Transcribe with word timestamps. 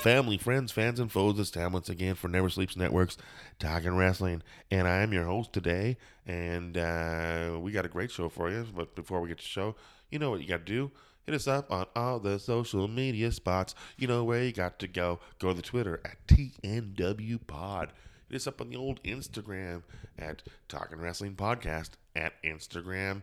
Family, 0.00 0.38
friends, 0.38 0.72
fans, 0.72 0.98
and 0.98 1.12
foes. 1.12 1.38
It's 1.38 1.50
time 1.50 1.72
once 1.72 1.90
again 1.90 2.14
for 2.14 2.28
Never 2.28 2.48
Sleeps 2.48 2.74
Networks 2.74 3.18
Talking 3.58 3.96
Wrestling. 3.96 4.42
And 4.70 4.88
I 4.88 5.02
am 5.02 5.12
your 5.12 5.24
host 5.24 5.52
today. 5.52 5.98
And 6.26 6.78
uh, 6.78 7.58
we 7.60 7.70
got 7.70 7.84
a 7.84 7.88
great 7.88 8.10
show 8.10 8.30
for 8.30 8.50
you. 8.50 8.66
But 8.74 8.94
before 8.94 9.20
we 9.20 9.28
get 9.28 9.38
to 9.38 9.44
the 9.44 9.48
show, 9.48 9.76
you 10.10 10.18
know 10.18 10.30
what 10.30 10.40
you 10.40 10.48
got 10.48 10.64
to 10.64 10.72
do? 10.72 10.90
Hit 11.26 11.34
us 11.34 11.46
up 11.46 11.70
on 11.70 11.84
all 11.94 12.18
the 12.18 12.38
social 12.38 12.88
media 12.88 13.30
spots. 13.30 13.74
You 13.98 14.08
know 14.08 14.24
where 14.24 14.42
you 14.42 14.52
got 14.52 14.78
to 14.78 14.88
go. 14.88 15.20
Go 15.38 15.48
to 15.48 15.54
the 15.54 15.62
Twitter 15.62 16.00
at 16.04 16.26
TNW 16.26 17.46
Pod. 17.46 17.92
Hit 18.30 18.36
us 18.36 18.46
up 18.46 18.62
on 18.62 18.70
the 18.70 18.76
old 18.76 19.02
Instagram 19.02 19.82
at 20.18 20.42
Talking 20.68 20.98
Wrestling 20.98 21.36
Podcast 21.36 21.90
at 22.16 22.42
Instagram 22.42 23.22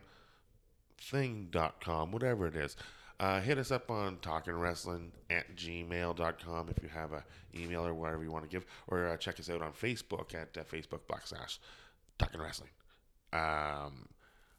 thing.com, 1.00 2.12
whatever 2.12 2.46
it 2.46 2.56
is. 2.56 2.76
Uh, 3.20 3.40
hit 3.40 3.58
us 3.58 3.72
up 3.72 3.90
on 3.90 4.16
talkingwrestling 4.18 5.10
at 5.28 5.56
gmail.com 5.56 6.68
if 6.68 6.82
you 6.82 6.88
have 6.88 7.12
a 7.12 7.24
email 7.54 7.84
or 7.84 7.92
whatever 7.92 8.22
you 8.22 8.30
want 8.30 8.44
to 8.44 8.50
give, 8.50 8.64
or 8.86 9.08
uh, 9.08 9.16
check 9.16 9.40
us 9.40 9.50
out 9.50 9.60
on 9.60 9.72
Facebook 9.72 10.34
at 10.34 10.56
uh, 10.56 10.62
Facebook 10.62 11.00
backslash 11.10 11.58
talking 12.18 12.40
wrestling. 12.40 12.70
Um, 13.32 14.08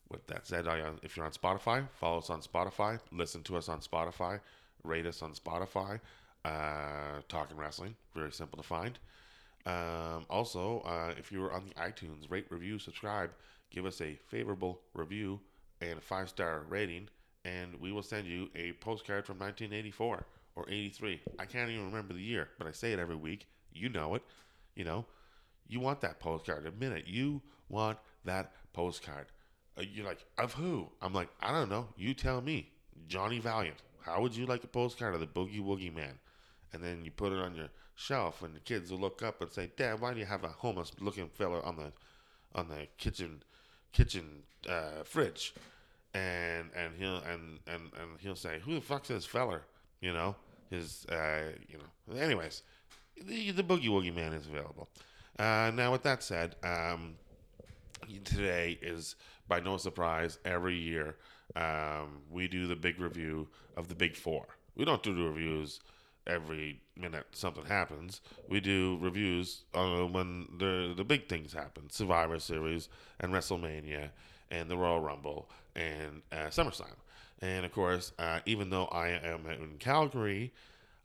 with 0.09 0.25
that 0.27 0.45
said, 0.45 0.65
if 1.03 1.15
you're 1.15 1.25
on 1.25 1.31
Spotify, 1.31 1.87
follow 1.99 2.17
us 2.17 2.29
on 2.29 2.41
Spotify, 2.41 2.99
listen 3.11 3.43
to 3.43 3.55
us 3.55 3.69
on 3.69 3.79
Spotify, 3.79 4.39
rate 4.83 5.05
us 5.05 5.21
on 5.21 5.33
Spotify. 5.33 5.99
Uh, 6.45 7.21
talking 7.27 7.57
wrestling, 7.57 7.95
very 8.15 8.31
simple 8.31 8.55
to 8.57 8.63
find. 8.63 8.97
Um, 9.65 10.25
also, 10.29 10.81
uh, 10.85 11.13
if 11.17 11.33
you're 11.33 11.51
on 11.51 11.65
the 11.65 11.73
iTunes, 11.75 12.29
rate, 12.31 12.45
review, 12.49 12.79
subscribe, 12.79 13.31
give 13.71 13.85
us 13.85 13.99
a 13.99 14.17
favorable 14.29 14.79
review 14.93 15.41
and 15.81 16.01
five 16.01 16.29
star 16.29 16.63
rating, 16.69 17.09
and 17.45 17.79
we 17.79 17.91
will 17.91 18.03
send 18.03 18.27
you 18.27 18.49
a 18.55 18.73
postcard 18.73 19.25
from 19.25 19.39
1984 19.39 20.25
or 20.55 20.65
83. 20.69 21.21
I 21.37 21.45
can't 21.45 21.69
even 21.69 21.85
remember 21.85 22.13
the 22.13 22.21
year, 22.21 22.49
but 22.57 22.67
I 22.67 22.71
say 22.71 22.91
it 22.93 22.99
every 22.99 23.15
week. 23.15 23.47
You 23.73 23.89
know 23.89 24.15
it. 24.15 24.23
You 24.75 24.85
know, 24.85 25.05
you 25.67 25.79
want 25.79 26.01
that 26.01 26.19
postcard. 26.19 26.65
Admit 26.65 26.91
it. 26.93 27.07
You 27.07 27.41
want 27.69 27.97
that 28.25 28.51
postcard. 28.73 29.27
Uh, 29.77 29.81
you're 29.81 30.05
like, 30.05 30.25
of 30.37 30.53
who? 30.53 30.89
I'm 31.01 31.13
like, 31.13 31.29
I 31.41 31.51
don't 31.51 31.69
know. 31.69 31.87
You 31.97 32.13
tell 32.13 32.41
me. 32.41 32.71
Johnny 33.07 33.39
Valiant. 33.39 33.77
How 34.01 34.21
would 34.21 34.35
you 34.35 34.45
like 34.45 34.63
a 34.63 34.67
postcard 34.67 35.13
of 35.13 35.19
the 35.19 35.27
Boogie 35.27 35.61
Woogie 35.61 35.93
Man? 35.93 36.19
And 36.73 36.83
then 36.83 37.03
you 37.03 37.11
put 37.11 37.31
it 37.31 37.39
on 37.39 37.55
your 37.55 37.69
shelf, 37.95 38.43
and 38.43 38.55
the 38.55 38.59
kids 38.59 38.91
will 38.91 38.99
look 38.99 39.23
up 39.23 39.41
and 39.41 39.51
say, 39.51 39.71
"Dad, 39.75 39.99
why 39.99 40.13
do 40.13 40.19
you 40.19 40.25
have 40.25 40.43
a 40.43 40.49
homeless-looking 40.49 41.29
fella 41.29 41.61
on 41.61 41.75
the 41.77 41.91
on 42.53 42.67
the 42.69 42.87
kitchen 42.97 43.43
kitchen 43.91 44.43
uh, 44.67 45.03
fridge?" 45.03 45.53
And 46.13 46.69
and 46.75 46.95
he'll 46.97 47.17
and, 47.17 47.59
and 47.67 47.91
and 47.99 48.19
he'll 48.19 48.35
say, 48.35 48.59
"Who 48.59 48.75
the 48.75 48.81
fuck's 48.81 49.09
this 49.09 49.25
feller?" 49.25 49.63
You 50.01 50.13
know, 50.13 50.35
his 50.69 51.05
uh, 51.05 51.51
you 51.67 51.77
know. 51.77 52.19
Anyways, 52.19 52.63
the, 53.21 53.51
the 53.51 53.63
Boogie 53.63 53.89
Woogie 53.89 54.15
Man 54.15 54.33
is 54.33 54.47
available. 54.47 54.89
Uh, 55.37 55.71
now, 55.73 55.91
with 55.91 56.03
that 56.03 56.23
said, 56.23 56.55
um, 56.63 57.15
today 58.23 58.77
is 58.81 59.15
by 59.47 59.59
no 59.59 59.77
surprise. 59.77 60.39
Every 60.45 60.75
year, 60.75 61.15
um, 61.55 62.21
we 62.29 62.47
do 62.47 62.67
the 62.67 62.75
big 62.75 62.99
review 62.99 63.47
of 63.77 63.87
the 63.87 63.95
Big 63.95 64.15
Four. 64.15 64.47
We 64.75 64.85
don't 64.85 65.03
do 65.03 65.13
the 65.13 65.23
reviews 65.23 65.79
every 66.27 66.81
minute 66.95 67.25
something 67.31 67.65
happens. 67.65 68.21
We 68.47 68.59
do 68.59 68.97
reviews 69.01 69.63
uh, 69.73 70.05
when 70.05 70.47
the 70.57 70.93
the 70.95 71.03
big 71.03 71.27
things 71.27 71.53
happen: 71.53 71.89
Survivor 71.89 72.39
Series 72.39 72.89
and 73.19 73.33
WrestleMania 73.33 74.09
and 74.51 74.69
the 74.69 74.77
Royal 74.77 74.99
Rumble 74.99 75.49
and 75.75 76.21
uh, 76.31 76.47
SummerSlam. 76.47 76.95
And 77.41 77.65
of 77.65 77.71
course, 77.71 78.11
uh, 78.19 78.39
even 78.45 78.69
though 78.69 78.85
I 78.85 79.09
am 79.09 79.45
in 79.47 79.77
Calgary, 79.79 80.53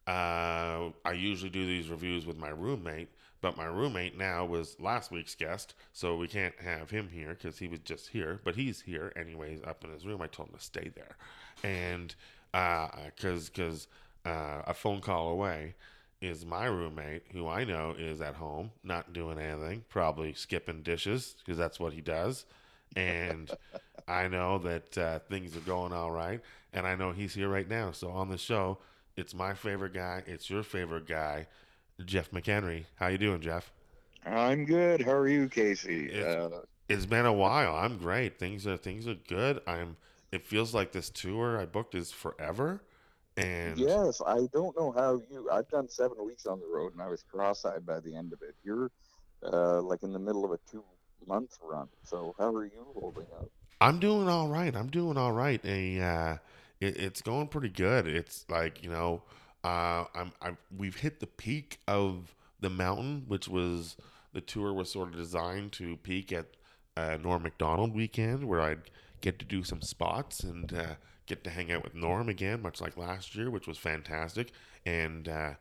uh, 0.07 0.91
I 1.05 1.13
usually 1.13 1.51
do 1.51 1.65
these 1.65 1.89
reviews 1.89 2.27
with 2.27 2.39
my 2.39 2.51
roommate. 2.51 3.09
But 3.41 3.59
my 3.59 3.67
roommate 3.67 4.17
now 4.17 4.47
was 4.47 4.81
last 4.81 5.11
week's 5.11 5.35
guest, 5.35 5.75
so 5.93 6.17
we 6.17 6.29
can't 6.29 6.59
have 6.61 6.89
him 6.89 7.11
here 7.13 7.37
because 7.39 7.59
he 7.59 7.69
was 7.69 7.81
just 7.81 8.09
here. 8.09 8.41
But 8.43 8.57
he's 8.57 8.81
here 8.81 9.13
anyways, 9.17 9.61
up 9.65 9.85
in 9.85 9.91
his 9.91 10.07
room. 10.07 10.23
I 10.23 10.29
told 10.29 10.49
him 10.49 10.57
to 10.57 10.65
stay 10.65 10.91
there, 10.95 11.17
and 11.63 12.15
because 12.53 13.51
because 13.51 13.87
uh, 14.25 14.63
a 14.67 14.73
phone 14.73 15.03
call 15.03 15.29
away 15.29 15.75
is 16.23 16.47
my 16.47 16.65
roommate, 16.65 17.25
who 17.33 17.47
I 17.47 17.65
know 17.65 17.95
is 17.99 18.23
at 18.23 18.37
home, 18.37 18.71
not 18.83 19.13
doing 19.13 19.39
anything, 19.39 19.85
probably 19.91 20.33
skipping 20.33 20.81
dishes 20.83 21.35
because 21.45 21.59
that's 21.59 21.79
what 21.79 21.93
he 21.93 22.01
does. 22.01 22.47
And 22.97 23.51
I 24.07 24.29
know 24.29 24.59
that 24.59 24.99
uh, 24.99 25.19
things 25.31 25.57
are 25.57 25.61
going 25.61 25.93
all 25.93 26.11
right, 26.11 26.41
and 26.73 26.87
I 26.87 26.95
know 26.95 27.13
he's 27.13 27.35
here 27.35 27.49
right 27.49 27.69
now. 27.69 27.93
So 27.93 28.11
on 28.11 28.29
the 28.29 28.39
show, 28.39 28.79
it's 29.17 29.35
my 29.35 29.55
favorite 29.55 29.95
guy, 29.95 30.23
it's 30.27 30.51
your 30.51 30.63
favorite 30.63 31.07
guy, 31.07 31.47
Jeff 32.05 32.31
McHenry. 32.31 32.85
How 32.97 33.09
you 33.09 33.19
doing, 33.19 33.41
Jeff? 33.41 33.73
I'm 34.27 34.65
good. 34.65 35.03
How 35.03 35.13
are 35.13 35.29
you, 35.29 35.49
Casey? 35.49 36.07
It's, 36.07 36.27
Uh, 36.27 36.63
it's 36.89 37.07
been 37.07 37.27
a 37.27 37.33
while. 37.33 37.75
I'm 37.75 37.99
great. 37.99 38.39
Things 38.39 38.67
are 38.67 38.77
things 38.77 39.07
are 39.07 39.15
good. 39.15 39.61
I'm. 39.67 39.97
It 40.33 40.45
feels 40.45 40.75
like 40.75 40.93
this 40.93 41.11
tour 41.11 41.61
I 41.61 41.65
booked 41.67 41.95
is 41.95 42.11
forever, 42.11 42.83
and 43.37 43.79
yes, 43.79 44.21
I 44.27 44.49
don't 44.53 44.77
know 44.79 44.93
how 44.93 45.21
you. 45.31 45.49
I've 45.51 45.69
done 45.69 45.89
seven 45.89 46.25
weeks 46.25 46.47
on 46.47 46.61
the 46.61 46.67
road, 46.67 46.93
and 46.93 47.03
I 47.03 47.09
was 47.09 47.23
cross-eyed 47.23 47.87
by 47.87 48.01
the 48.01 48.15
end 48.15 48.33
of 48.33 48.43
it. 48.43 48.55
You're 48.65 48.91
uh, 49.43 49.81
like 49.83 50.03
in 50.03 50.13
the 50.13 50.19
middle 50.19 50.45
of 50.45 50.51
a 50.51 50.59
two-month 51.25 51.59
run. 51.63 51.89
So 52.03 52.35
how 52.39 52.55
are 52.55 52.65
you 52.65 52.87
holding 52.95 53.27
up? 53.39 53.51
I'm 53.81 53.99
doing 53.99 54.29
all 54.29 54.49
right. 54.49 54.75
I'm 54.75 54.89
doing 54.89 55.17
all 55.17 55.33
right. 55.33 55.63
and 55.65 56.03
uh, 56.03 56.37
it, 56.81 56.97
it's 56.97 57.23
going 57.23 57.49
pretty 57.49 57.69
good. 57.69 58.07
It's 58.07 58.45
like 58.49 58.83
you 58.83 58.91
know, 58.91 59.23
uh, 59.63 60.05
I'm, 60.15 60.33
I'm 60.41 60.59
we've 60.77 60.97
hit 60.97 61.21
the 61.21 61.27
peak 61.27 61.79
of 61.87 62.35
the 62.61 62.71
mountain, 62.71 63.25
which 63.29 63.49
was 63.49 63.97
the 64.33 64.41
tour 64.41 64.73
was 64.73 64.91
sort 64.91 65.09
of 65.09 65.17
designed 65.17 65.73
to 65.73 65.97
peak 65.99 66.33
at 66.33 66.47
uh, 66.97 67.19
Norm 67.23 67.43
Macdonald 67.43 67.95
weekend, 67.95 68.45
where 68.47 68.61
I'd 68.61 68.91
get 69.21 69.39
to 69.39 69.45
do 69.45 69.65
some 69.65 69.83
spots 69.83 70.41
and 70.41 70.73
uh, 70.73 70.95
get 71.27 71.45
to 71.45 71.51
hang 71.51 71.73
out 71.73 71.83
with 71.83 71.95
Norm 71.95 72.29
again, 72.29 72.63
much 72.63 72.81
like 72.81 72.97
last 72.97 73.35
year, 73.35 73.51
which 73.51 73.67
was 73.67 73.79
fantastic. 73.79 74.53
And 74.85 75.29
uh, 75.29 75.55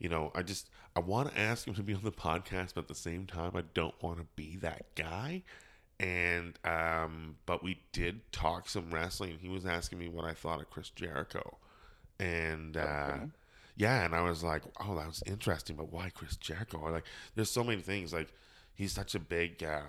you 0.00 0.08
know, 0.08 0.32
I 0.34 0.42
just 0.42 0.70
I 0.96 1.00
want 1.00 1.30
to 1.32 1.38
ask 1.40 1.68
him 1.68 1.74
to 1.74 1.84
be 1.84 1.94
on 1.94 2.02
the 2.02 2.12
podcast, 2.12 2.74
but 2.74 2.82
at 2.82 2.88
the 2.88 2.96
same 2.96 3.26
time, 3.26 3.52
I 3.54 3.62
don't 3.74 4.00
want 4.02 4.18
to 4.18 4.26
be 4.36 4.56
that 4.58 4.94
guy 4.96 5.44
and 5.98 6.58
um, 6.64 7.36
but 7.46 7.62
we 7.62 7.80
did 7.92 8.32
talk 8.32 8.68
some 8.68 8.90
wrestling. 8.90 9.38
He 9.40 9.48
was 9.48 9.66
asking 9.66 9.98
me 9.98 10.08
what 10.08 10.24
I 10.24 10.32
thought 10.34 10.60
of 10.60 10.70
Chris 10.70 10.90
Jericho, 10.90 11.58
and 12.18 12.76
uh, 12.76 13.18
Okay. 13.18 13.26
yeah, 13.76 14.04
and 14.04 14.14
I 14.14 14.22
was 14.22 14.42
like, 14.42 14.62
oh, 14.80 14.96
that 14.96 15.06
was 15.06 15.22
interesting, 15.26 15.76
but 15.76 15.92
why 15.92 16.10
Chris 16.10 16.36
Jericho? 16.36 16.78
Or 16.78 16.90
like, 16.90 17.04
there's 17.34 17.50
so 17.50 17.64
many 17.64 17.82
things. 17.82 18.12
Like, 18.12 18.32
he's 18.74 18.92
such 18.92 19.14
a 19.14 19.18
big 19.20 19.62
uh, 19.62 19.82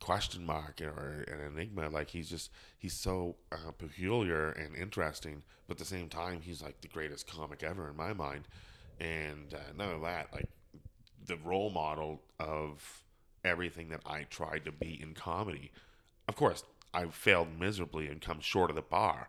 question 0.00 0.44
mark 0.46 0.80
or 0.80 1.24
an 1.28 1.52
enigma. 1.54 1.88
Like, 1.90 2.10
he's 2.10 2.30
just 2.30 2.50
he's 2.78 2.94
so 2.94 3.36
uh, 3.52 3.72
peculiar 3.72 4.50
and 4.50 4.74
interesting, 4.76 5.42
but 5.66 5.74
at 5.74 5.78
the 5.78 5.84
same 5.84 6.08
time, 6.08 6.40
he's 6.42 6.62
like 6.62 6.80
the 6.80 6.88
greatest 6.88 7.26
comic 7.30 7.62
ever 7.62 7.88
in 7.90 7.96
my 7.96 8.12
mind. 8.12 8.48
And 9.00 9.54
uh, 9.54 9.58
none 9.76 9.94
of 9.94 10.02
that, 10.02 10.32
like 10.32 10.48
the 11.26 11.36
role 11.36 11.70
model 11.70 12.20
of 12.38 13.02
everything 13.44 13.88
that 13.88 14.00
I 14.06 14.24
tried 14.24 14.64
to 14.66 14.72
be 14.72 15.00
in 15.00 15.14
comedy. 15.14 15.72
Of 16.28 16.36
course, 16.36 16.64
I 16.92 17.06
failed 17.06 17.48
miserably 17.58 18.08
and 18.08 18.20
come 18.20 18.40
short 18.40 18.70
of 18.70 18.76
the 18.76 18.82
bar. 18.82 19.28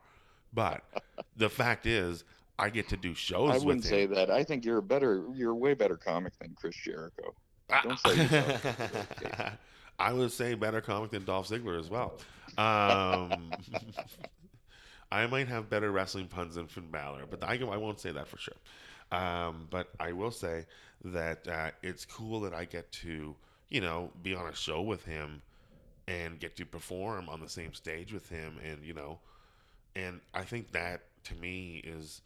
But 0.53 0.83
the 1.37 1.49
fact 1.49 1.85
is, 1.85 2.23
I 2.59 2.69
get 2.69 2.89
to 2.89 2.97
do 2.97 3.13
shows 3.15 3.51
I 3.51 3.65
wouldn't 3.65 3.85
say 3.85 4.05
that. 4.07 4.29
I 4.29 4.43
think 4.43 4.65
you're 4.65 4.77
a 4.77 4.83
better. 4.83 5.23
You're 5.33 5.51
a 5.51 5.55
way 5.55 5.73
better 5.73 5.97
comic 5.97 6.37
than 6.39 6.53
Chris 6.55 6.75
Jericho. 6.75 7.33
Don't 7.83 7.99
say 7.99 8.15
yourself. 8.17 8.65
I 9.99 10.13
would 10.13 10.31
say 10.31 10.55
better 10.55 10.81
comic 10.81 11.11
than 11.11 11.25
Dolph 11.25 11.47
Ziggler 11.47 11.79
as 11.79 11.89
well. 11.89 12.17
Um, 12.57 13.51
I 15.11 15.27
might 15.27 15.47
have 15.47 15.69
better 15.69 15.91
wrestling 15.91 16.27
puns 16.27 16.55
than 16.55 16.67
Finn 16.67 16.89
Balor, 16.91 17.25
but 17.29 17.43
I, 17.43 17.59
I 17.59 17.77
won't 17.77 17.99
say 17.99 18.11
that 18.11 18.27
for 18.27 18.37
sure. 18.37 18.55
Um, 19.11 19.67
but 19.69 19.89
I 19.99 20.13
will 20.13 20.31
say 20.31 20.65
that 21.03 21.47
uh, 21.47 21.71
it's 21.83 22.05
cool 22.05 22.41
that 22.41 22.53
I 22.53 22.65
get 22.65 22.91
to, 22.93 23.35
you 23.69 23.81
know, 23.81 24.11
be 24.23 24.35
on 24.35 24.47
a 24.47 24.55
show 24.55 24.81
with 24.81 25.05
him 25.05 25.41
and 26.07 26.39
get 26.39 26.55
to 26.57 26.65
perform 26.65 27.29
on 27.29 27.41
the 27.41 27.49
same 27.49 27.73
stage 27.73 28.13
with 28.13 28.29
him, 28.29 28.57
and 28.63 28.83
you 28.83 28.93
know, 28.93 29.19
and 29.95 30.21
I 30.33 30.43
think 30.43 30.71
that 30.71 31.01
to 31.25 31.35
me 31.35 31.81
is 31.85 32.21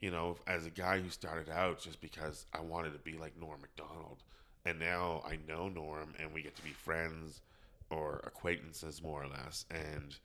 you 0.00 0.10
know, 0.10 0.36
as 0.46 0.66
a 0.66 0.70
guy 0.70 1.00
who 1.00 1.08
started 1.08 1.48
out 1.48 1.80
just 1.80 2.00
because 2.00 2.46
I 2.52 2.60
wanted 2.60 2.92
to 2.92 2.98
be 2.98 3.16
like 3.16 3.38
Norm 3.40 3.60
Macdonald, 3.60 4.22
and 4.66 4.78
now 4.78 5.22
I 5.26 5.38
know 5.48 5.68
Norm, 5.68 6.14
and 6.18 6.32
we 6.34 6.42
get 6.42 6.56
to 6.56 6.62
be 6.62 6.70
friends 6.70 7.40
or 7.90 8.20
acquaintances 8.24 9.02
more 9.02 9.22
or 9.22 9.28
less, 9.28 9.64
and 9.70 10.16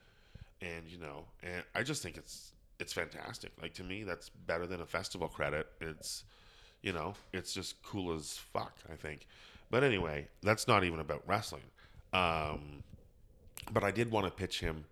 and 0.62 0.83
you 0.88 0.97
know, 0.97 1.25
and 1.44 1.63
I 1.75 1.83
just 1.83 2.03
think 2.03 2.18
it's 2.18 2.51
it's 2.79 2.93
fantastic. 2.93 3.51
Like 3.61 3.73
to 3.75 3.83
me, 3.83 4.03
that's 4.03 4.29
better 4.29 4.65
than 4.65 4.81
a 4.81 4.85
festival 4.85 5.27
credit. 5.27 5.67
It's 5.81 6.23
you 6.81 6.93
know, 6.93 7.13
it's 7.33 7.53
just 7.53 7.81
cool 7.83 8.13
as 8.13 8.37
fuck. 8.37 8.73
I 8.91 8.95
think. 8.95 9.27
But 9.69 9.83
anyway, 9.83 10.27
that's 10.41 10.67
not 10.67 10.83
even 10.83 10.99
about 10.99 11.23
wrestling. 11.27 11.61
Um, 12.13 12.83
but 13.71 13.83
I 13.83 13.91
did 13.91 14.09
want 14.09 14.25
to 14.25 14.31
pitch 14.31 14.61
him 14.61 14.85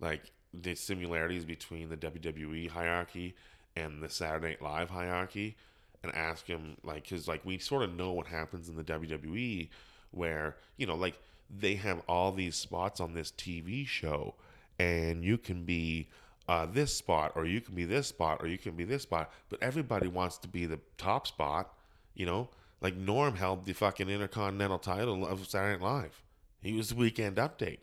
like 0.00 0.32
the 0.54 0.74
similarities 0.74 1.44
between 1.44 1.88
the 1.88 1.96
WWE 1.96 2.70
hierarchy 2.70 3.34
and 3.76 4.02
the 4.02 4.08
Saturday 4.08 4.48
Night 4.48 4.62
Live 4.62 4.90
hierarchy 4.90 5.56
and 6.02 6.14
ask 6.14 6.46
him 6.46 6.76
like 6.82 7.08
cuz 7.08 7.28
like 7.28 7.44
we 7.44 7.58
sort 7.58 7.82
of 7.82 7.94
know 7.94 8.12
what 8.12 8.26
happens 8.26 8.68
in 8.68 8.76
the 8.76 8.84
WWE 8.84 9.68
where 10.10 10.56
you 10.76 10.86
know 10.86 10.94
like 10.94 11.18
they 11.50 11.74
have 11.74 12.02
all 12.08 12.32
these 12.32 12.56
spots 12.56 13.00
on 13.00 13.14
this 13.14 13.30
TV 13.30 13.86
show 13.86 14.34
and 14.78 15.24
you 15.24 15.38
can 15.38 15.64
be 15.64 16.08
uh, 16.48 16.66
this 16.66 16.94
spot 16.94 17.32
or 17.34 17.44
you 17.44 17.60
can 17.60 17.74
be 17.74 17.84
this 17.84 18.08
spot 18.08 18.42
or 18.42 18.46
you 18.48 18.58
can 18.58 18.74
be 18.74 18.84
this 18.84 19.02
spot 19.02 19.32
but 19.48 19.62
everybody 19.62 20.08
wants 20.08 20.38
to 20.38 20.48
be 20.48 20.66
the 20.66 20.78
top 20.98 21.26
spot 21.26 21.74
you 22.14 22.26
know 22.26 22.48
like 22.80 22.96
Norm 22.96 23.36
held 23.36 23.64
the 23.64 23.72
fucking 23.72 24.08
intercontinental 24.08 24.78
title 24.78 25.26
of 25.26 25.46
Saturday 25.46 25.82
Night 25.82 25.88
Live 25.88 26.22
he 26.60 26.72
was 26.72 26.88
the 26.88 26.96
weekend 26.96 27.36
update 27.36 27.78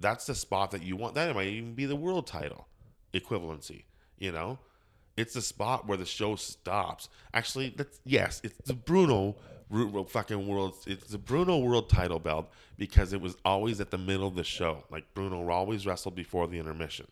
that's 0.00 0.26
the 0.26 0.34
spot 0.34 0.70
that 0.70 0.82
you 0.82 0.96
want. 0.96 1.14
That 1.14 1.34
might 1.34 1.48
even 1.48 1.74
be 1.74 1.84
the 1.84 1.94
world 1.94 2.26
title 2.26 2.66
equivalency. 3.12 3.84
You 4.18 4.32
know, 4.32 4.58
it's 5.16 5.34
the 5.34 5.42
spot 5.42 5.86
where 5.86 5.98
the 5.98 6.06
show 6.06 6.36
stops. 6.36 7.08
Actually, 7.34 7.74
that's 7.76 8.00
yes, 8.04 8.40
it's 8.42 8.58
the 8.66 8.74
Bruno 8.74 9.36
fucking 10.08 10.46
world. 10.46 10.76
It's 10.86 11.08
the 11.08 11.18
Bruno 11.18 11.58
world 11.58 11.90
title 11.90 12.18
belt 12.18 12.50
because 12.78 13.12
it 13.12 13.20
was 13.20 13.36
always 13.44 13.80
at 13.80 13.90
the 13.90 13.98
middle 13.98 14.26
of 14.26 14.34
the 14.34 14.44
show. 14.44 14.84
Like 14.90 15.04
Bruno 15.14 15.48
always 15.50 15.86
wrestled 15.86 16.14
before 16.14 16.48
the 16.48 16.58
intermission. 16.58 17.06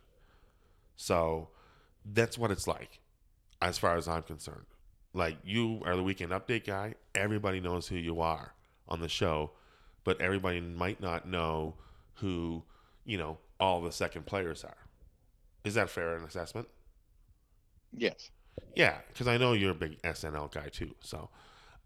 So 0.98 1.48
that's 2.04 2.36
what 2.36 2.50
it's 2.50 2.66
like, 2.66 3.00
as 3.62 3.78
far 3.78 3.96
as 3.96 4.06
I'm 4.06 4.22
concerned. 4.22 4.66
Like 5.14 5.38
you 5.42 5.80
are 5.86 5.96
the 5.96 6.02
weekend 6.02 6.32
update 6.32 6.66
guy. 6.66 6.94
Everybody 7.14 7.60
knows 7.60 7.88
who 7.88 7.96
you 7.96 8.20
are 8.20 8.52
on 8.86 9.00
the 9.00 9.08
show, 9.08 9.52
but 10.04 10.20
everybody 10.20 10.60
might 10.60 11.00
not 11.00 11.26
know 11.26 11.76
who 12.16 12.64
you 13.08 13.16
know, 13.16 13.38
all 13.58 13.80
the 13.80 13.90
second 13.90 14.26
players 14.26 14.62
are. 14.62 14.76
Is 15.64 15.74
that 15.74 15.88
fair 15.88 16.14
an 16.14 16.24
assessment? 16.24 16.68
Yes. 17.96 18.30
Yeah, 18.76 18.98
because 19.08 19.26
I 19.26 19.38
know 19.38 19.54
you're 19.54 19.70
a 19.70 19.74
big 19.74 20.00
SNL 20.02 20.52
guy 20.52 20.68
too. 20.68 20.94
So, 21.00 21.30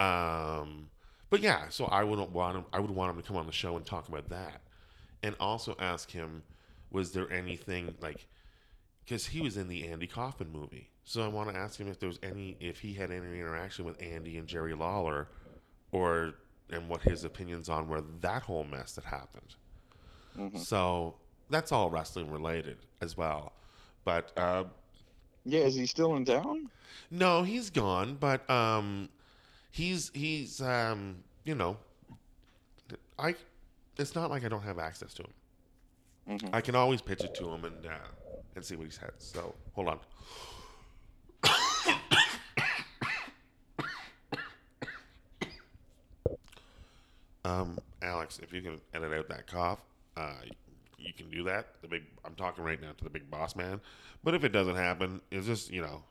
um, 0.00 0.90
but 1.30 1.40
yeah, 1.40 1.68
so 1.68 1.84
I 1.84 2.02
wouldn't 2.02 2.32
want 2.32 2.56
him. 2.56 2.64
I 2.72 2.80
would 2.80 2.90
want 2.90 3.14
him 3.14 3.22
to 3.22 3.26
come 3.26 3.36
on 3.36 3.46
the 3.46 3.52
show 3.52 3.76
and 3.76 3.86
talk 3.86 4.08
about 4.08 4.28
that, 4.30 4.62
and 5.22 5.36
also 5.38 5.76
ask 5.78 6.10
him, 6.10 6.42
was 6.90 7.12
there 7.12 7.32
anything 7.32 7.94
like, 8.02 8.26
because 9.04 9.26
he 9.26 9.40
was 9.40 9.56
in 9.56 9.68
the 9.68 9.88
Andy 9.88 10.06
Kaufman 10.06 10.50
movie. 10.50 10.90
So 11.04 11.24
I 11.24 11.28
want 11.28 11.50
to 11.50 11.56
ask 11.56 11.78
him 11.78 11.88
if 11.88 11.98
there 11.98 12.08
was 12.08 12.18
any, 12.22 12.56
if 12.60 12.80
he 12.80 12.94
had 12.94 13.10
any 13.10 13.38
interaction 13.38 13.84
with 13.84 14.00
Andy 14.00 14.38
and 14.38 14.46
Jerry 14.46 14.74
Lawler, 14.74 15.28
or 15.90 16.34
and 16.70 16.88
what 16.88 17.02
his 17.02 17.24
opinions 17.24 17.68
on 17.68 17.88
where 17.88 18.02
that 18.20 18.42
whole 18.42 18.64
mess 18.64 18.92
that 18.92 19.04
happened. 19.04 19.56
Mm-hmm. 20.38 20.58
So 20.58 21.16
that's 21.50 21.72
all 21.72 21.90
wrestling 21.90 22.30
related 22.30 22.78
as 23.00 23.16
well. 23.16 23.52
But 24.04 24.32
uh, 24.36 24.64
yeah, 25.44 25.60
is 25.60 25.74
he 25.74 25.86
still 25.86 26.16
in 26.16 26.24
town? 26.24 26.70
No, 27.10 27.42
he's 27.42 27.70
gone. 27.70 28.16
But 28.18 28.48
um, 28.48 29.08
he's 29.70 30.10
he's 30.14 30.60
um, 30.60 31.16
you 31.44 31.54
know, 31.54 31.76
I. 33.18 33.34
It's 33.98 34.14
not 34.14 34.30
like 34.30 34.44
I 34.44 34.48
don't 34.48 34.62
have 34.62 34.78
access 34.78 35.12
to 35.14 35.22
him. 35.22 35.32
Mm-hmm. 36.30 36.54
I 36.54 36.60
can 36.62 36.74
always 36.74 37.02
pitch 37.02 37.22
it 37.22 37.34
to 37.34 37.50
him 37.50 37.64
and 37.64 37.86
uh, 37.86 37.90
and 38.54 38.64
see 38.64 38.76
what 38.76 38.86
he 38.86 38.92
says. 38.92 39.12
So 39.18 39.54
hold 39.74 39.88
on. 39.88 39.98
um, 47.44 47.78
Alex, 48.02 48.38
if 48.42 48.52
you 48.52 48.62
can 48.62 48.80
edit 48.94 49.12
out 49.12 49.28
that 49.28 49.46
cough. 49.46 49.80
Uh, 50.16 50.34
you 50.98 51.12
can 51.12 51.30
do 51.30 51.44
that. 51.44 51.68
The 51.82 51.88
big, 51.88 52.02
I'm 52.24 52.34
talking 52.34 52.64
right 52.64 52.80
now 52.80 52.92
to 52.96 53.04
the 53.04 53.10
big 53.10 53.30
boss 53.30 53.56
man. 53.56 53.80
But 54.22 54.34
if 54.34 54.44
it 54.44 54.50
doesn't 54.50 54.76
happen, 54.76 55.20
it's 55.30 55.46
just 55.46 55.70
you 55.70 55.82
know, 55.82 56.02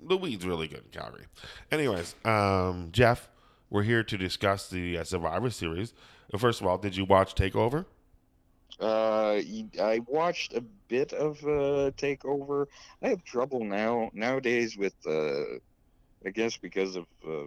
the 0.00 0.16
weed's 0.16 0.46
really 0.46 0.68
good 0.68 0.82
in 0.84 0.90
Calgary. 1.00 1.24
Anyways, 1.70 2.14
um, 2.24 2.90
Jeff, 2.92 3.28
we're 3.70 3.82
here 3.82 4.02
to 4.02 4.18
discuss 4.18 4.68
the 4.68 4.98
uh, 4.98 5.04
Survivor 5.04 5.50
Series. 5.50 5.94
First 6.36 6.60
of 6.60 6.66
all, 6.66 6.78
did 6.78 6.96
you 6.96 7.04
watch 7.04 7.34
Takeover? 7.34 7.86
Uh, 8.80 9.40
I 9.80 10.00
watched 10.06 10.52
a 10.54 10.62
bit 10.88 11.12
of 11.12 11.38
uh, 11.44 11.90
Takeover. 11.96 12.66
I 13.02 13.08
have 13.08 13.22
trouble 13.24 13.64
now 13.64 14.10
nowadays 14.12 14.76
with, 14.76 14.94
uh, 15.06 15.56
I 16.26 16.30
guess 16.32 16.58
because 16.58 16.96
of 16.96 17.06
uh, 17.26 17.46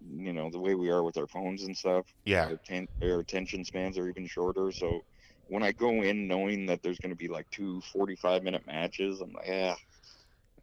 you 0.00 0.32
know 0.32 0.50
the 0.50 0.58
way 0.60 0.74
we 0.74 0.90
are 0.90 1.02
with 1.02 1.16
our 1.16 1.26
phones 1.26 1.62
and 1.64 1.76
stuff. 1.76 2.06
Yeah, 2.24 2.46
our, 2.46 2.58
ten- 2.64 2.88
our 3.02 3.20
attention 3.20 3.64
spans 3.64 3.98
are 3.98 4.08
even 4.08 4.26
shorter. 4.26 4.72
So 4.72 5.00
when 5.46 5.62
I 5.62 5.72
go 5.72 6.02
in 6.02 6.26
knowing 6.26 6.66
that 6.66 6.82
there's 6.82 6.98
going 6.98 7.10
to 7.10 7.16
be 7.16 7.28
like 7.28 7.46
two 7.50 7.80
45 7.82 8.42
minute 8.42 8.66
matches, 8.66 9.20
I'm 9.20 9.32
like, 9.32 9.46
yeah. 9.46 9.74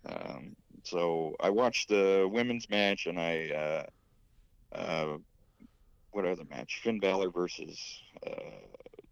Um, 0.08 0.56
so 0.84 1.36
I 1.40 1.50
watched 1.50 1.90
the 1.90 2.30
women's 2.32 2.70
match 2.70 3.08
and 3.08 3.20
I, 3.20 3.50
uh, 4.74 4.78
uh, 4.78 5.18
what 6.12 6.26
other 6.26 6.46
match? 6.46 6.80
Finn 6.84 7.00
Balor 7.00 7.32
versus 7.32 7.80
uh, 8.26 8.32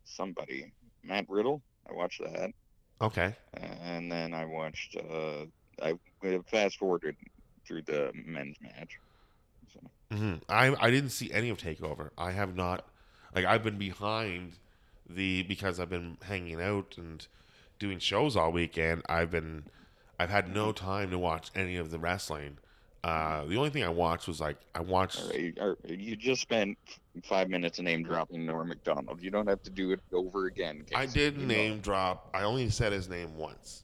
somebody, 0.06 0.72
Matt 1.04 1.26
Riddle. 1.30 1.62
I 1.90 1.94
watched 1.94 2.22
that. 2.22 2.52
Okay. 3.02 3.36
And 3.54 4.12
then 4.12 4.34
I 4.34 4.46
watched. 4.46 4.96
Uh, 4.96 5.46
I 5.82 5.94
fast 6.48 6.78
forwarded 6.78 7.16
through 7.68 7.82
the 7.84 8.12
men's 8.26 8.58
match. 8.62 9.00
Mm-hmm. 10.12 10.36
I 10.48 10.76
I 10.80 10.92
didn't 10.92 11.10
see 11.10 11.32
any 11.32 11.50
of 11.50 11.58
Takeover. 11.58 12.12
I 12.18 12.32
have 12.32 12.56
not. 12.56 12.86
Like 13.34 13.46
I've 13.46 13.64
been 13.64 13.78
behind 13.78 14.54
the 15.10 15.44
because 15.44 15.80
I've 15.80 15.90
been 15.90 16.18
hanging 16.24 16.62
out 16.62 16.96
and 16.98 17.26
doing 17.80 18.00
shows 18.00 18.36
all 18.36 18.52
weekend. 18.52 19.02
I've 19.10 19.32
been 19.32 19.66
I've 20.20 20.30
had 20.30 20.54
no 20.54 20.72
time 20.72 21.10
to 21.12 21.20
watch 21.20 21.52
any 21.56 21.76
of 21.76 21.92
the 21.92 22.00
wrestling. 22.00 22.58
Uh, 23.06 23.46
the 23.46 23.56
only 23.56 23.70
thing 23.70 23.84
I 23.84 23.90
watched 23.90 24.28
was 24.28 24.42
like 24.42 24.58
I 24.74 24.80
watched. 24.80 25.22
you 25.36 26.16
just 26.16 26.42
spent 26.42 26.76
five 27.24 27.50
minutes 27.50 27.80
name 27.80 28.02
dropping 28.02 28.48
Norm 28.48 28.70
Macdonald. 28.70 29.22
You 29.22 29.30
don't 29.30 29.48
have 29.48 29.62
to 29.62 29.70
do 29.70 29.92
it 29.92 30.00
over 30.12 30.48
again. 30.48 30.84
Casey. 30.90 30.96
I 30.96 31.06
did 31.06 31.38
you 31.38 31.46
name 31.46 31.76
know. 31.76 31.82
drop. 31.82 32.32
I 32.34 32.42
only 32.42 32.68
said 32.72 32.94
his 32.94 33.08
name 33.08 33.38
once, 33.38 33.84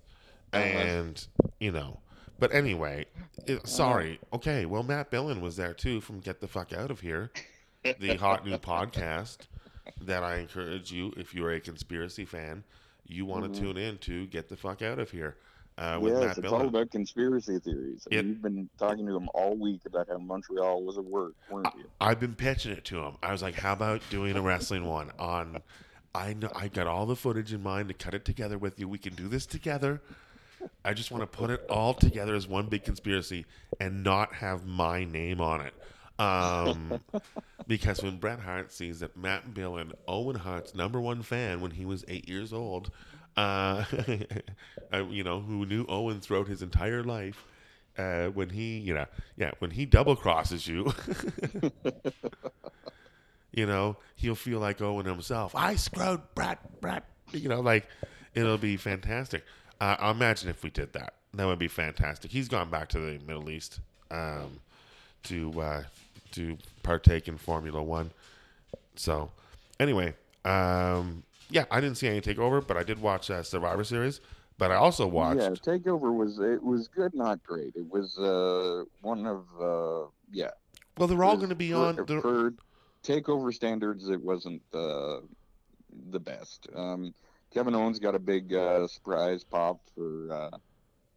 and 0.53 1.23
you 1.59 1.71
know. 1.71 1.99
But 2.39 2.51
anyway, 2.55 3.05
it, 3.45 3.57
uh-huh. 3.57 3.67
sorry. 3.67 4.19
Okay, 4.33 4.65
well, 4.65 4.81
Matt 4.81 5.11
Billen 5.11 5.39
was 5.39 5.55
there 5.55 5.75
too 5.75 6.01
from 6.01 6.19
Get 6.19 6.41
the 6.41 6.47
Fuck 6.47 6.73
Out 6.73 6.89
of 6.89 7.01
Here, 7.01 7.29
the 7.99 8.15
hot 8.15 8.43
new 8.43 8.57
podcast 8.57 9.37
that 10.01 10.23
I 10.23 10.37
encourage 10.37 10.91
you, 10.91 11.13
if 11.15 11.35
you're 11.35 11.51
a 11.51 11.59
conspiracy 11.59 12.25
fan, 12.25 12.63
you 13.05 13.25
want 13.25 13.43
to 13.43 13.51
mm-hmm. 13.51 13.67
tune 13.67 13.77
in 13.77 13.97
to 13.99 14.25
Get 14.25 14.49
the 14.49 14.57
Fuck 14.57 14.81
Out 14.81 14.97
of 14.97 15.11
Here. 15.11 15.37
Uh, 15.77 15.97
with 15.99 16.13
yes, 16.13 16.21
Matt 16.21 16.37
it's 16.39 16.53
all 16.53 16.67
about 16.67 16.91
conspiracy 16.91 17.57
theories. 17.59 18.07
It, 18.11 18.25
You've 18.25 18.41
been 18.41 18.69
talking 18.77 19.05
to 19.07 19.15
him 19.15 19.29
all 19.33 19.55
week 19.55 19.81
about 19.85 20.09
how 20.09 20.17
Montreal 20.17 20.83
was 20.83 20.97
at 20.97 21.05
work, 21.05 21.33
weren't 21.49 21.67
you? 21.77 21.85
I've 21.99 22.19
been 22.19 22.35
pitching 22.35 22.71
it 22.73 22.85
to 22.85 22.99
him. 22.99 23.15
I 23.23 23.31
was 23.31 23.41
like, 23.41 23.55
"How 23.55 23.73
about 23.73 24.01
doing 24.09 24.35
a 24.35 24.41
wrestling 24.41 24.85
one 24.85 25.11
on?" 25.17 25.61
I 26.13 26.33
know 26.33 26.51
I 26.53 26.67
got 26.67 26.87
all 26.87 27.05
the 27.05 27.15
footage 27.15 27.53
in 27.53 27.63
mind 27.63 27.87
to 27.87 27.93
cut 27.93 28.13
it 28.13 28.25
together 28.25 28.57
with 28.57 28.79
you. 28.79 28.87
We 28.87 28.97
can 28.97 29.15
do 29.15 29.27
this 29.27 29.45
together. 29.45 30.01
I 30.83 30.93
just 30.93 31.09
want 31.09 31.23
to 31.23 31.27
put 31.27 31.49
it 31.49 31.65
all 31.69 31.93
together 31.93 32.35
as 32.35 32.47
one 32.47 32.67
big 32.67 32.83
conspiracy 32.83 33.45
and 33.79 34.03
not 34.03 34.33
have 34.33 34.65
my 34.65 35.05
name 35.05 35.41
on 35.41 35.61
it. 35.61 35.73
Um, 36.19 36.99
because 37.67 38.03
when 38.03 38.17
Bret 38.17 38.39
Hart 38.39 38.71
sees 38.71 38.99
that 38.99 39.17
Matt 39.17 39.53
Billen, 39.53 39.93
Owen 40.07 40.35
Hart's 40.35 40.75
number 40.75 40.99
one 40.99 41.23
fan 41.23 41.61
when 41.61 41.71
he 41.71 41.85
was 41.85 42.05
eight 42.07 42.29
years 42.29 42.53
old, 42.53 42.91
uh, 43.37 43.85
you 45.09 45.23
know, 45.23 45.39
who 45.39 45.65
knew 45.65 45.85
Owen 45.87 46.19
throughout 46.19 46.47
his 46.47 46.61
entire 46.61 47.03
life, 47.03 47.43
uh, 47.97 48.27
when 48.27 48.49
he, 48.49 48.77
you 48.79 48.93
know, 48.93 49.05
yeah, 49.37 49.51
when 49.59 49.71
he 49.71 49.85
double 49.85 50.15
crosses 50.15 50.67
you, 50.67 50.93
you 53.51 53.65
know, 53.65 53.97
he'll 54.15 54.35
feel 54.35 54.59
like 54.59 54.81
Owen 54.81 55.05
himself. 55.05 55.55
I 55.55 55.75
screwed 55.75 56.21
Bret, 56.35 56.81
Bret, 56.81 57.03
you 57.31 57.49
know, 57.49 57.61
like 57.61 57.87
it'll 58.33 58.57
be 58.57 58.77
fantastic. 58.77 59.43
Uh, 59.79 59.95
I 59.99 60.11
imagine 60.11 60.49
if 60.49 60.63
we 60.63 60.69
did 60.69 60.93
that, 60.93 61.15
that 61.33 61.45
would 61.45 61.59
be 61.59 61.67
fantastic. 61.67 62.31
He's 62.31 62.47
gone 62.47 62.69
back 62.69 62.89
to 62.89 62.99
the 62.99 63.19
Middle 63.25 63.49
East 63.49 63.79
um, 64.09 64.59
to 65.23 65.61
uh, 65.61 65.83
to 66.33 66.57
partake 66.83 67.27
in 67.27 67.37
Formula 67.37 67.81
One. 67.81 68.11
So, 68.95 69.31
anyway, 69.79 70.13
um, 70.45 71.23
yeah, 71.51 71.65
I 71.69 71.81
didn't 71.81 71.97
see 71.97 72.07
any 72.07 72.21
takeover, 72.21 72.65
but 72.65 72.77
I 72.77 72.83
did 72.83 73.01
watch 73.01 73.29
uh, 73.29 73.43
Survivor 73.43 73.83
Series. 73.83 74.21
But 74.57 74.71
I 74.71 74.75
also 74.75 75.07
watched. 75.07 75.41
Yeah, 75.41 75.49
Takeover 75.49 76.15
was 76.15 76.37
it 76.37 76.61
was 76.61 76.87
good, 76.87 77.15
not 77.15 77.41
great. 77.41 77.75
It 77.75 77.89
was 77.89 78.15
uh 78.19 78.83
one 79.01 79.25
of 79.25 79.45
uh 79.59 80.07
yeah. 80.31 80.51
well, 80.97 81.07
they're 81.07 81.23
all 81.23 81.35
going 81.37 81.49
to 81.49 81.55
be 81.55 81.73
on. 81.73 82.05
for 82.05 82.53
Takeover 83.03 83.51
standards. 83.53 84.07
It 84.07 84.21
wasn't 84.21 84.61
uh, 84.73 85.21
the 86.11 86.19
best. 86.19 86.67
Um, 86.75 87.13
Kevin 87.51 87.73
Owens 87.73 87.99
got 87.99 88.13
a 88.13 88.19
big 88.19 88.53
uh, 88.53 88.87
surprise 88.87 89.43
pop 89.43 89.81
for 89.95 90.31
uh, 90.31 90.57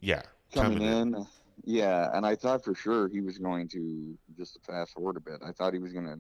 yeah, 0.01 0.23
coming 0.55 0.81
in. 0.81 1.27
Yeah, 1.65 2.11
and 2.15 2.27
I 2.27 2.35
thought 2.35 2.65
for 2.65 2.75
sure 2.75 3.09
he 3.09 3.21
was 3.21 3.39
going 3.39 3.69
to 3.69 4.17
just 4.37 4.55
to 4.55 4.61
fast 4.61 4.95
forward 4.95 5.17
a 5.17 5.21
bit. 5.21 5.41
I 5.47 5.53
thought 5.53 5.73
he 5.75 5.79
was 5.79 5.93
going 5.93 6.07
to 6.07 6.19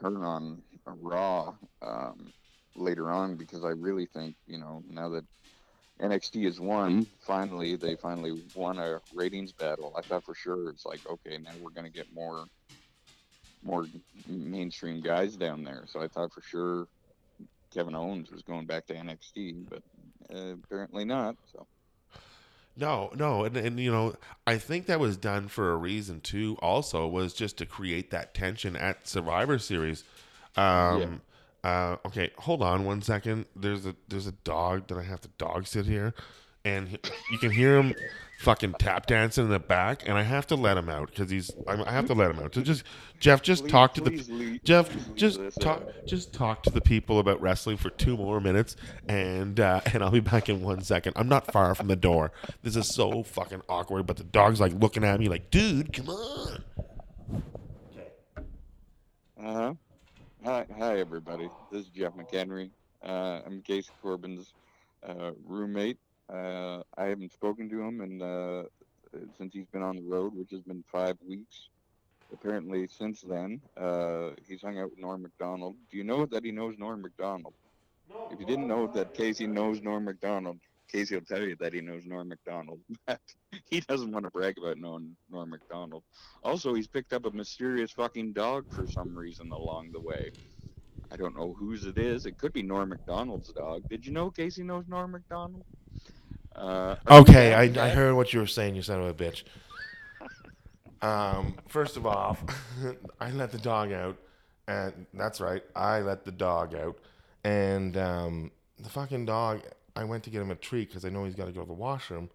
turn 0.00 0.16
on 0.16 0.60
a 0.86 0.92
Raw 0.92 1.54
um, 1.80 2.32
later 2.76 3.10
on 3.10 3.36
because 3.36 3.64
I 3.64 3.70
really 3.70 4.06
think 4.06 4.36
you 4.46 4.58
know 4.58 4.82
now 4.88 5.08
that 5.10 5.24
NXT 6.00 6.44
has 6.44 6.60
won, 6.60 7.06
finally 7.20 7.76
they 7.76 7.94
finally 7.94 8.42
won 8.54 8.78
a 8.78 9.00
ratings 9.14 9.52
battle. 9.52 9.92
I 9.96 10.02
thought 10.02 10.24
for 10.24 10.34
sure 10.34 10.70
it's 10.70 10.86
like 10.86 11.00
okay 11.08 11.38
now 11.38 11.50
we're 11.60 11.70
going 11.70 11.86
to 11.86 11.92
get 11.92 12.12
more 12.14 12.46
more 13.62 13.86
mainstream 14.26 15.00
guys 15.00 15.36
down 15.36 15.64
there. 15.64 15.84
So 15.86 16.00
I 16.00 16.08
thought 16.08 16.32
for 16.32 16.42
sure 16.42 16.86
Kevin 17.72 17.94
Owens 17.94 18.30
was 18.30 18.42
going 18.42 18.66
back 18.66 18.86
to 18.86 18.94
NXT, 18.94 19.68
but 19.68 19.82
uh, 20.34 20.54
apparently 20.64 21.04
not. 21.04 21.36
So. 21.52 21.66
No, 22.76 23.10
no, 23.14 23.44
and, 23.44 23.56
and 23.56 23.78
you 23.78 23.92
know, 23.92 24.14
I 24.46 24.56
think 24.56 24.86
that 24.86 25.00
was 25.00 25.16
done 25.16 25.48
for 25.48 25.72
a 25.72 25.76
reason 25.76 26.20
too. 26.20 26.56
Also, 26.62 27.06
was 27.06 27.34
just 27.34 27.58
to 27.58 27.66
create 27.66 28.10
that 28.10 28.32
tension 28.32 28.76
at 28.76 29.06
Survivor 29.06 29.58
Series. 29.58 30.04
Um, 30.56 31.20
uh, 31.64 31.96
okay, 32.06 32.30
hold 32.38 32.62
on 32.62 32.84
one 32.84 33.02
second. 33.02 33.46
There's 33.56 33.86
a 33.86 33.94
there's 34.08 34.26
a 34.26 34.32
dog 34.32 34.86
that 34.88 34.98
I 34.98 35.02
have 35.02 35.20
to 35.22 35.28
dog 35.38 35.66
sit 35.66 35.86
here, 35.86 36.14
and 36.64 36.88
he- 36.88 36.98
you 37.32 37.38
can 37.38 37.50
hear 37.50 37.76
him 37.78 37.94
fucking 38.40 38.72
tap 38.78 39.04
dancing 39.04 39.44
in 39.44 39.50
the 39.50 39.58
back, 39.58 40.08
and 40.08 40.16
I 40.16 40.22
have 40.22 40.46
to 40.46 40.54
let 40.54 40.78
him 40.78 40.88
out 40.88 41.10
because 41.10 41.30
he's 41.30 41.50
I, 41.68 41.82
I 41.82 41.92
have 41.92 42.06
to 42.06 42.14
let 42.14 42.30
him 42.30 42.38
out. 42.42 42.54
So 42.54 42.62
just 42.62 42.84
Jeff, 43.18 43.42
just 43.42 43.64
Please- 43.64 43.70
talk 43.72 43.92
to 43.94 44.00
the 44.00 44.10
please 44.12 44.60
Jeff, 44.64 44.88
just 45.14 45.38
talk, 45.60 45.82
just 46.06 46.32
talk 46.32 46.62
to 46.62 46.70
the 46.70 46.80
people 46.80 47.18
about 47.18 47.40
wrestling 47.42 47.76
for 47.76 47.90
two 47.90 48.16
more 48.16 48.40
minutes, 48.40 48.76
and 49.08 49.60
uh, 49.60 49.82
and 49.92 50.02
I'll 50.02 50.10
be 50.10 50.20
back 50.20 50.48
in 50.48 50.62
one 50.62 50.80
second. 50.82 51.12
I'm 51.16 51.28
not 51.28 51.52
far 51.52 51.74
from 51.74 51.88
the 51.88 51.96
door. 51.96 52.32
This 52.62 52.76
is 52.76 52.88
so 52.88 53.22
fucking 53.22 53.60
awkward, 53.68 54.06
but 54.06 54.16
the 54.16 54.24
dog's 54.24 54.60
like 54.60 54.72
looking 54.72 55.04
at 55.04 55.20
me 55.20 55.28
like, 55.28 55.50
dude, 55.50 55.92
come 55.92 56.08
on. 56.08 56.64
Uh 59.42 59.52
huh. 59.54 59.74
Everybody. 61.00 61.48
This 61.72 61.86
is 61.86 61.88
Jeff 61.88 62.12
McHenry. 62.12 62.68
Uh, 63.02 63.40
I'm 63.46 63.62
Casey 63.62 63.88
Corbin's 64.02 64.52
uh, 65.02 65.30
roommate. 65.46 65.96
Uh, 66.30 66.82
I 66.94 67.04
haven't 67.06 67.32
spoken 67.32 67.70
to 67.70 67.80
him 67.80 68.20
uh, 68.22 69.18
since 69.38 69.54
he's 69.54 69.64
been 69.72 69.80
on 69.80 69.96
the 69.96 70.02
road, 70.02 70.34
which 70.36 70.50
has 70.50 70.60
been 70.60 70.84
five 70.92 71.16
weeks. 71.26 71.70
Apparently, 72.34 72.86
since 72.86 73.22
then, 73.22 73.62
uh, 73.78 74.32
he's 74.46 74.60
hung 74.60 74.78
out 74.78 74.90
with 74.90 74.98
Norm 74.98 75.22
Macdonald. 75.22 75.76
Do 75.90 75.96
you 75.96 76.04
know 76.04 76.26
that 76.26 76.44
he 76.44 76.50
knows 76.50 76.74
Norm 76.76 77.00
Macdonald? 77.00 77.54
If 78.30 78.38
you 78.38 78.44
didn't 78.44 78.68
know 78.68 78.86
that 78.88 79.14
Casey 79.14 79.46
knows 79.46 79.80
Norm 79.80 80.04
Macdonald, 80.04 80.58
Casey 80.92 81.14
will 81.14 81.22
tell 81.22 81.40
you 81.40 81.56
that 81.60 81.72
he 81.72 81.80
knows 81.80 82.04
Norm 82.04 82.28
Macdonald. 82.28 82.80
He 83.70 83.80
doesn't 83.80 84.10
want 84.10 84.24
to 84.24 84.30
brag 84.32 84.58
about 84.58 84.78
knowing 84.78 85.14
Norm 85.30 85.50
Macdonald. 85.50 86.02
Also, 86.42 86.74
he's 86.74 86.88
picked 86.88 87.12
up 87.12 87.24
a 87.24 87.30
mysterious 87.30 87.92
fucking 87.92 88.32
dog 88.32 88.64
for 88.70 88.84
some 88.88 89.16
reason 89.16 89.52
along 89.52 89.92
the 89.92 90.00
way. 90.00 90.32
I 91.12 91.16
don't 91.16 91.36
know 91.36 91.54
whose 91.58 91.86
it 91.86 91.98
is. 91.98 92.26
It 92.26 92.38
could 92.38 92.52
be 92.52 92.62
Norm 92.62 92.90
Macdonald's 92.90 93.52
dog. 93.52 93.88
Did 93.88 94.06
you 94.06 94.12
know 94.12 94.30
Casey 94.30 94.62
knows 94.62 94.84
Norm 94.88 95.10
Macdonald? 95.12 95.64
Uh, 96.54 96.96
Okay, 97.08 97.54
I, 97.54 97.62
I 97.86 97.90
heard 97.90 98.14
what 98.14 98.32
you 98.32 98.40
were 98.40 98.46
saying, 98.46 98.76
you 98.76 98.82
son 98.82 99.00
of 99.00 99.06
a 99.06 99.14
bitch. 99.14 99.44
Um, 101.02 101.54
first 101.66 101.96
of 101.96 102.04
all, 102.04 102.36
I 103.20 103.30
let 103.30 103.52
the 103.52 103.58
dog 103.58 103.90
out, 103.90 104.18
and 104.68 105.06
that's 105.14 105.40
right, 105.40 105.62
I 105.74 106.00
let 106.00 106.26
the 106.26 106.30
dog 106.30 106.74
out, 106.74 106.98
and 107.42 107.96
um, 107.96 108.50
the 108.78 108.90
fucking 108.90 109.24
dog. 109.24 109.62
I 109.96 110.04
went 110.04 110.24
to 110.24 110.30
get 110.30 110.42
him 110.42 110.50
a 110.50 110.54
treat 110.56 110.88
because 110.88 111.06
I 111.06 111.08
know 111.08 111.24
he's 111.24 111.34
got 111.34 111.46
to 111.46 111.52
go 111.52 111.62
to 111.62 111.66
the 111.66 111.72
washroom. 111.72 112.28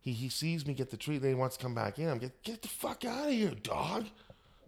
He 0.00 0.12
he 0.12 0.28
sees 0.28 0.64
me 0.64 0.74
get 0.74 0.90
the 0.90 0.96
treat, 0.96 1.22
then 1.22 1.30
he 1.30 1.34
wants 1.34 1.56
to 1.56 1.62
come 1.64 1.74
back 1.74 1.98
in. 1.98 2.08
I'm 2.08 2.18
get 2.18 2.40
get 2.44 2.62
the 2.62 2.68
fuck 2.68 3.04
out 3.04 3.26
of 3.26 3.32
here, 3.32 3.50
dog. 3.64 4.06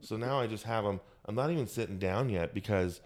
So 0.00 0.16
now 0.16 0.40
I 0.40 0.48
just 0.48 0.64
have 0.64 0.84
him. 0.84 1.00
I'm 1.26 1.36
not 1.36 1.52
even 1.52 1.68
sitting 1.68 1.98
down 2.00 2.30
yet 2.30 2.52
because. 2.52 3.00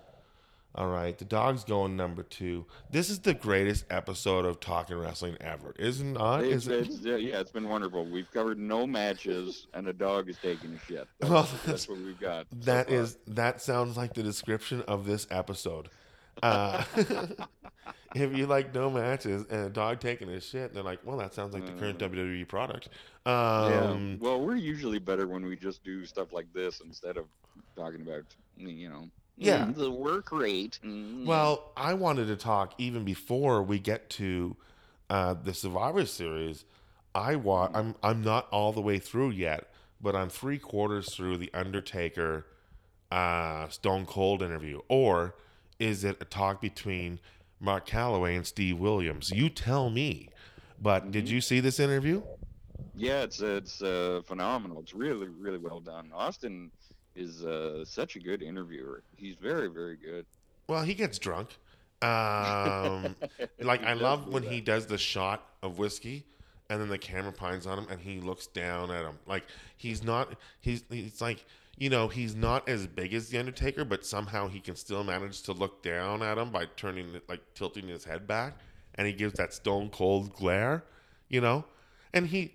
All 0.76 0.88
right, 0.88 1.16
the 1.16 1.25
dog's 1.25 1.62
going 1.62 1.95
number 1.97 2.25
two. 2.25 2.66
This 2.90 3.09
is 3.09 3.21
the 3.21 3.33
greatest 3.33 3.85
episode 3.90 4.45
of 4.45 4.59
Talking 4.59 4.97
Wrestling 4.99 5.37
ever, 5.40 5.73
isn't? 5.78 6.16
It? 6.16 6.66
it's, 6.69 6.99
yeah, 7.00 7.14
yeah, 7.14 7.38
it's 7.38 7.52
been 7.52 7.69
wonderful. 7.69 8.04
We've 8.04 8.28
covered 8.33 8.59
no 8.59 8.85
matches, 8.85 9.69
and 9.73 9.87
a 9.87 9.93
dog 9.93 10.28
is 10.28 10.37
taking 10.43 10.75
a 10.75 10.78
shit. 10.88 11.07
That's, 11.21 11.31
Well, 11.31 11.43
that's, 11.43 11.52
that's- 11.62 11.88
what 11.88 11.99
we've 11.99 12.19
got. 12.19 12.47
so 12.50 12.57
That 12.64 12.88
far. 12.88 12.97
is 12.97 13.19
that 13.28 13.62
sounds 13.62 13.97
like 13.97 14.14
the 14.14 14.25
description 14.25 14.83
of 14.88 15.07
this 15.07 15.28
episode. 15.31 15.90
Uh, 16.43 16.83
if 18.16 18.37
you 18.37 18.47
like 18.47 18.75
no 18.75 18.90
matches 18.90 19.45
and 19.50 19.66
a 19.66 19.71
dog 19.71 20.00
taking 20.00 20.28
a 20.31 20.40
shit, 20.40 20.75
they're 20.75 20.83
like, 20.83 20.99
well, 21.04 21.16
that 21.19 21.35
sounds 21.35 21.54
like 21.54 21.64
the 21.66 21.73
current 21.73 22.00
WWE 22.00 22.49
product. 22.49 22.88
Yeah. 23.26 23.33
Um, 23.90 24.19
Well, 24.21 24.40
we're 24.40 24.57
usually 24.57 24.99
better 24.99 25.28
when 25.28 25.45
we 25.45 25.54
just 25.54 25.85
do 25.85 26.04
stuff 26.04 26.33
like 26.33 26.52
this 26.52 26.81
instead 26.85 27.16
of 27.16 27.26
talking 27.76 28.00
about, 28.00 28.25
you 28.57 28.88
know, 28.88 29.09
Yeah. 29.37 29.67
mm, 29.67 29.75
the 29.75 29.91
work 29.91 30.31
rate. 30.33 30.79
mm, 30.85 31.25
Well, 31.26 31.73
I 31.76 31.95
wanted 31.95 32.26
to 32.29 32.37
talk 32.37 32.75
even 32.79 33.05
before 33.05 33.62
we 33.62 33.79
get 33.79 34.09
to 34.11 34.57
uh, 35.11 35.35
the 35.35 35.53
Survivor 35.55 36.07
Series. 36.07 36.64
I 37.14 37.37
wa- 37.37 37.71
I'm 37.75 37.95
I'm 38.03 38.23
not 38.23 38.49
all 38.50 38.73
the 38.73 38.81
way 38.81 38.99
through 38.99 39.31
yet, 39.31 39.71
but 40.00 40.14
I'm 40.17 40.29
three 40.29 40.59
quarters 40.59 41.14
through 41.14 41.37
the 41.38 41.50
Undertaker 41.55 42.47
uh, 43.11 43.69
Stone 43.69 44.07
Cold 44.07 44.43
interview, 44.43 44.81
or 44.88 45.35
is 45.79 46.05
it 46.05 46.17
a 46.21 46.25
talk 46.25 46.61
between 46.61 47.21
Mark 47.61 47.87
Calaway 47.87 48.37
and 48.37 48.47
Steve 48.47 48.79
Williams? 48.79 49.31
You 49.31 49.49
tell 49.49 49.91
me. 49.91 50.29
But 50.81 51.12
did 51.12 51.29
you 51.29 51.41
see 51.41 51.61
this 51.61 51.79
interview? 51.79 52.23
Yeah, 52.97 53.23
it's 53.23 53.41
it's 53.41 53.81
uh, 53.83 54.23
phenomenal. 54.26 54.81
It's 54.81 54.95
really 54.95 55.29
really 55.29 55.59
well 55.59 55.81
done. 55.81 56.11
Austin 56.12 56.71
is 57.16 57.44
uh, 57.44 57.85
such 57.85 58.16
a 58.16 58.21
good 58.21 58.42
interviewer. 58.42 59.02
He's 59.16 59.37
very 59.37 59.68
very 59.68 59.97
good. 59.97 60.26
Well, 60.68 60.83
he 60.83 60.94
gets 60.94 61.18
drunk. 61.18 61.50
Um, 62.02 63.16
like 63.61 63.83
I 63.85 63.94
love 63.94 64.28
when 64.28 64.44
that. 64.44 64.52
he 64.52 64.61
does 64.61 64.87
the 64.87 64.99
shot 64.99 65.47
of 65.62 65.78
whiskey, 65.78 66.25
and 66.68 66.80
then 66.80 66.88
the 66.88 66.99
camera 66.99 67.33
pines 67.33 67.66
on 67.66 67.78
him, 67.78 67.87
and 67.90 68.00
he 68.00 68.21
looks 68.21 68.47
down 68.47 68.90
at 68.90 69.04
him. 69.04 69.18
Like 69.26 69.44
he's 69.76 70.02
not. 70.02 70.35
He's. 70.61 70.85
He's 70.90 71.21
like 71.21 71.44
you 71.76 71.90
know 71.90 72.06
he's 72.06 72.37
not 72.37 72.68
as 72.68 72.87
big 72.87 73.14
as 73.14 73.30
the 73.30 73.38
Undertaker, 73.38 73.85
but 73.85 74.06
somehow 74.06 74.47
he 74.47 74.61
can 74.61 74.76
still 74.76 75.02
manage 75.02 75.42
to 75.42 75.52
look 75.52 75.83
down 75.83 76.23
at 76.23 76.38
him 76.38 76.50
by 76.50 76.66
turning 76.76 77.14
it 77.14 77.28
like 77.28 77.40
tilting 77.54 77.88
his 77.88 78.04
head 78.04 78.26
back, 78.26 78.59
and 78.94 79.06
he 79.06 79.12
gives 79.12 79.35
that 79.35 79.52
stone 79.52 79.88
cold 79.90 80.33
glare. 80.35 80.85
You 81.28 81.40
know, 81.40 81.64
and 82.12 82.26
he. 82.26 82.54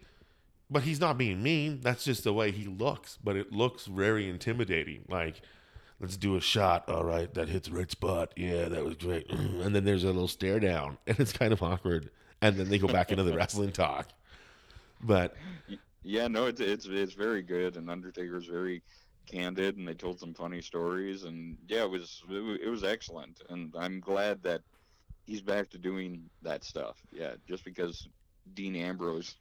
But 0.71 0.83
he's 0.83 0.99
not 0.99 1.17
being 1.17 1.41
mean. 1.41 1.81
That's 1.81 2.03
just 2.03 2.23
the 2.23 2.33
way 2.33 2.51
he 2.51 2.65
looks. 2.65 3.17
But 3.23 3.35
it 3.35 3.51
looks 3.51 3.85
very 3.85 4.29
intimidating. 4.29 5.05
Like 5.09 5.41
let's 5.99 6.17
do 6.17 6.35
a 6.35 6.41
shot. 6.41 6.89
All 6.89 7.03
right, 7.03 7.33
that 7.33 7.49
hits 7.49 7.69
right 7.69 7.89
spot. 7.89 8.33
Yeah, 8.35 8.69
that 8.69 8.83
was 8.83 8.95
great. 8.95 9.29
And 9.59 9.75
then 9.75 9.83
there's 9.83 10.03
a 10.03 10.07
little 10.07 10.27
stare 10.27 10.59
down, 10.59 10.97
and 11.07 11.19
it's 11.19 11.33
kind 11.33 11.53
of 11.53 11.61
awkward. 11.61 12.09
And 12.41 12.55
then 12.55 12.69
they 12.69 12.77
go 12.77 12.87
back 12.87 13.11
into 13.11 13.23
the 13.23 13.33
wrestling 13.37 13.71
talk. 13.71 14.09
But 15.01 15.35
Yeah, 16.03 16.27
no, 16.27 16.45
it's 16.45 16.61
it's 16.61 16.85
it's 16.85 17.13
very 17.13 17.41
good, 17.41 17.75
and 17.77 17.89
Undertaker's 17.89 18.45
very 18.45 18.81
candid, 19.25 19.77
and 19.77 19.87
they 19.87 19.93
told 19.93 20.19
some 20.19 20.33
funny 20.33 20.61
stories, 20.61 21.23
and 21.23 21.57
yeah, 21.67 21.83
it 21.83 21.89
was 21.89 22.23
it 22.29 22.69
was, 22.69 22.83
excellent, 22.83 23.41
and 23.49 23.73
I'm 23.77 23.99
glad 23.99 24.41
that 24.43 24.61
he's 25.25 25.41
back 25.41 25.69
to 25.69 25.77
doing 25.77 26.29
that 26.41 26.63
stuff. 26.63 26.97
Yeah, 27.11 27.33
just 27.47 27.63
because 27.63 28.07
Dean 28.53 28.75
Ambrose 28.75 29.35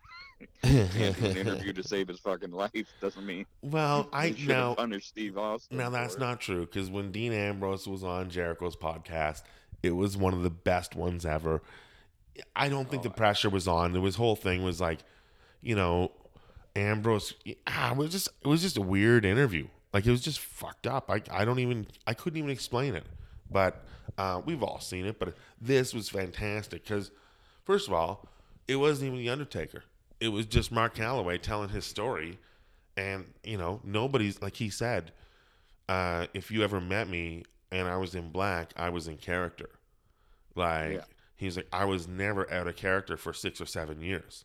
an 0.62 0.70
interview 1.36 1.72
to 1.72 1.82
save 1.82 2.08
his 2.08 2.18
fucking 2.20 2.50
life 2.50 2.72
doesn't 3.00 3.24
mean 3.24 3.46
well, 3.62 4.08
I 4.12 4.28
he 4.28 4.40
should 4.40 4.48
now 4.48 4.74
have 4.78 5.02
Steve 5.02 5.38
Austin. 5.38 5.76
now 5.78 5.90
that's 5.90 6.14
it. 6.14 6.20
not 6.20 6.40
true 6.40 6.66
because 6.66 6.90
when 6.90 7.12
Dean 7.12 7.32
Ambrose 7.32 7.86
was 7.86 8.04
on 8.04 8.30
Jericho's 8.30 8.76
podcast, 8.76 9.42
it 9.82 9.92
was 9.92 10.16
one 10.16 10.34
of 10.34 10.42
the 10.42 10.50
best 10.50 10.94
ones 10.94 11.24
ever. 11.24 11.62
I 12.54 12.68
don't 12.68 12.88
think 12.88 13.02
the 13.02 13.10
pressure 13.10 13.50
was 13.50 13.66
on. 13.66 13.94
His 13.94 14.16
whole 14.16 14.36
thing 14.36 14.62
was 14.62 14.80
like, 14.80 15.00
you 15.60 15.74
know, 15.74 16.12
Ambrose. 16.76 17.34
Ah, 17.66 17.92
it 17.92 17.96
was 17.96 18.12
just 18.12 18.28
it 18.44 18.48
was 18.48 18.62
just 18.62 18.76
a 18.76 18.82
weird 18.82 19.24
interview. 19.24 19.66
Like 19.92 20.06
it 20.06 20.10
was 20.10 20.20
just 20.20 20.38
fucked 20.38 20.86
up. 20.86 21.10
I 21.10 21.22
I 21.30 21.44
don't 21.44 21.58
even 21.58 21.86
I 22.06 22.14
couldn't 22.14 22.38
even 22.38 22.50
explain 22.50 22.94
it. 22.94 23.04
But 23.50 23.84
uh, 24.16 24.42
we've 24.44 24.62
all 24.62 24.80
seen 24.80 25.06
it. 25.06 25.18
But 25.18 25.34
this 25.60 25.94
was 25.94 26.08
fantastic 26.08 26.84
because 26.84 27.10
first 27.64 27.88
of 27.88 27.94
all, 27.94 28.26
it 28.66 28.76
wasn't 28.76 29.08
even 29.08 29.18
the 29.18 29.30
Undertaker. 29.30 29.82
It 30.20 30.28
was 30.28 30.46
just 30.46 30.72
Mark 30.72 30.94
Calaway 30.96 31.40
telling 31.40 31.68
his 31.68 31.84
story, 31.84 32.38
and 32.96 33.24
you 33.44 33.56
know 33.58 33.80
nobody's 33.84 34.40
like 34.42 34.56
he 34.56 34.70
said. 34.70 35.12
Uh, 35.88 36.26
if 36.34 36.50
you 36.50 36.62
ever 36.62 36.80
met 36.82 37.08
me 37.08 37.44
and 37.72 37.88
I 37.88 37.96
was 37.96 38.14
in 38.14 38.28
black, 38.30 38.72
I 38.76 38.90
was 38.90 39.08
in 39.08 39.16
character. 39.16 39.70
Like 40.54 40.92
Yeah. 40.94 41.04
He's 41.36 41.56
like, 41.56 41.68
I 41.72 41.84
was 41.86 42.06
never 42.08 42.52
out 42.52 42.66
of 42.66 42.76
character 42.76 43.16
for 43.16 43.32
six 43.32 43.60
or 43.60 43.64
seven 43.66 44.02
years. 44.02 44.44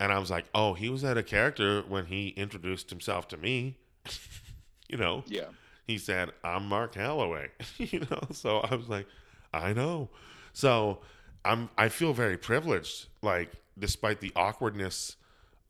And 0.00 0.12
I 0.12 0.18
was 0.18 0.28
like, 0.30 0.44
oh, 0.54 0.74
he 0.74 0.88
was 0.90 1.04
out 1.04 1.16
of 1.16 1.24
character 1.26 1.82
when 1.88 2.06
he 2.06 2.28
introduced 2.30 2.90
himself 2.90 3.28
to 3.28 3.36
me. 3.36 3.76
you 4.88 4.98
know, 4.98 5.22
Yeah. 5.28 5.44
he 5.86 5.96
said, 5.98 6.30
I'm 6.42 6.66
Mark 6.66 6.94
Holloway. 6.96 7.48
you 7.78 8.00
know, 8.00 8.20
so 8.32 8.58
I 8.58 8.74
was 8.74 8.88
like, 8.88 9.06
I 9.54 9.72
know. 9.72 10.10
So 10.52 11.00
I'm 11.44 11.70
I 11.78 11.88
feel 11.88 12.12
very 12.12 12.36
privileged, 12.36 13.06
like, 13.22 13.52
despite 13.78 14.20
the 14.20 14.32
awkwardness 14.36 15.16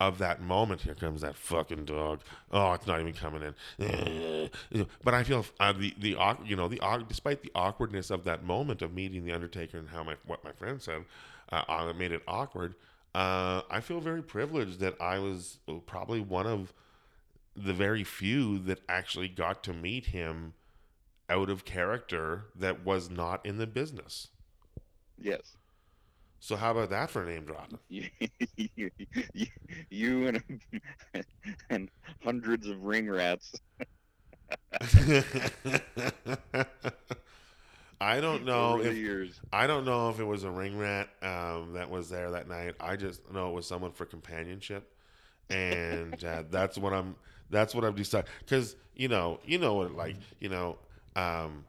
of 0.00 0.19
that 0.19 0.40
moment. 0.40 0.80
Here 0.80 0.95
comes 0.95 1.21
that 1.21 1.37
fucking 1.37 1.85
dog. 1.85 2.21
Oh, 2.50 2.73
it's 2.73 2.87
not 2.87 3.00
even 3.00 3.12
coming 3.12 3.42
in. 3.42 3.54
Eh. 3.85 4.85
But 5.04 5.14
I 5.14 5.23
feel 5.25 5.45
uh, 5.61 5.73
the 5.73 5.95
the 5.99 6.16
you 6.45 6.57
know 6.57 6.69
the 6.69 6.80
despite 7.07 7.42
the 7.42 7.52
awkwardness 7.54 8.11
of 8.11 8.25
that 8.25 8.42
moment 8.42 8.83
of 8.83 8.95
meeting 8.95 9.25
the 9.25 9.33
Undertaker 9.33 9.78
and 9.78 9.88
how 9.88 10.02
my 10.02 10.16
what 10.26 10.42
my 10.42 10.52
friend 10.52 10.80
said 10.80 11.04
uh, 11.52 11.92
made 11.97 12.12
it 12.12 12.23
awkward. 12.26 12.75
Uh, 13.14 13.62
I 13.71 13.80
feel 13.80 14.00
very 14.00 14.23
privileged 14.23 14.80
that 14.80 15.00
I 15.00 15.19
was 15.19 15.59
probably 15.87 16.21
one 16.21 16.47
of 16.47 16.73
the 17.57 17.73
very 17.73 18.04
few 18.04 18.59
that 18.61 18.80
actually 18.88 19.28
got 19.28 19.62
to 19.64 19.73
meet 19.73 20.07
him 20.07 20.54
out 21.28 21.50
of 21.50 21.64
character 21.64 22.45
that 22.54 22.85
was 22.85 23.11
not 23.11 23.45
in 23.45 23.59
the 23.59 23.66
business. 23.66 24.28
Yes. 25.21 25.57
So 26.40 26.56
how 26.56 26.73
about 26.73 26.90
that 26.90 27.11
for 27.11 27.23
a 27.23 27.26
name 27.26 27.44
drop? 27.44 27.70
You, 27.88 28.09
you, 28.56 28.90
you, 29.35 29.47
you 29.90 30.26
and 30.28 30.42
and 31.70 31.90
hundreds 32.23 32.68
of 32.68 32.82
ring 32.82 33.11
rats. 33.11 33.52
I 38.00 38.20
don't 38.20 38.44
know 38.44 38.80
if 38.80 38.97
years. 38.97 39.40
I 39.52 39.66
don't 39.66 39.85
know 39.85 40.09
if 40.11 40.20
it 40.20 40.25
was 40.25 40.44
a 40.44 40.50
ring 40.50 40.78
rat 40.78 41.09
um, 41.23 41.75
that 41.75 41.90
was 41.90 42.09
there 42.09 42.30
that 42.30 42.49
night. 42.49 42.75
I 42.80 42.97
just 42.97 43.30
know 43.32 43.50
it 43.50 43.54
was 43.54 43.66
someone 43.66 43.92
for 43.92 44.06
companionship, 44.06 44.90
and 45.50 46.23
uh, 46.25 46.44
that's 46.50 46.78
what 46.78 46.92
I'm. 46.92 47.16
That's 47.50 47.75
what 47.75 47.85
I've 47.85 47.97
decided. 47.97 48.30
Because 48.40 48.76
you 48.94 49.09
know, 49.09 49.40
you 49.44 49.59
know 49.59 49.75
what, 49.75 49.94
like 49.94 50.16
you 50.40 50.49
know, 50.49 50.78
um, 51.16 51.64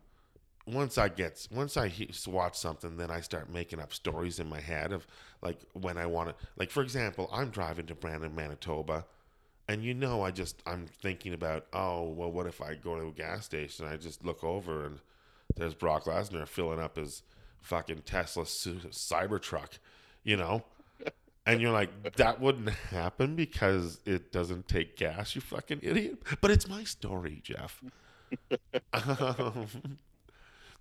once 0.72 0.98
I 0.98 1.10
get 1.10 1.48
once 1.52 1.78
I 1.78 1.88
he- 1.88 2.12
watch 2.28 2.58
something, 2.58 2.98
then 2.98 3.12
I 3.12 3.22
start 3.22 3.50
making 3.52 3.80
up 3.80 3.94
stories 3.94 4.40
in 4.40 4.50
my 4.50 4.60
head 4.60 4.92
of 4.92 5.06
like 5.42 5.60
when 5.74 5.98
I 5.98 6.06
want 6.06 6.30
to. 6.30 6.36
Like 6.58 6.72
for 6.72 6.82
example, 6.82 7.30
I'm 7.32 7.50
driving 7.50 7.86
to 7.88 7.96
Brandon, 7.96 8.34
Manitoba, 8.34 9.06
and 9.68 9.84
you 9.84 9.94
know, 9.94 10.24
I 10.24 10.32
just 10.32 10.62
I'm 10.66 10.86
thinking 10.88 11.34
about 11.34 11.66
oh 11.74 12.10
well, 12.10 12.32
what 12.32 12.48
if 12.48 12.62
I 12.62 12.76
go 12.76 12.96
to 12.96 13.08
a 13.08 13.12
gas 13.12 13.46
station? 13.46 13.86
I 13.86 13.98
just 13.98 14.26
look 14.26 14.44
over 14.44 14.86
and 14.86 15.00
there's 15.56 15.74
Brock 15.74 16.06
Lesnar 16.06 16.48
filling 16.48 16.80
up 16.80 16.96
his 16.96 17.24
fucking 17.62 18.02
Tesla 18.06 18.46
Su- 18.46 18.80
Cybertruck, 18.92 19.80
you 20.24 20.38
know. 20.38 20.64
And 21.44 21.60
you're 21.60 21.72
like, 21.72 22.16
that 22.18 22.40
wouldn't 22.40 22.70
happen 22.70 23.36
because 23.36 24.00
it 24.06 24.32
doesn't 24.32 24.68
take 24.68 24.96
gas, 24.96 25.34
you 25.36 25.42
fucking 25.42 25.80
idiot. 25.82 26.22
But 26.40 26.52
it's 26.52 26.68
my 26.70 26.84
story, 26.84 27.42
Jeff. 27.44 27.82
um, 28.94 29.68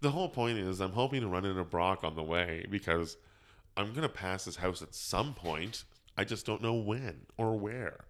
the 0.00 0.10
whole 0.10 0.28
point 0.28 0.58
is, 0.58 0.80
I'm 0.80 0.92
hoping 0.92 1.20
to 1.22 1.28
run 1.28 1.44
into 1.44 1.64
Brock 1.64 2.04
on 2.04 2.16
the 2.16 2.22
way 2.22 2.66
because 2.70 3.16
I'm 3.76 3.92
gonna 3.92 4.08
pass 4.08 4.44
his 4.44 4.56
house 4.56 4.82
at 4.82 4.94
some 4.94 5.34
point. 5.34 5.84
I 6.16 6.24
just 6.24 6.44
don't 6.46 6.62
know 6.62 6.74
when 6.74 7.20
or 7.36 7.58
where. 7.58 8.04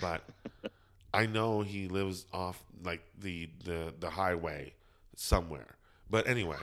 But 0.00 0.22
I 1.14 1.26
know 1.26 1.62
he 1.62 1.88
lives 1.88 2.26
off 2.32 2.62
like 2.84 3.02
the 3.18 3.48
the 3.64 3.92
the 3.98 4.10
highway 4.10 4.74
somewhere. 5.16 5.76
But 6.10 6.26
anyway, 6.28 6.56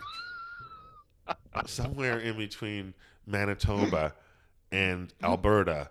somewhere 1.66 2.20
in 2.20 2.38
between 2.38 2.94
Manitoba 3.26 4.14
and 4.72 5.14
Alberta 5.24 5.90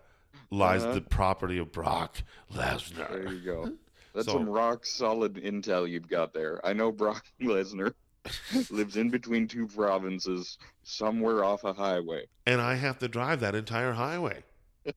lies 0.51 0.83
Uh-huh. 0.85 0.95
the 0.95 1.01
property 1.01 1.59
of 1.59 1.73
Brock 1.73 2.17
Lesnar. 2.53 3.09
There 3.11 3.33
you 3.33 3.41
go. 3.45 3.73
That's 4.15 4.27
So- 4.27 4.35
some 4.35 4.49
rock 4.49 4.87
solid 4.87 5.35
intel 5.35 5.89
you've 5.89 6.09
got 6.09 6.33
there. 6.33 6.65
I 6.65 6.73
know 6.73 6.93
Brock 6.93 7.25
Lesnar 7.41 7.95
lives 8.71 8.97
in 8.97 9.11
between 9.11 9.47
two 9.47 9.67
provinces, 9.67 10.59
somewhere 10.83 11.45
off 11.45 11.65
a 11.65 11.73
highway. 11.73 12.25
And 12.47 12.61
I 12.61 12.75
have 12.75 12.99
to 13.01 13.09
drive 13.09 13.41
that 13.41 13.55
entire 13.55 13.93
highway. 13.93 14.43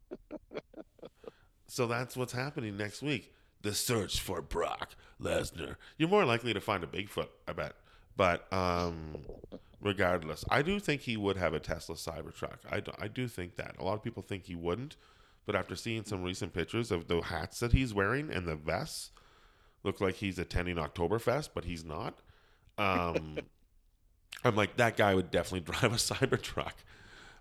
so 1.67 1.87
that's 1.87 2.15
what's 2.15 2.33
happening 2.33 2.77
next 2.77 3.01
week. 3.01 3.33
The 3.61 3.73
search 3.73 4.21
for 4.21 4.41
Brock 4.41 4.95
Lesnar. 5.21 5.75
You're 5.97 6.09
more 6.09 6.25
likely 6.25 6.53
to 6.53 6.61
find 6.61 6.83
a 6.83 6.87
Bigfoot, 6.87 7.29
I 7.47 7.53
bet. 7.53 7.73
But 8.15 8.51
um, 8.53 9.17
regardless, 9.81 10.45
I 10.49 10.61
do 10.61 10.79
think 10.79 11.01
he 11.01 11.17
would 11.17 11.37
have 11.37 11.53
a 11.53 11.59
Tesla 11.59 11.95
Cybertruck. 11.95 12.59
I 12.69 12.79
do, 12.79 12.91
I 12.99 13.07
do 13.07 13.27
think 13.27 13.55
that. 13.57 13.75
A 13.79 13.83
lot 13.83 13.95
of 13.95 14.03
people 14.03 14.23
think 14.23 14.45
he 14.45 14.55
wouldn't. 14.55 14.95
But 15.45 15.55
after 15.55 15.75
seeing 15.75 16.03
some 16.03 16.23
recent 16.23 16.53
pictures 16.53 16.91
of 16.91 17.07
the 17.07 17.21
hats 17.21 17.61
that 17.61 17.71
he's 17.71 17.93
wearing 17.93 18.29
and 18.29 18.45
the 18.45 18.55
vests, 18.55 19.11
look 19.83 20.01
like 20.01 20.15
he's 20.15 20.37
attending 20.37 20.75
Oktoberfest, 20.75 21.49
but 21.55 21.63
he's 21.63 21.85
not. 21.85 22.19
Um, 22.77 23.45
I'm 24.43 24.55
like, 24.55 24.77
that 24.77 24.97
guy 24.97 25.15
would 25.15 25.31
definitely 25.31 25.61
drive 25.71 25.93
a 25.93 25.95
Cybertruck. 25.97 26.73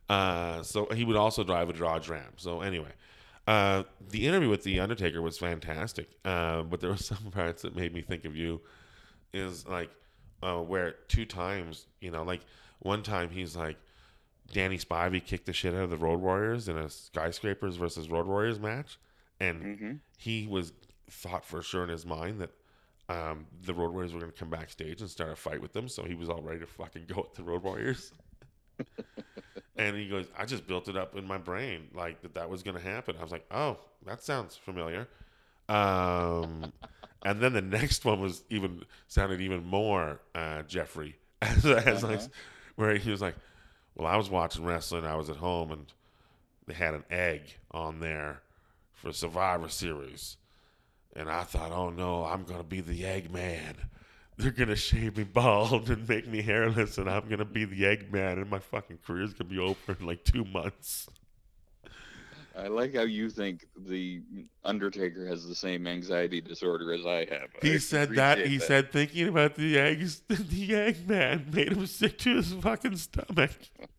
Uh, 0.09 0.62
so 0.62 0.87
he 0.94 1.05
would 1.05 1.16
also 1.16 1.44
drive 1.44 1.68
a 1.68 1.72
Dodge 1.72 2.09
Ram. 2.09 2.33
So 2.37 2.61
anyway, 2.62 2.92
uh, 3.46 3.85
the 4.11 4.27
interview 4.27 4.49
with 4.51 4.64
the 4.64 4.81
Undertaker 4.81 5.22
was 5.22 5.38
fantastic. 5.38 6.09
Uh, 6.25 6.62
but 6.62 6.81
there 6.81 6.90
were 6.90 6.96
some 6.99 7.31
parts 7.31 7.62
that 7.62 7.77
made 7.77 7.94
me 7.94 8.03
think 8.03 8.25
of 8.25 8.37
you. 8.37 8.61
Is 9.33 9.66
like 9.66 9.90
uh, 10.42 10.59
where 10.59 10.92
two 11.09 11.27
times, 11.27 11.87
you 12.01 12.11
know, 12.11 12.22
like 12.22 12.42
one 12.81 13.03
time 13.03 13.31
he's 13.31 13.57
like, 13.57 13.77
Danny 14.53 14.79
Spivey 14.79 15.25
kicked 15.25 15.46
the 15.46 15.53
shit 15.53 15.75
out 15.75 15.83
of 15.83 15.90
the 15.90 15.96
Road 15.96 16.20
Warriors 16.20 16.68
in 16.68 16.77
a 16.77 16.88
Skyscrapers 16.88 17.77
versus 17.77 18.09
Road 18.11 18.27
Warriors 18.27 18.61
match, 18.61 18.99
and 19.40 19.68
hmm 19.79 20.01
he 20.18 20.46
was 20.46 20.72
thought 21.11 21.44
for 21.44 21.62
sure 21.62 21.83
in 21.85 21.88
his 21.90 22.07
mind 22.07 22.40
that 22.40 22.51
um, 23.09 23.47
the 23.62 23.73
Road 23.75 23.92
Warriors 23.92 24.12
were 24.12 24.21
going 24.21 24.33
to 24.33 24.38
come 24.38 24.51
backstage 24.51 25.01
and 25.01 25.09
start 25.11 25.31
a 25.31 25.37
fight 25.37 25.61
with 25.61 25.73
them. 25.73 25.88
So 25.88 26.05
he 26.05 26.14
was 26.14 26.29
all 26.29 26.42
ready 26.42 26.61
to 26.61 26.66
fucking 26.66 27.05
go 27.07 27.23
with 27.23 27.35
the 27.35 27.42
Road 27.45 27.62
Warriors. 27.62 28.12
and 29.77 29.97
he 29.97 30.09
goes, 30.09 30.27
I 30.37 30.45
just 30.45 30.66
built 30.66 30.88
it 30.88 30.97
up 30.97 31.16
in 31.16 31.27
my 31.27 31.38
brain 31.38 31.88
like 31.95 32.23
that 32.23 32.35
that 32.35 32.49
was 32.51 32.62
going 32.62 32.77
to 32.77 32.83
happen. 32.83 33.16
I 33.19 33.23
was 33.23 33.33
like, 33.33 33.47
oh, 33.51 33.79
that 34.07 34.23
sounds 34.23 34.57
familiar. 34.57 35.09
Um, 35.69 36.73
and 37.25 37.40
then 37.40 37.53
the 37.53 37.62
next 37.62 38.05
one 38.05 38.21
was 38.21 38.42
even 38.51 38.83
sounded 39.09 39.40
even 39.40 39.64
more 39.64 40.21
uh, 40.35 40.62
Jeffrey, 40.62 41.16
as, 41.42 41.64
as 41.64 42.05
Uh-huh. 42.05 42.29
where 42.77 42.97
he 42.97 43.11
was 43.11 43.21
like, 43.21 43.37
well, 43.95 44.07
I 44.07 44.16
was 44.16 44.29
watching 44.31 44.64
wrestling. 44.64 45.05
I 45.07 45.16
was 45.16 45.31
at 45.31 45.37
home 45.37 45.73
and 45.73 45.87
they 46.66 46.75
had 46.75 46.95
an 46.95 47.05
egg 47.11 47.42
on 47.71 48.01
there 48.01 48.42
for 48.92 49.12
Survivor 49.12 49.69
Series. 49.69 50.37
And 51.16 51.31
I 51.31 51.44
thought, 51.44 51.72
oh 51.72 51.90
no, 51.90 52.24
I'm 52.24 52.44
going 52.44 52.59
to 52.59 52.66
be 52.66 52.81
the 52.81 53.05
egg 53.07 53.33
man. 53.33 53.74
They're 54.37 54.50
going 54.50 54.68
to 54.68 54.76
shave 54.76 55.16
me 55.16 55.24
bald 55.24 55.88
and 55.88 56.07
make 56.07 56.29
me 56.29 56.42
hairless, 56.42 56.98
and 56.98 57.09
I'm 57.09 57.24
going 57.24 57.38
to 57.38 57.46
be 57.46 57.64
the 57.64 57.87
egg 57.87 58.12
man, 58.12 58.38
and 58.38 58.50
my 58.50 58.59
fucking 58.59 58.98
career's 59.07 59.33
going 59.33 59.48
to 59.48 59.55
be 59.55 59.59
over 59.59 59.96
in 59.98 60.07
like 60.07 60.24
two 60.24 60.44
months. 60.44 61.09
I 62.55 62.68
like 62.68 62.94
how 62.94 63.02
you 63.02 63.29
think 63.29 63.66
the 63.76 64.22
Undertaker 64.64 65.26
has 65.26 65.46
the 65.46 65.55
same 65.55 65.87
anxiety 65.87 66.40
disorder 66.40 66.92
as 66.92 67.05
I 67.05 67.26
have. 67.31 67.48
I 67.62 67.66
He 67.66 67.79
said 67.79 68.14
that. 68.14 68.46
He 68.46 68.59
said 68.59 68.92
thinking 68.92 69.29
about 69.29 69.57
the 69.57 69.79
eggs, 69.79 70.22
the 70.29 70.74
egg 70.74 71.09
man 71.09 71.46
made 71.52 71.72
him 71.72 71.87
sick 71.87 72.18
to 72.18 72.37
his 72.37 72.52
fucking 72.52 72.96
stomach. 72.96 73.52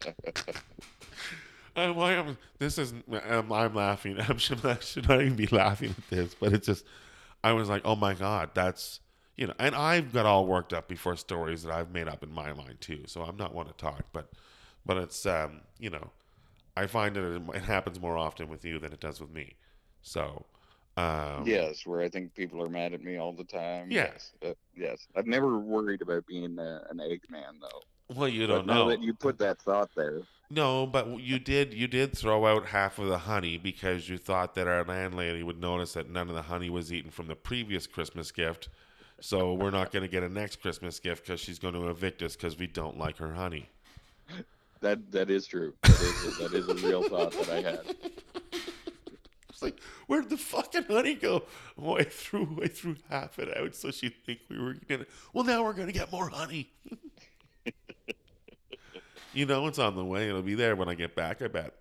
Uh, 1.76 1.94
why 1.94 2.14
am 2.14 2.36
this 2.58 2.80
is 2.80 2.92
um, 3.30 3.52
I'm 3.52 3.76
laughing. 3.76 4.20
I 4.20 4.36
should, 4.38 4.66
I 4.66 4.80
should 4.80 5.08
not 5.08 5.22
even 5.22 5.36
be 5.36 5.46
laughing 5.46 5.92
at 5.92 6.10
this, 6.10 6.34
but 6.34 6.52
it's 6.52 6.66
just 6.66 6.84
I 7.44 7.54
was 7.54 7.70
like, 7.70 7.84
oh 7.86 7.96
my 7.96 8.14
god, 8.14 8.52
that's 8.54 9.00
you 9.36 9.48
know, 9.48 9.54
and 9.60 9.76
I've 9.76 10.14
got 10.14 10.26
all 10.26 10.46
worked 10.48 10.74
up 10.74 10.88
before 10.88 11.16
stories 11.16 11.64
that 11.64 11.72
I've 11.72 11.92
made 11.92 12.08
up 12.08 12.24
in 12.24 12.32
my 12.32 12.54
mind 12.54 12.82
too. 12.82 13.04
So 13.06 13.22
I'm 13.22 13.38
not 13.38 13.54
one 13.54 13.68
to 13.68 13.74
talk, 13.74 14.06
but 14.12 14.32
but 14.86 14.98
it's 14.98 15.26
um 15.26 15.62
you 15.80 15.90
know, 15.90 16.12
I 16.76 16.88
find 16.88 17.16
that 17.16 17.36
it, 17.36 17.42
it 17.56 17.64
happens 17.64 18.00
more 18.00 18.18
often 18.18 18.50
with 18.50 18.66
you 18.66 18.80
than 18.80 18.94
it 18.94 19.00
does 19.00 19.22
with 19.22 19.32
me. 19.32 19.56
So 20.02 20.46
um, 20.98 21.46
Yes, 21.46 21.86
where 21.86 22.02
I 22.02 22.10
think 22.10 22.34
people 22.34 22.62
are 22.64 22.70
mad 22.70 22.94
at 22.94 23.04
me 23.04 23.18
all 23.18 23.32
the 23.32 23.44
time. 23.44 23.92
Yeah. 23.92 24.10
Yes, 24.14 24.32
uh, 24.44 24.54
yes. 24.76 25.08
I've 25.16 25.28
never 25.28 25.60
worried 25.60 26.02
about 26.02 26.26
being 26.26 26.58
uh, 26.58 26.86
an 26.90 26.98
Eggman 26.98 27.62
though. 27.62 28.16
Well, 28.16 28.28
you 28.28 28.48
don't 28.48 28.66
now 28.66 28.86
know. 28.86 28.90
that 28.90 29.02
you 29.02 29.14
put 29.14 29.38
that 29.38 29.62
thought 29.62 29.92
there, 29.96 30.22
No, 30.50 30.86
but 30.88 31.20
you 31.20 31.40
did 31.40 31.74
you 31.74 31.88
did 31.88 32.18
throw 32.18 32.46
out 32.48 32.68
half 32.68 33.00
of 33.00 33.08
the 33.08 33.18
honey 33.18 33.58
because 33.58 34.08
you 34.08 34.18
thought 34.18 34.56
that 34.56 34.68
our 34.68 34.84
landlady 34.86 35.44
would 35.44 35.60
notice 35.60 35.94
that 35.94 36.10
none 36.10 36.30
of 36.30 36.36
the 36.36 36.44
honey 36.44 36.70
was 36.70 36.92
eaten 36.94 37.12
from 37.12 37.28
the 37.28 37.36
previous 37.36 37.86
Christmas 37.86 38.32
gift. 38.32 38.70
So 39.20 39.54
we're 39.54 39.72
not 39.72 39.92
going 39.92 40.04
to 40.04 40.08
get 40.08 40.24
a 40.24 40.30
next 40.30 40.62
Christmas 40.62 41.00
gift 41.00 41.26
because 41.26 41.42
she's 41.42 41.60
going 41.60 41.74
to 41.74 41.90
evict 41.90 42.22
us 42.22 42.36
because 42.36 42.58
we 42.58 42.68
don't 42.68 42.98
like 42.98 43.18
her 43.18 43.34
honey. 43.34 43.70
that 44.80 45.12
that 45.12 45.30
is 45.30 45.48
true. 45.48 45.74
That 45.82 46.00
is 46.00 46.38
that 46.38 46.54
is 46.54 46.70
a 46.70 46.76
real 46.88 47.04
thought 47.04 47.32
that 47.34 47.50
I 47.50 47.62
had. 47.62 47.96
It's 49.50 49.64
like, 49.64 49.80
where'd 50.06 50.30
the 50.30 50.38
fucking 50.38 50.84
honey 50.84 51.16
go? 51.16 51.44
Oh, 51.82 51.98
I 51.98 52.04
threw 52.04 52.60
I 52.64 52.68
threw 52.68 52.96
half 53.10 53.40
it 53.40 53.58
out 53.58 53.76
so 53.76 53.90
she'd 53.92 54.14
think 54.24 54.40
we 54.50 54.60
were 54.62 54.76
gonna. 54.88 55.06
Well, 55.34 55.44
now 55.44 55.64
we're 55.64 55.74
gonna 55.74 55.92
get 55.92 56.12
more 56.12 56.30
honey. 56.30 56.70
you 59.38 59.46
know 59.46 59.68
it's 59.68 59.80
on 59.80 59.96
the 59.96 60.04
way. 60.04 60.28
It'll 60.30 60.42
be 60.42 60.56
there 60.56 60.76
when 60.76 60.90
I 60.90 60.96
get 60.96 61.16
back. 61.16 61.42
I 61.42 61.48
bet. 61.48 61.74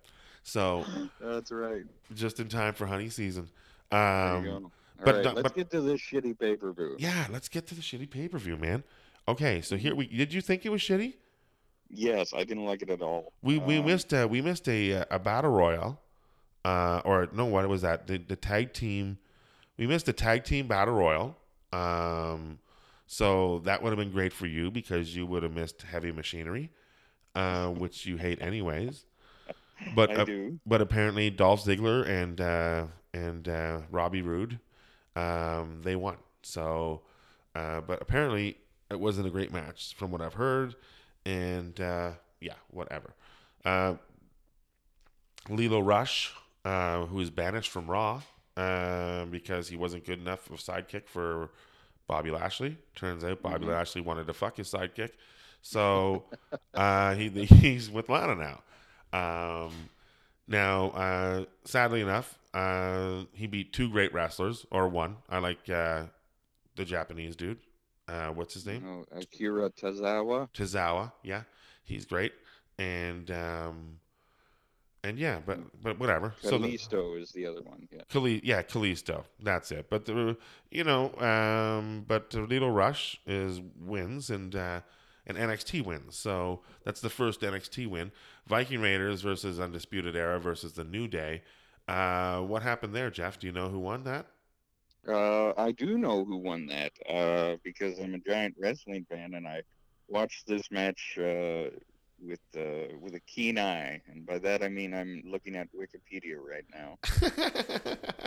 So 0.43 0.85
That's 1.21 1.51
right. 1.51 1.83
just 2.13 2.39
in 2.39 2.47
time 2.47 2.73
for 2.73 2.85
honey 2.85 3.09
season. 3.09 3.49
There 3.91 3.99
Um, 3.99 4.45
you 4.45 4.49
go. 4.51 4.55
All 4.55 4.71
but 5.05 5.15
right, 5.15 5.25
let's 5.35 5.41
but- 5.43 5.55
get 5.55 5.71
to 5.71 5.81
this 5.81 5.99
shitty 6.01 6.37
pay 6.39 6.55
per 6.55 6.71
view. 6.71 6.95
yeah, 6.99 7.27
let's 7.31 7.49
get 7.49 7.67
to 7.67 7.75
the 7.75 7.81
shitty 7.81 8.09
pay 8.09 8.27
per 8.27 8.37
view, 8.37 8.57
man. 8.57 8.83
Okay, 9.27 9.61
so 9.61 9.75
here 9.75 9.93
we 9.95 10.07
did 10.07 10.33
you 10.33 10.41
think 10.41 10.65
it 10.65 10.69
was 10.69 10.81
shitty? 10.81 11.13
Yes, 11.89 12.33
I 12.33 12.43
didn't 12.43 12.65
like 12.65 12.81
it 12.81 12.89
at 12.89 13.01
all. 13.01 13.31
We 13.41 13.57
we 13.59 13.77
Um, 13.79 13.85
missed 13.85 14.11
a, 14.13 14.27
we 14.27 14.41
missed 14.41 14.67
a 14.69 14.93
uh, 14.97 15.05
a 15.11 15.19
battle 15.19 15.51
royal, 15.51 15.99
uh, 16.65 17.01
or 17.05 17.27
no, 17.33 17.45
what 17.45 17.67
was 17.67 17.81
that? 17.81 18.07
The, 18.07 18.17
the 18.17 18.35
tag 18.35 18.73
team. 18.73 19.17
We 19.77 19.85
missed 19.87 20.07
a 20.07 20.13
tag 20.13 20.43
team 20.43 20.67
battle 20.67 20.95
royal. 20.95 21.37
Um, 21.71 22.59
so 23.05 23.59
that 23.59 23.81
would 23.83 23.89
have 23.91 23.99
been 23.99 24.11
great 24.11 24.33
for 24.33 24.47
you 24.47 24.71
because 24.71 25.15
you 25.15 25.25
would 25.25 25.43
have 25.43 25.53
missed 25.53 25.83
heavy 25.83 26.11
machinery, 26.11 26.71
uh, 27.37 27.69
which 27.69 28.05
you 28.05 28.17
hate 28.17 28.41
anyways. 28.41 29.05
But 29.95 30.09
uh, 30.17 30.25
but 30.65 30.81
apparently 30.81 31.29
Dolph 31.29 31.63
Ziggler 31.63 32.07
and 32.07 32.41
uh, 32.41 32.87
and 33.13 33.47
uh, 33.47 33.81
Robbie 33.91 34.23
Roode, 34.23 34.59
um, 35.15 35.81
they 35.83 35.95
won. 35.95 36.17
So, 36.43 37.01
uh, 37.55 37.81
but 37.81 38.01
apparently 38.01 38.57
it 38.89 38.99
wasn't 38.99 39.27
a 39.27 39.29
great 39.31 39.53
match 39.53 39.93
from 39.95 40.11
what 40.11 40.21
I've 40.21 40.33
heard, 40.33 40.75
and 41.25 41.79
uh, 41.79 42.11
yeah, 42.41 42.55
whatever. 42.71 43.13
Uh, 43.65 43.95
Lio 45.49 45.79
Rush, 45.79 46.33
uh, 46.65 47.05
who 47.05 47.19
is 47.19 47.29
banished 47.29 47.69
from 47.71 47.87
Raw 47.87 48.21
because 49.29 49.67
he 49.69 49.77
wasn't 49.77 50.05
good 50.05 50.19
enough 50.19 50.47
of 50.49 50.53
a 50.53 50.57
sidekick 50.57 51.07
for 51.07 51.51
Bobby 52.07 52.31
Lashley. 52.31 52.77
Turns 52.95 53.23
out 53.23 53.41
Bobby 53.41 53.65
Mhm. 53.65 53.69
Lashley 53.69 54.01
wanted 54.01 54.27
to 54.27 54.33
fuck 54.33 54.57
his 54.57 54.69
sidekick, 54.71 55.11
so 55.61 56.23
uh, 56.73 57.15
he 57.15 57.29
he's 57.45 57.89
with 57.89 58.09
Lana 58.09 58.35
now. 58.35 58.61
Um, 59.13 59.89
now, 60.47 60.89
uh, 60.91 61.45
sadly 61.65 62.01
enough, 62.01 62.37
uh, 62.53 63.23
he 63.33 63.47
beat 63.47 63.73
two 63.73 63.89
great 63.89 64.13
wrestlers, 64.13 64.65
or 64.71 64.87
one. 64.87 65.17
I 65.29 65.39
like 65.39 65.69
uh, 65.69 66.03
the 66.75 66.85
Japanese 66.85 67.35
dude. 67.35 67.59
Uh, 68.07 68.29
what's 68.29 68.53
his 68.53 68.65
name? 68.65 68.83
Oh, 68.87 69.17
Akira 69.17 69.69
Tozawa. 69.71 70.49
Tozawa. 70.53 71.11
Yeah, 71.23 71.41
he's 71.83 72.05
great. 72.05 72.31
And 72.79 73.29
um, 73.31 73.99
and 75.03 75.19
yeah, 75.19 75.39
but 75.45 75.59
but 75.81 75.99
whatever. 75.99 76.33
So 76.41 76.57
the, 76.57 76.67
Kalisto 76.67 77.21
is 77.21 77.31
the 77.31 77.45
other 77.45 77.61
one. 77.61 77.87
Yeah. 77.91 78.01
Kali, 78.09 78.41
yeah, 78.43 78.61
Kalisto. 78.61 79.23
That's 79.41 79.71
it. 79.71 79.89
But 79.89 80.05
the, 80.05 80.37
you 80.71 80.83
know, 80.83 81.13
um, 81.19 82.05
but 82.07 82.33
Lio 82.33 82.69
Rush 82.69 83.19
is 83.25 83.61
wins 83.79 84.29
and 84.29 84.55
uh, 84.55 84.81
and 85.27 85.37
NXT 85.37 85.85
wins. 85.85 86.17
So 86.17 86.61
that's 86.83 87.01
the 87.01 87.09
first 87.09 87.41
NXT 87.41 87.87
win. 87.87 88.11
Viking 88.47 88.81
Raiders 88.81 89.21
versus 89.21 89.59
Undisputed 89.59 90.15
Era 90.15 90.39
versus 90.39 90.73
the 90.73 90.83
New 90.83 91.07
Day. 91.07 91.43
Uh, 91.87 92.39
what 92.39 92.63
happened 92.63 92.95
there, 92.95 93.11
Jeff? 93.11 93.37
Do 93.37 93.45
you 93.45 93.53
know 93.53 93.69
who 93.69 93.79
won 93.79 94.03
that? 94.05 94.25
Uh, 95.07 95.53
I 95.57 95.71
do 95.71 95.97
know 95.97 96.25
who 96.25 96.37
won 96.37 96.65
that 96.67 96.91
uh, 97.07 97.57
because 97.63 97.99
I'm 97.99 98.15
a 98.15 98.19
giant 98.19 98.55
wrestling 98.59 99.05
fan 99.09 99.35
and 99.35 99.47
I 99.47 99.61
watched 100.07 100.47
this 100.47 100.71
match 100.71 101.17
uh, 101.17 101.69
with 102.19 102.41
uh, 102.57 102.95
with 102.99 103.13
a 103.13 103.21
keen 103.25 103.57
eye, 103.57 104.01
and 104.09 104.25
by 104.25 104.37
that 104.39 104.63
I 104.63 104.69
mean 104.69 104.93
I'm 104.93 105.23
looking 105.25 105.55
at 105.55 105.69
Wikipedia 105.71 106.37
right 106.39 106.65
now. 106.73 106.97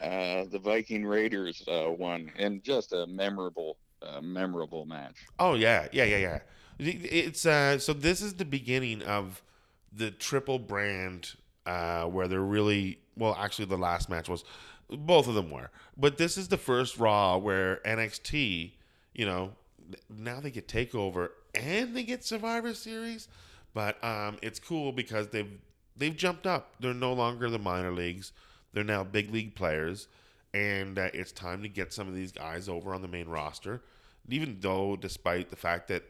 Uh, 0.00 0.44
the 0.52 0.60
Viking 0.60 1.04
Raiders 1.04 1.64
uh, 1.66 1.90
won, 1.90 2.30
and 2.38 2.62
just 2.62 2.92
a 2.92 3.06
memorable, 3.08 3.76
uh, 4.02 4.20
memorable 4.20 4.84
match. 4.84 5.26
Oh 5.38 5.54
yeah, 5.54 5.88
yeah, 5.92 6.04
yeah, 6.04 6.16
yeah. 6.16 6.38
It's 6.78 7.44
uh, 7.44 7.78
so 7.78 7.92
this 7.92 8.20
is 8.22 8.34
the 8.34 8.44
beginning 8.44 9.02
of 9.02 9.42
the 9.92 10.10
triple 10.10 10.58
brand 10.58 11.34
uh, 11.66 12.04
where 12.04 12.28
they're 12.28 12.40
really 12.40 12.98
well. 13.16 13.36
Actually, 13.38 13.66
the 13.66 13.78
last 13.78 14.08
match 14.08 14.28
was 14.28 14.44
both 14.88 15.28
of 15.28 15.34
them 15.34 15.50
were, 15.50 15.70
but 15.96 16.18
this 16.18 16.36
is 16.38 16.48
the 16.48 16.56
first 16.56 16.98
Raw 16.98 17.36
where 17.36 17.80
NXT, 17.84 18.72
you 19.12 19.26
know, 19.26 19.52
now 20.08 20.40
they 20.40 20.50
get 20.50 20.68
Takeover 20.68 21.30
and 21.54 21.96
they 21.96 22.04
get 22.04 22.24
Survivor 22.24 22.74
Series, 22.74 23.28
but 23.74 24.02
um, 24.04 24.38
it's 24.42 24.58
cool 24.58 24.92
because 24.92 25.28
they've 25.28 25.58
they've 25.96 26.16
jumped 26.16 26.46
up. 26.46 26.74
They're 26.80 26.94
no 26.94 27.12
longer 27.12 27.50
the 27.50 27.58
minor 27.58 27.92
leagues. 27.92 28.32
They're 28.72 28.84
now 28.84 29.02
big 29.02 29.32
league 29.32 29.54
players, 29.54 30.08
and 30.54 30.98
uh, 30.98 31.10
it's 31.14 31.32
time 31.32 31.62
to 31.62 31.68
get 31.68 31.92
some 31.92 32.08
of 32.08 32.14
these 32.14 32.32
guys 32.32 32.68
over 32.68 32.94
on 32.94 33.02
the 33.02 33.08
main 33.08 33.28
roster. 33.28 33.82
Even 34.28 34.58
though, 34.60 34.96
despite 34.96 35.48
the 35.48 35.56
fact 35.56 35.88
that 35.88 36.04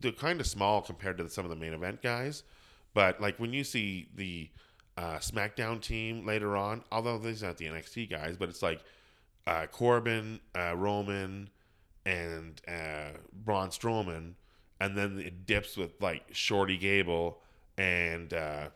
they're 0.00 0.12
kind 0.12 0.40
of 0.40 0.46
small 0.46 0.80
compared 0.82 1.18
to 1.18 1.28
some 1.28 1.44
of 1.44 1.50
the 1.50 1.56
main 1.56 1.72
event 1.72 2.02
guys, 2.02 2.44
but 2.92 3.20
like 3.20 3.38
when 3.38 3.52
you 3.52 3.64
see 3.64 4.08
the 4.14 4.48
uh, 4.96 5.18
SmackDown 5.18 5.80
team 5.80 6.24
later 6.24 6.56
on, 6.56 6.84
although 6.92 7.18
these 7.18 7.42
aren't 7.42 7.58
the 7.58 7.66
NXT 7.66 8.10
guys, 8.10 8.36
but 8.36 8.48
it's 8.48 8.62
like 8.62 8.80
uh, 9.46 9.66
Corbin, 9.66 10.40
uh, 10.56 10.74
Roman, 10.76 11.50
and 12.06 12.60
uh, 12.68 13.18
Braun 13.32 13.68
Strowman, 13.68 14.34
and 14.80 14.96
then 14.96 15.18
it 15.18 15.46
dips 15.46 15.76
with 15.76 16.00
like 16.00 16.22
Shorty 16.32 16.76
Gable 16.76 17.40
and 17.78 18.32
uh, 18.32 18.68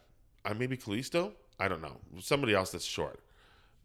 uh, 0.44 0.54
maybe 0.54 0.76
Kalisto. 0.76 1.32
I 1.60 1.68
don't 1.68 1.82
know 1.82 1.96
somebody 2.20 2.54
else 2.54 2.70
that's 2.72 2.84
short, 2.84 3.20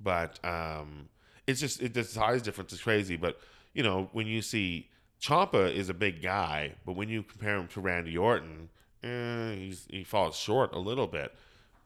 but 0.04 0.44
um, 0.46 1.10
it's 1.48 1.60
just 1.60 1.82
it, 1.82 1.94
the 1.94 2.04
size 2.04 2.42
difference 2.42 2.74
is 2.74 2.82
crazy. 2.82 3.16
But 3.16 3.39
you 3.74 3.84
know 3.84 4.10
when 4.13 4.28
you 4.28 4.42
see 4.42 4.89
Ciampa 5.22 5.74
is 5.74 5.89
a 5.89 5.94
big 5.94 6.22
guy, 6.22 6.74
but 6.86 6.94
when 6.94 7.10
you 7.10 7.24
compare 7.24 7.56
him 7.58 7.68
to 7.70 7.80
Randy 7.82 8.18
Orton, 8.18 8.70
eh, 9.04 9.54
he's, 9.56 9.88
he 9.89 10.04
falls 10.04 10.36
short 10.36 10.74
a 10.74 10.80
little 10.80 11.08
bit. 11.08 11.34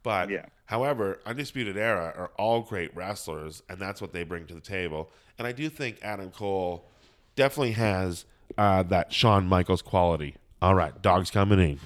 But 0.01 0.29
Yeah. 0.29 0.45
however, 0.65 1.19
Undisputed 1.25 1.77
Era 1.77 2.13
are 2.17 2.31
all 2.37 2.61
great 2.61 2.95
wrestlers, 2.95 3.61
and 3.69 3.77
that's 3.79 4.01
what 4.01 4.11
they 4.13 4.23
bring 4.23 4.47
to 4.47 4.55
the 4.55 4.61
table. 4.61 5.11
And 5.37 5.45
I 5.47 5.51
do 5.51 5.69
think 5.69 5.99
Adam 6.01 6.31
Cole 6.31 6.89
definitely 7.35 7.73
has 7.73 8.25
uh, 8.57 8.81
that 8.83 9.13
Shawn 9.13 9.45
Michaels 9.47 9.81
quality. 9.83 10.35
All 10.61 10.73
right, 10.73 10.99
dog's 11.01 11.29
coming 11.29 11.59
in. 11.59 11.79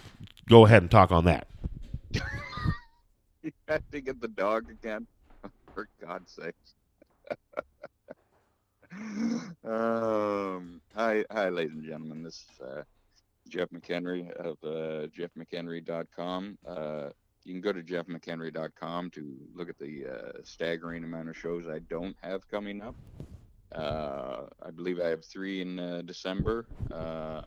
Go 0.48 0.66
ahead 0.66 0.84
and 0.84 0.92
talk 0.92 1.12
on 1.12 1.26
that. 1.26 1.48
You 3.44 3.52
had 3.68 3.84
to 3.92 4.02
get 4.02 4.22
the 4.22 4.28
dog 4.28 4.70
again, 4.70 5.08
for 5.74 5.88
God's 6.06 6.32
sakes. 6.32 6.76
um, 9.64 10.82
hi, 10.96 11.24
hi, 11.32 11.50
ladies 11.50 11.74
and 11.74 11.86
gentlemen. 11.86 12.24
This 12.24 12.46
is 12.54 12.62
uh, 12.62 12.84
Jeff 13.48 13.70
McHenry 13.70 14.30
of 14.32 14.58
uh, 14.64 15.08
jeffmchenry.com. 15.08 16.58
Uh, 16.68 17.10
you 17.44 17.54
can 17.54 17.62
go 17.62 17.72
to 17.72 17.82
jeffmchenry.com 17.82 19.10
to 19.12 19.36
look 19.56 19.70
at 19.70 19.80
the 19.80 20.06
uh, 20.06 20.32
staggering 20.44 21.04
amount 21.04 21.30
of 21.30 21.38
shows 21.38 21.66
I 21.68 21.80
don't 21.80 22.16
have 22.22 22.48
coming 22.50 22.82
up. 22.82 22.96
Uh, 23.74 24.48
I 24.62 24.72
believe 24.72 25.00
I 25.00 25.08
have 25.08 25.24
three 25.24 25.62
in 25.62 25.80
uh, 25.80 26.02
December, 26.06 26.66
uh, 26.92 27.42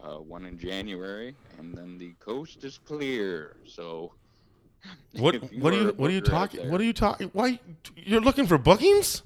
uh, 0.00 0.18
one 0.18 0.46
in 0.46 0.58
January, 0.58 1.34
and 1.58 1.76
then 1.76 1.98
the 1.98 2.14
coast 2.20 2.64
is 2.64 2.78
clear. 2.78 3.56
So, 3.66 4.12
What 5.18 5.34
what 5.58 5.72
are 5.72 5.76
you 5.76 5.88
what 5.96 6.10
are 6.10 6.14
you 6.14 6.20
talking 6.20 6.70
what 6.70 6.80
are 6.80 6.84
you 6.84 6.92
talking 6.92 7.30
why 7.32 7.58
you're 7.96 8.20
looking 8.20 8.46
for 8.46 8.58
bookings? 8.58 9.22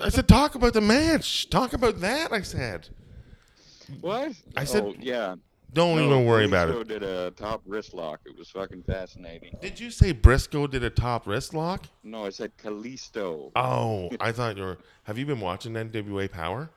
I 0.00 0.08
said 0.08 0.26
talk 0.28 0.54
about 0.56 0.72
the 0.74 0.80
match. 0.80 1.48
Talk 1.48 1.72
about 1.72 2.00
that, 2.00 2.32
I 2.32 2.42
said. 2.42 2.88
What? 4.00 4.32
I 4.56 4.64
said- 4.64 4.82
Oh, 4.84 4.94
yeah. 4.98 5.36
Don't 5.72 5.96
No, 5.96 6.06
even 6.06 6.24
worry 6.26 6.44
about 6.46 6.68
Kalisto 6.68 6.80
it. 6.80 6.88
did 6.88 7.02
a 7.02 7.30
top 7.32 7.60
wrist 7.66 7.92
lock. 7.92 8.20
It 8.24 8.36
was 8.36 8.48
fucking 8.50 8.82
fascinating. 8.84 9.56
Did 9.60 9.78
you 9.78 9.90
say 9.90 10.12
Briscoe 10.12 10.66
did 10.66 10.82
a 10.84 10.90
top 10.90 11.26
wrist 11.26 11.52
lock? 11.54 11.86
No, 12.02 12.24
I 12.24 12.30
said 12.30 12.56
Kalisto. 12.56 13.52
Oh, 13.54 14.10
I 14.20 14.32
thought 14.32 14.56
you 14.56 14.62
were 14.64 14.78
Have 15.04 15.18
you 15.18 15.26
been 15.26 15.40
watching 15.40 15.74
NWA 15.74 16.30
Power? 16.30 16.70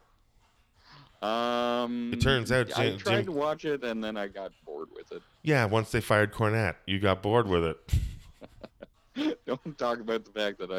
Um, 1.22 2.12
It 2.14 2.22
turns 2.22 2.52
out 2.52 2.68
I 2.78 2.96
tried 2.96 3.18
Jim- 3.18 3.26
to 3.26 3.32
watch 3.34 3.66
it 3.66 3.84
and 3.84 4.02
then 4.04 4.16
I 4.16 4.28
got 4.28 4.52
bored 4.66 4.88
with 4.96 5.12
it. 5.12 5.22
Yeah, 5.44 5.66
once 5.66 5.92
they 5.92 6.00
fired 6.02 6.32
Cornette, 6.32 6.76
you 6.86 7.00
got 7.00 7.22
bored 7.22 7.48
with 7.48 7.64
it. 7.66 7.94
Don't 9.46 9.78
talk 9.78 10.00
about 10.00 10.24
the 10.24 10.32
fact 10.32 10.60
that 10.60 10.72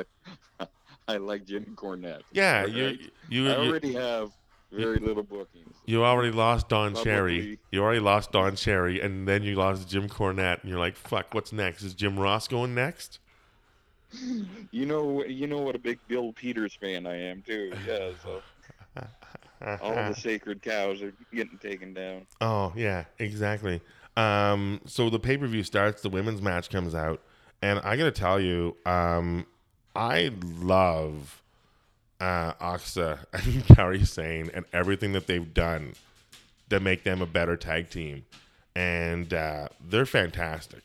I 0.58 0.66
I 1.08 1.16
like 1.18 1.44
Jim 1.44 1.74
Cornette. 1.76 2.22
Yeah, 2.32 2.60
Alright? 2.60 2.72
you 2.74 2.98
you 3.28 3.50
I 3.50 3.62
you, 3.62 3.70
already 3.70 3.92
have 3.94 4.30
very 4.72 4.98
little 4.98 5.24
bookings. 5.24 5.74
you 5.84 6.04
already 6.04 6.30
lost 6.30 6.68
Don 6.68 6.94
Cherry. 6.94 7.58
You 7.72 7.82
already 7.82 7.98
lost 8.00 8.30
Don 8.32 8.54
Cherry, 8.56 9.00
and 9.00 9.26
then 9.26 9.42
you 9.42 9.56
lost 9.56 9.88
Jim 9.90 10.08
Cornette, 10.08 10.60
and 10.62 10.70
you're 10.70 10.78
like, 10.78 10.96
"Fuck, 10.96 11.34
what's 11.34 11.52
next? 11.52 11.82
Is 11.82 11.92
Jim 11.94 12.18
Ross 12.18 12.46
going 12.48 12.74
next?" 12.74 13.18
You 14.70 14.86
know, 14.86 15.24
you 15.24 15.46
know 15.48 15.58
what 15.58 15.74
a 15.74 15.78
big 15.78 15.98
Bill 16.08 16.32
Peters 16.32 16.74
fan 16.74 17.06
I 17.06 17.16
am 17.16 17.42
too. 17.42 17.72
Yeah, 17.86 18.10
so 18.22 18.42
all 18.96 19.94
the 19.94 20.14
sacred 20.18 20.62
cows 20.62 21.02
are 21.02 21.12
getting 21.34 21.58
taken 21.58 21.92
down. 21.94 22.26
Oh 22.40 22.72
yeah, 22.76 23.04
exactly. 23.18 23.80
Um, 24.16 24.80
so 24.86 25.10
the 25.10 25.18
pay 25.18 25.36
per 25.36 25.46
view 25.46 25.62
starts. 25.62 26.02
The 26.02 26.08
women's 26.08 26.42
match 26.42 26.70
comes 26.70 26.94
out, 26.94 27.20
and 27.62 27.78
I 27.80 27.96
gotta 27.96 28.10
tell 28.10 28.40
you, 28.40 28.76
um, 28.86 29.46
I 29.94 30.30
love 30.42 31.42
uh, 32.20 32.52
Asuka 32.54 33.20
and 33.32 33.64
Kairi 33.66 34.06
Sane 34.06 34.50
and 34.52 34.64
everything 34.72 35.12
that 35.12 35.26
they've 35.26 35.52
done 35.54 35.94
to 36.68 36.80
make 36.80 37.02
them 37.04 37.20
a 37.22 37.26
better 37.26 37.56
tag 37.56 37.90
team. 37.90 38.24
and 38.76 39.34
uh, 39.34 39.68
they're 39.84 40.06
fantastic. 40.06 40.84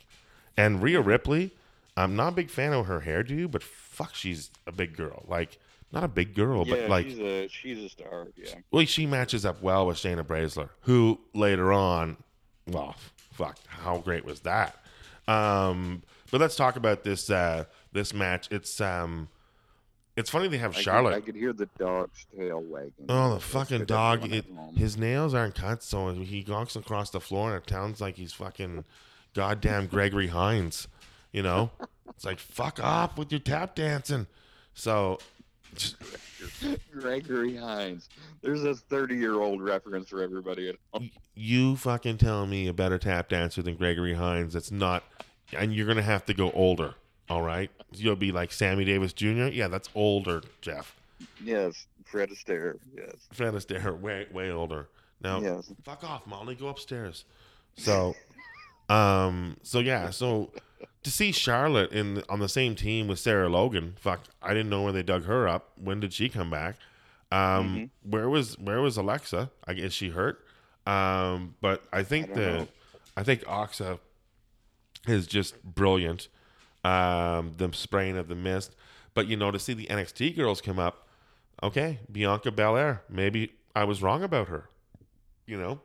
And 0.58 0.82
Rhea 0.82 1.02
Ripley, 1.02 1.52
I'm 1.96 2.16
not 2.16 2.30
a 2.30 2.32
big 2.32 2.50
fan 2.50 2.74
of 2.74 2.88
her 2.88 3.02
hairdo, 3.02 3.52
but 3.52 3.62
fuck, 3.62 4.16
she's 4.16 4.50
a 4.66 4.72
big 4.72 4.96
girl. 4.96 5.24
Like 5.28 5.60
not 5.92 6.04
a 6.04 6.08
big 6.08 6.34
girl, 6.36 6.66
yeah, 6.68 6.76
but 6.76 6.90
like 6.90 7.08
she's 7.08 7.20
a 7.20 7.48
she's 7.48 7.84
a 7.84 7.90
star. 7.90 8.28
Yeah. 8.36 8.56
well, 8.72 8.86
she 8.86 9.06
matches 9.06 9.46
up 9.46 9.62
well 9.62 9.88
with 9.88 9.98
Shayna 9.98 10.24
Baszler, 10.24 10.70
who 10.82 11.20
later 11.34 11.72
on, 11.72 12.18
well, 12.68 12.96
fuck, 13.32 13.58
how 13.68 13.98
great 14.00 14.26
was 14.26 14.42
that? 14.42 14.76
Um, 15.28 16.04
but 16.32 16.42
let's 16.42 16.56
talk 16.56 16.76
about 16.76 17.04
this 17.04 17.30
uh, 17.30 17.66
this 17.94 18.14
match. 18.14 18.48
It's 18.52 18.80
um, 18.82 19.30
it's 20.16 20.30
funny 20.30 20.48
they 20.48 20.58
have 20.58 20.72
I 20.72 20.76
could- 20.76 20.84
Charlotte. 20.84 21.14
I 21.14 21.22
could 21.22 21.36
hear 21.36 21.54
the 21.54 21.70
dog's 21.78 22.26
tail 22.36 22.62
wagging. 22.62 23.06
Oh, 23.10 23.36
the 23.36 23.40
fucking 23.40 23.86
dog! 23.86 24.32
It, 24.32 24.46
his 24.76 24.98
nails 24.98 25.34
aren't 25.34 25.56
cut, 25.56 25.84
so 25.84 26.10
he 26.14 26.46
walks 26.48 26.76
across 26.76 27.10
the 27.10 27.20
floor, 27.20 27.54
and 27.56 27.64
it 27.64 27.70
sounds 27.70 28.02
like 28.02 28.16
he's 28.18 28.34
fucking 28.34 28.86
goddamn 29.34 29.88
Gregory 29.88 30.28
Hines. 30.28 30.88
You 31.32 31.44
know, 31.44 31.72
it's 32.10 32.26
like 32.26 32.40
fuck 32.40 32.84
off 32.84 33.18
with 33.18 33.32
your 33.32 33.40
tap 33.40 33.76
dancing. 33.76 34.28
So, 34.74 35.20
Gregory 36.92 37.56
Hines. 37.56 38.10
There's 38.42 38.64
a 38.64 38.76
30 38.76 39.16
year 39.16 39.36
old 39.36 39.62
reference 39.62 40.10
for 40.10 40.22
everybody 40.22 40.70
at 40.70 40.76
home. 40.94 41.10
you 41.36 41.76
fucking 41.76 42.18
tell 42.18 42.46
me 42.46 42.68
a 42.68 42.74
better 42.74 42.98
tap 42.98 43.30
dancer 43.30 43.62
than 43.62 43.76
Gregory 43.76 44.14
Hines. 44.14 44.54
That's 44.54 44.72
not, 44.72 45.04
and 45.58 45.74
you're 45.74 45.88
gonna 45.88 46.02
have 46.02 46.26
to 46.26 46.34
go 46.34 46.52
older. 46.52 46.96
All 47.30 47.42
right, 47.42 47.72
you'll 47.94 48.16
be 48.16 48.32
like 48.32 48.52
Sammy 48.52 48.86
Davis 48.86 49.12
Jr. 49.14 49.48
Yeah, 49.48 49.68
that's 49.68 49.90
older, 49.96 50.42
Jeff. 50.62 50.96
Yes, 51.44 51.88
Fred 52.06 52.30
Astaire. 52.30 52.78
Yes. 52.96 53.16
Fred 53.34 53.54
Astaire, 53.56 54.00
way 54.00 54.28
way 54.32 54.52
older. 54.52 54.88
Now, 55.22 55.40
Yes. 55.42 55.72
fuck 55.84 56.04
off, 56.04 56.28
Molly. 56.28 56.54
Go 56.56 56.68
upstairs. 56.68 57.26
So, 57.78 58.16
um, 58.90 59.58
so 59.64 59.80
yeah, 59.80 60.12
so 60.12 60.52
to 61.06 61.12
see 61.12 61.32
Charlotte 61.32 61.92
in 61.92 62.24
on 62.30 62.40
the 62.40 62.50
same 62.50 62.74
team 62.74 63.08
with 63.08 63.20
Sarah 63.20 63.48
Logan, 63.48 63.96
fuck, 64.00 64.22
I 64.42 64.56
didn't 64.56 64.72
know 64.72 64.82
where 64.82 64.92
they 64.92 65.04
dug 65.04 65.26
her 65.26 65.48
up. 65.48 65.72
When 65.78 66.00
did 66.00 66.14
she 66.14 66.30
come 66.30 66.50
back? 66.50 66.78
Um, 67.32 67.92
where 68.02 68.28
was 68.28 68.58
where 68.58 68.82
was 68.82 68.98
Alexa? 68.98 69.52
I 69.68 69.74
guess 69.74 69.92
she 69.94 70.10
hurt. 70.10 70.44
Um, 70.88 71.54
but 71.62 71.84
I 71.94 72.02
think 72.02 72.32
I 72.32 72.34
the 72.34 72.42
know. 72.42 72.68
I 73.16 73.22
think 73.22 73.42
Asuka 73.44 74.00
is 75.08 75.28
just 75.28 75.64
brilliant. 75.64 76.28
Um, 76.84 77.54
the 77.58 77.70
spraying 77.72 78.18
of 78.18 78.28
the 78.28 78.36
mist, 78.36 78.76
but 79.14 79.28
you 79.28 79.38
know 79.38 79.52
to 79.52 79.60
see 79.60 79.74
the 79.74 79.86
NXT 79.86 80.36
girls 80.36 80.60
come 80.60 80.80
up, 80.80 81.08
okay, 81.62 82.00
Bianca 82.12 82.52
Belair. 82.52 83.04
Maybe 83.10 83.54
I 83.76 83.84
was 83.84 84.02
wrong 84.02 84.24
about 84.24 84.48
her. 84.48 84.70
You 85.46 85.60
know, 85.60 85.82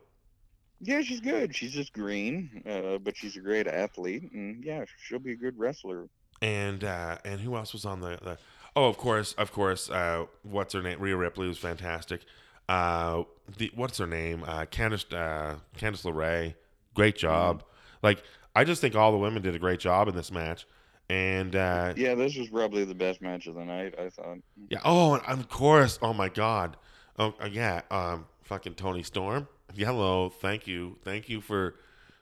Yeah, 0.81 1.01
she's 1.01 1.19
good. 1.21 1.55
She's 1.55 1.71
just 1.73 1.93
green, 1.93 2.63
uh, 2.67 2.97
but 2.97 3.15
she's 3.15 3.37
a 3.37 3.39
great 3.39 3.67
athlete, 3.67 4.31
and 4.33 4.63
yeah, 4.63 4.83
she'll 5.03 5.19
be 5.19 5.33
a 5.33 5.35
good 5.35 5.57
wrestler. 5.57 6.07
and 6.41 6.83
uh, 6.83 7.17
and 7.23 7.39
who 7.41 7.55
else 7.55 7.71
was 7.73 7.85
on 7.85 7.99
the, 8.01 8.17
the 8.23 8.37
oh 8.75 8.85
of 8.85 8.97
course 8.97 9.33
of 9.33 9.51
course 9.51 9.89
uh, 9.91 10.25
what's 10.43 10.73
her 10.73 10.81
name 10.81 10.99
Rhea 10.99 11.15
Ripley 11.15 11.47
was 11.47 11.59
fantastic 11.59 12.21
uh, 12.67 13.23
the 13.57 13.71
what's 13.75 13.99
her 13.99 14.07
name 14.07 14.43
uh, 14.47 14.65
Candice 14.65 15.05
uh, 15.13 15.57
Candice 15.77 16.03
LeRae 16.03 16.55
great 16.95 17.15
job 17.15 17.63
like 18.01 18.23
I 18.55 18.63
just 18.63 18.81
think 18.81 18.95
all 18.95 19.11
the 19.11 19.17
women 19.19 19.41
did 19.43 19.53
a 19.55 19.59
great 19.59 19.79
job 19.79 20.07
in 20.07 20.15
this 20.15 20.31
match 20.31 20.65
and 21.09 21.55
uh, 21.55 21.93
Yeah, 21.95 22.15
this 22.15 22.35
was 22.37 22.47
probably 22.49 22.85
the 22.85 22.95
best 22.95 23.21
match 23.21 23.45
of 23.47 23.55
the 23.55 23.65
night. 23.65 23.93
I 23.99 24.09
thought. 24.09 24.37
yeah 24.69 24.79
oh 24.83 25.15
and 25.27 25.39
of 25.41 25.47
course 25.49 25.99
oh 26.01 26.13
my 26.13 26.29
god 26.29 26.75
oh 27.19 27.35
uh, 27.39 27.49
yeah 27.51 27.81
um 27.91 28.25
fucking 28.43 28.73
Toni 28.75 29.03
Storm 29.03 29.47
hello 29.75 30.29
thank 30.29 30.67
you. 30.67 30.97
Thank 31.03 31.29
you 31.29 31.41
for 31.41 31.75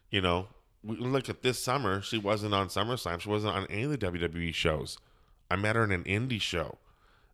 you 0.09 0.21
know 0.21 0.47
look 0.83 1.27
at 1.27 1.43
this 1.43 1.61
summer 1.61 2.01
she 2.01 2.17
wasn't 2.17 2.53
on 2.53 2.67
SummerSlam 2.67 3.19
she 3.19 3.29
wasn't 3.29 3.53
on 3.53 3.65
any 3.69 3.83
of 3.83 3.91
the 3.91 3.97
WWE 3.97 4.53
shows. 4.53 4.97
I 5.51 5.55
met 5.55 5.75
her 5.75 5.83
in 5.83 5.91
an 5.91 6.03
indie 6.03 6.41
show. 6.41 6.77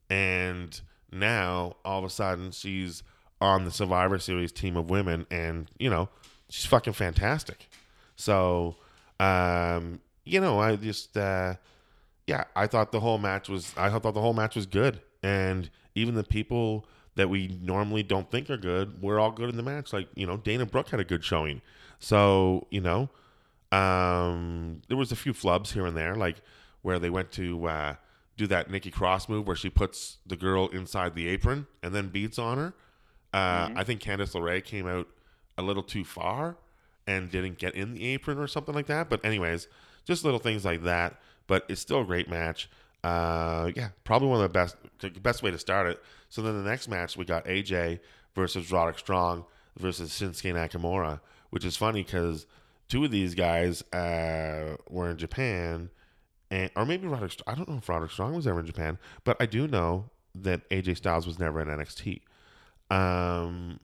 And 0.09 0.79
now 1.11 1.75
all 1.83 1.99
of 1.99 2.05
a 2.05 2.09
sudden 2.09 2.51
she's 2.51 3.03
on 3.41 3.65
the 3.65 3.71
Survivor 3.71 4.17
Series 4.19 4.51
team 4.51 4.77
of 4.77 4.89
women 4.89 5.25
and 5.29 5.69
you 5.77 5.89
know 5.89 6.09
she's 6.49 6.65
fucking 6.65 6.93
fantastic. 6.93 7.69
So 8.15 8.75
um 9.19 10.01
you 10.23 10.39
know 10.39 10.59
I 10.59 10.75
just 10.75 11.15
uh 11.17 11.55
yeah, 12.27 12.45
I 12.55 12.67
thought 12.67 12.91
the 12.91 12.99
whole 12.99 13.17
match 13.17 13.49
was 13.49 13.73
I 13.77 13.89
thought 13.89 14.13
the 14.13 14.21
whole 14.21 14.33
match 14.33 14.55
was 14.55 14.65
good, 14.65 14.99
and 15.21 15.69
even 15.93 16.15
the 16.15 16.23
people 16.23 16.87
that 17.15 17.29
we 17.29 17.57
normally 17.61 18.03
don't 18.03 18.29
think 18.29 18.49
are 18.49 18.57
good 18.57 19.01
were 19.01 19.19
all 19.19 19.31
good 19.31 19.49
in 19.49 19.57
the 19.57 19.63
match. 19.63 19.93
Like 19.93 20.07
you 20.15 20.27
know, 20.27 20.37
Dana 20.37 20.65
Brooke 20.65 20.89
had 20.89 20.99
a 20.99 21.05
good 21.05 21.23
showing, 21.23 21.61
so 21.99 22.67
you 22.69 22.81
know, 22.81 23.09
um, 23.71 24.81
there 24.87 24.97
was 24.97 25.11
a 25.11 25.15
few 25.15 25.33
flubs 25.33 25.73
here 25.73 25.85
and 25.85 25.95
there, 25.95 26.15
like 26.15 26.37
where 26.81 26.99
they 26.99 27.09
went 27.09 27.31
to 27.33 27.67
uh, 27.67 27.95
do 28.37 28.47
that 28.47 28.69
Nikki 28.69 28.91
Cross 28.91 29.29
move 29.29 29.47
where 29.47 29.55
she 29.55 29.69
puts 29.69 30.17
the 30.25 30.35
girl 30.35 30.67
inside 30.67 31.15
the 31.15 31.27
apron 31.27 31.67
and 31.81 31.93
then 31.93 32.09
beats 32.09 32.37
on 32.37 32.57
her. 32.57 32.73
Uh, 33.33 33.69
I 33.75 33.83
think 33.83 34.01
Candice 34.01 34.33
LeRae 34.33 34.63
came 34.63 34.87
out 34.87 35.07
a 35.57 35.61
little 35.61 35.83
too 35.83 36.05
far 36.05 36.57
and 37.07 37.29
didn't 37.29 37.57
get 37.57 37.75
in 37.75 37.93
the 37.93 38.05
apron 38.07 38.37
or 38.37 38.47
something 38.47 38.73
like 38.73 38.87
that. 38.87 39.09
But 39.09 39.23
anyways, 39.25 39.67
just 40.05 40.23
little 40.23 40.39
things 40.39 40.63
like 40.63 40.83
that. 40.83 41.19
But 41.47 41.65
it's 41.67 41.81
still 41.81 42.01
a 42.01 42.05
great 42.05 42.29
match. 42.29 42.69
Uh, 43.03 43.71
yeah, 43.75 43.89
probably 44.03 44.29
one 44.29 44.37
of 44.37 44.43
the 44.43 44.49
best 44.49 44.75
the 44.99 45.09
best 45.09 45.43
way 45.43 45.51
to 45.51 45.59
start 45.59 45.87
it. 45.87 46.01
So 46.35 46.41
then 46.41 46.61
the 46.61 46.69
next 46.69 46.89
match 46.89 47.15
we 47.15 47.23
got 47.23 47.45
AJ 47.45 48.01
versus 48.35 48.69
Roderick 48.69 48.99
Strong 48.99 49.45
versus 49.79 50.11
Shinsuke 50.11 50.53
Nakamura, 50.53 51.21
which 51.49 51.63
is 51.63 51.77
funny 51.77 52.03
because 52.03 52.45
two 52.89 53.05
of 53.05 53.11
these 53.11 53.33
guys 53.33 53.81
uh, 53.93 54.75
were 54.89 55.09
in 55.09 55.15
Japan, 55.15 55.91
and 56.51 56.69
or 56.75 56.85
maybe 56.85 57.07
Roderick. 57.07 57.31
Str- 57.31 57.43
I 57.47 57.55
don't 57.55 57.69
know 57.69 57.77
if 57.77 57.87
Roderick 57.87 58.11
Strong 58.11 58.35
was 58.35 58.47
ever 58.47 58.59
in 58.59 58.65
Japan, 58.65 58.97
but 59.23 59.37
I 59.39 59.45
do 59.45 59.65
know 59.65 60.09
that 60.35 60.69
AJ 60.71 60.97
Styles 60.97 61.25
was 61.25 61.39
never 61.39 61.61
in 61.61 61.69
NXT. 61.69 62.19
Um, 62.91 63.79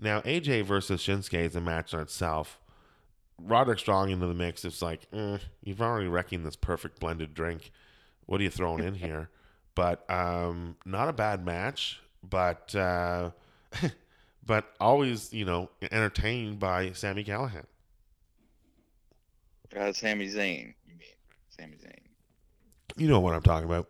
now 0.00 0.22
AJ 0.22 0.64
versus 0.64 1.02
Shinsuke 1.02 1.38
is 1.38 1.54
a 1.54 1.60
match 1.60 1.92
on 1.92 2.00
itself. 2.00 2.58
Roderick 3.36 3.78
Strong 3.78 4.08
into 4.08 4.26
the 4.26 4.32
mix. 4.32 4.64
It's 4.64 4.80
like 4.80 5.02
eh, 5.12 5.36
you've 5.62 5.82
already 5.82 6.08
wrecking 6.08 6.44
this 6.44 6.56
perfect 6.56 6.98
blended 6.98 7.34
drink. 7.34 7.72
What 8.24 8.40
are 8.40 8.44
you 8.44 8.50
throwing 8.50 8.82
in 8.82 8.94
here? 9.04 9.28
But 9.78 10.10
um, 10.10 10.74
not 10.84 11.08
a 11.08 11.12
bad 11.12 11.46
match. 11.46 12.00
But 12.28 12.74
uh, 12.74 13.30
but 14.44 14.64
always 14.80 15.32
you 15.32 15.44
know 15.44 15.70
entertained 15.92 16.58
by 16.58 16.90
Sammy 16.94 17.22
Callahan. 17.22 17.64
Uh, 19.76 19.92
Sami 19.92 20.26
Zayn, 20.26 20.74
you 20.84 20.96
mean? 20.98 21.14
Sami 21.50 21.76
Zayn. 21.76 22.00
You 22.96 23.06
know 23.06 23.20
what 23.20 23.34
I'm 23.34 23.42
talking 23.42 23.68
about. 23.68 23.86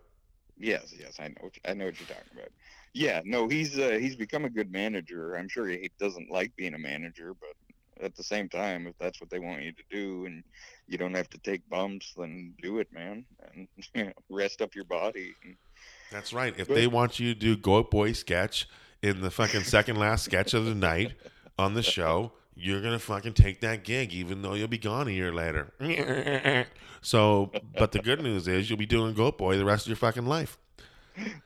Yes, 0.59 0.93
yes, 0.95 1.17
I 1.19 1.29
know. 1.29 1.37
What 1.39 1.55
you, 1.55 1.61
I 1.67 1.73
know 1.73 1.85
what 1.85 1.99
you're 1.99 2.07
talking 2.07 2.33
about. 2.35 2.49
Yeah, 2.93 3.21
no, 3.25 3.47
he's 3.47 3.79
uh, 3.79 3.97
he's 3.99 4.15
become 4.15 4.45
a 4.45 4.49
good 4.51 4.71
manager. 4.71 5.33
I'm 5.37 5.49
sure 5.49 5.67
he 5.67 5.89
doesn't 5.99 6.29
like 6.29 6.55
being 6.55 6.75
a 6.75 6.79
manager, 6.79 7.33
but 7.33 8.05
at 8.05 8.15
the 8.15 8.23
same 8.23 8.47
time, 8.47 8.85
if 8.85 8.95
that's 8.99 9.19
what 9.19 9.31
they 9.31 9.39
want 9.39 9.63
you 9.63 9.71
to 9.71 9.83
do, 9.89 10.27
and 10.27 10.43
you 10.87 10.99
don't 10.99 11.15
have 11.15 11.31
to 11.31 11.39
take 11.39 11.67
bumps, 11.67 12.13
then 12.15 12.53
do 12.61 12.77
it, 12.77 12.93
man, 12.93 13.25
and 13.55 14.13
rest 14.29 14.61
up 14.61 14.75
your 14.75 14.85
body. 14.85 15.33
And, 15.43 15.55
That's 16.11 16.33
right. 16.33 16.53
If 16.57 16.67
But- 16.67 16.75
they 16.75 16.87
want 16.87 17.19
you 17.19 17.33
to 17.33 17.39
do 17.39 17.55
Goat 17.57 17.91
Boy 17.91 18.13
sketch 18.13 18.67
in 19.01 19.21
the 19.21 19.31
fucking 19.31 19.63
second 19.63 19.97
last 19.97 20.25
sketch 20.25 20.53
of 20.53 20.65
the 20.65 20.75
night 20.75 21.13
on 21.57 21.73
the 21.73 21.83
show, 21.83 22.31
you're 22.55 22.81
gonna 22.81 22.99
fucking 22.99 23.33
take 23.33 23.61
that 23.61 23.83
gig, 23.83 24.11
even 24.13 24.41
though 24.41 24.53
you'll 24.53 24.67
be 24.67 24.77
gone 24.77 25.07
a 25.07 25.11
year 25.11 25.31
later. 25.33 25.71
so, 27.01 27.51
but 27.77 27.91
the 27.93 27.99
good 27.99 28.21
news 28.21 28.47
is 28.47 28.69
you'll 28.69 28.79
be 28.79 28.85
doing 28.85 29.13
Goat 29.13 29.37
Boy 29.37 29.57
the 29.57 29.65
rest 29.65 29.85
of 29.85 29.89
your 29.89 29.95
fucking 29.97 30.25
life. 30.25 30.57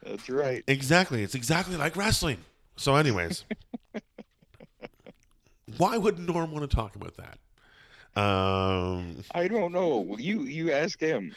that's 0.03 0.29
right. 0.29 0.63
Exactly. 0.67 1.23
It's 1.23 1.35
exactly 1.35 1.75
like 1.77 1.95
wrestling. 1.95 2.37
So, 2.75 2.95
anyways, 2.95 3.45
why 5.77 5.97
would 5.97 6.19
Norm 6.19 6.51
want 6.51 6.69
to 6.69 6.75
talk 6.75 6.95
about 6.95 7.15
that? 7.17 7.37
Um, 8.19 9.23
I 9.33 9.47
don't 9.47 9.71
know. 9.71 10.15
You 10.19 10.41
you 10.41 10.71
ask 10.71 10.99
him. 10.99 11.35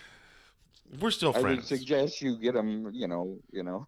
We're 1.01 1.11
still 1.11 1.33
friends. 1.33 1.47
I 1.47 1.51
would 1.51 1.65
suggest 1.65 2.21
you 2.23 2.39
get 2.39 2.55
him. 2.55 2.91
You 2.93 3.09
know, 3.09 3.39
you 3.53 3.63
know. 3.63 3.87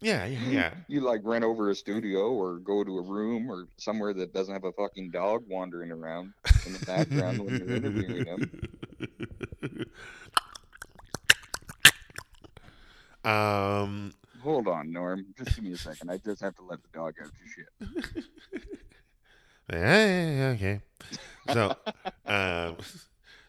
yeah, 0.00 0.26
yeah, 0.26 0.48
yeah. 0.48 0.74
You 0.88 1.00
like 1.00 1.20
rent 1.24 1.44
over 1.44 1.70
a 1.70 1.74
studio 1.74 2.32
or 2.32 2.58
go 2.58 2.84
to 2.84 2.98
a 2.98 3.02
room 3.02 3.50
or 3.50 3.66
somewhere 3.76 4.12
that 4.14 4.32
doesn't 4.32 4.52
have 4.52 4.64
a 4.64 4.72
fucking 4.72 5.10
dog 5.10 5.44
wandering 5.48 5.90
around 5.90 6.32
in 6.66 6.72
the 6.72 6.84
background 6.86 7.38
when 7.38 7.58
you're 7.58 7.76
interviewing 7.76 8.26
him. 8.26 9.86
Um, 13.24 14.12
Hold 14.42 14.68
on, 14.68 14.92
Norm. 14.92 15.24
Just 15.38 15.56
give 15.56 15.64
me 15.64 15.72
a 15.72 15.78
second. 15.78 16.10
I 16.10 16.18
just 16.18 16.42
have 16.42 16.54
to 16.56 16.62
let 16.62 16.80
the 16.82 16.88
dog 16.92 17.14
out 17.22 17.30
to 17.30 17.48
shit. 17.48 18.24
yeah, 19.72 20.06
yeah, 20.06 20.30
yeah, 20.30 20.46
okay. 20.48 20.80
So, 21.52 21.74
um, 22.26 22.76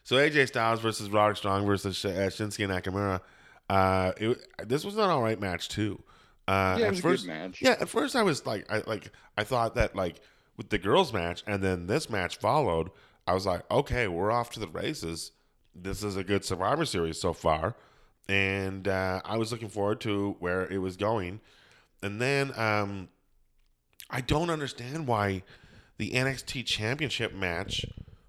so 0.06 0.14
AJ 0.14 0.46
Styles 0.46 0.78
versus 0.78 1.10
Roderick 1.10 1.36
Strong 1.36 1.66
versus 1.66 2.04
uh, 2.04 2.10
Shinsuke 2.30 2.68
Nakamura. 2.68 3.20
Uh, 3.68 4.12
it, 4.16 4.68
this 4.68 4.84
was 4.84 4.94
an 4.94 5.00
all 5.00 5.20
right 5.20 5.40
match 5.40 5.68
too. 5.68 6.00
Uh, 6.46 6.76
Yeah, 6.78 6.84
it 6.84 6.86
at 6.86 6.90
was 6.90 6.98
a 7.00 7.02
first, 7.02 7.22
good 7.24 7.32
match. 7.32 7.60
yeah, 7.60 7.70
at 7.80 7.88
first 7.88 8.14
I 8.14 8.22
was 8.22 8.46
like, 8.46 8.70
I 8.70 8.84
like, 8.86 9.10
I 9.36 9.42
thought 9.42 9.74
that 9.74 9.96
like 9.96 10.20
with 10.56 10.70
the 10.70 10.78
girls 10.78 11.12
match, 11.12 11.42
and 11.44 11.60
then 11.60 11.88
this 11.88 12.08
match 12.08 12.36
followed. 12.36 12.90
I 13.26 13.34
was 13.34 13.46
like, 13.46 13.68
okay, 13.68 14.06
we're 14.06 14.30
off 14.30 14.50
to 14.50 14.60
the 14.60 14.68
races. 14.68 15.32
This 15.74 16.04
is 16.04 16.16
a 16.16 16.22
good 16.22 16.44
Survivor 16.44 16.84
Series 16.84 17.20
so 17.20 17.32
far, 17.32 17.74
and 18.28 18.86
uh, 18.86 19.22
I 19.24 19.38
was 19.38 19.50
looking 19.50 19.70
forward 19.70 20.00
to 20.02 20.36
where 20.38 20.68
it 20.72 20.78
was 20.78 20.96
going. 20.96 21.40
And 22.00 22.20
then 22.20 22.52
um, 22.56 23.08
I 24.08 24.20
don't 24.20 24.50
understand 24.50 25.08
why 25.08 25.42
the 25.98 26.12
NXT 26.12 26.64
Championship 26.64 27.34
match 27.34 27.84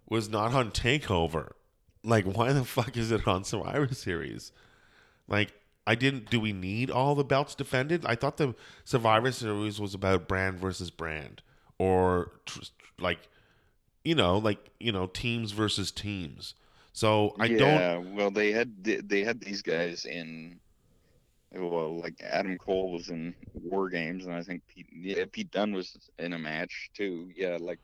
was 0.10 0.28
not 0.28 0.56
on 0.56 0.72
Takeover. 0.72 1.52
Like, 2.08 2.26
why 2.38 2.54
the 2.54 2.66
fuck 2.66 2.98
is 2.98 3.12
it 3.12 3.28
on 3.28 3.44
Survivor 3.44 3.94
Series? 3.94 4.52
Like, 5.28 5.54
I 5.86 5.96
didn't. 5.96 6.30
Do 6.30 6.40
we 6.40 6.54
need 6.54 6.90
all 6.92 7.16
the 7.16 7.24
belts 7.24 7.56
defended? 7.56 8.06
I 8.06 8.16
thought 8.16 8.38
the 8.38 8.56
Survivor 8.84 9.32
Series 9.32 9.80
was 9.80 9.94
about 9.94 10.28
brand 10.28 10.60
versus 10.60 10.90
brand, 10.90 11.42
or 11.78 12.32
tr- 12.46 12.60
like, 13.00 13.20
you 14.04 14.16
know, 14.16 14.38
like 14.38 14.60
you 14.80 14.92
know, 14.92 15.08
teams 15.08 15.52
versus 15.52 15.92
teams. 15.92 16.56
So 16.98 17.36
I 17.40 17.48
don't. 17.48 17.60
Yeah, 17.60 17.98
well, 17.98 18.32
they 18.32 18.52
had 18.52 18.84
they 18.84 19.24
had 19.24 19.40
these 19.40 19.62
guys 19.62 20.06
in. 20.06 20.60
Well, 21.54 22.02
like 22.02 22.16
Adam 22.22 22.58
Cole 22.58 22.92
was 22.92 23.10
in 23.10 23.34
War 23.54 23.88
Games, 23.88 24.26
and 24.26 24.36
I 24.36 24.42
think 24.42 24.64
Pete, 24.68 24.88
yeah, 24.92 25.24
Pete 25.32 25.52
Dunne 25.52 25.74
was 25.74 25.96
in 26.20 26.34
a 26.34 26.40
match 26.40 26.90
too. 26.94 27.30
Yeah, 27.36 27.58
like, 27.62 27.80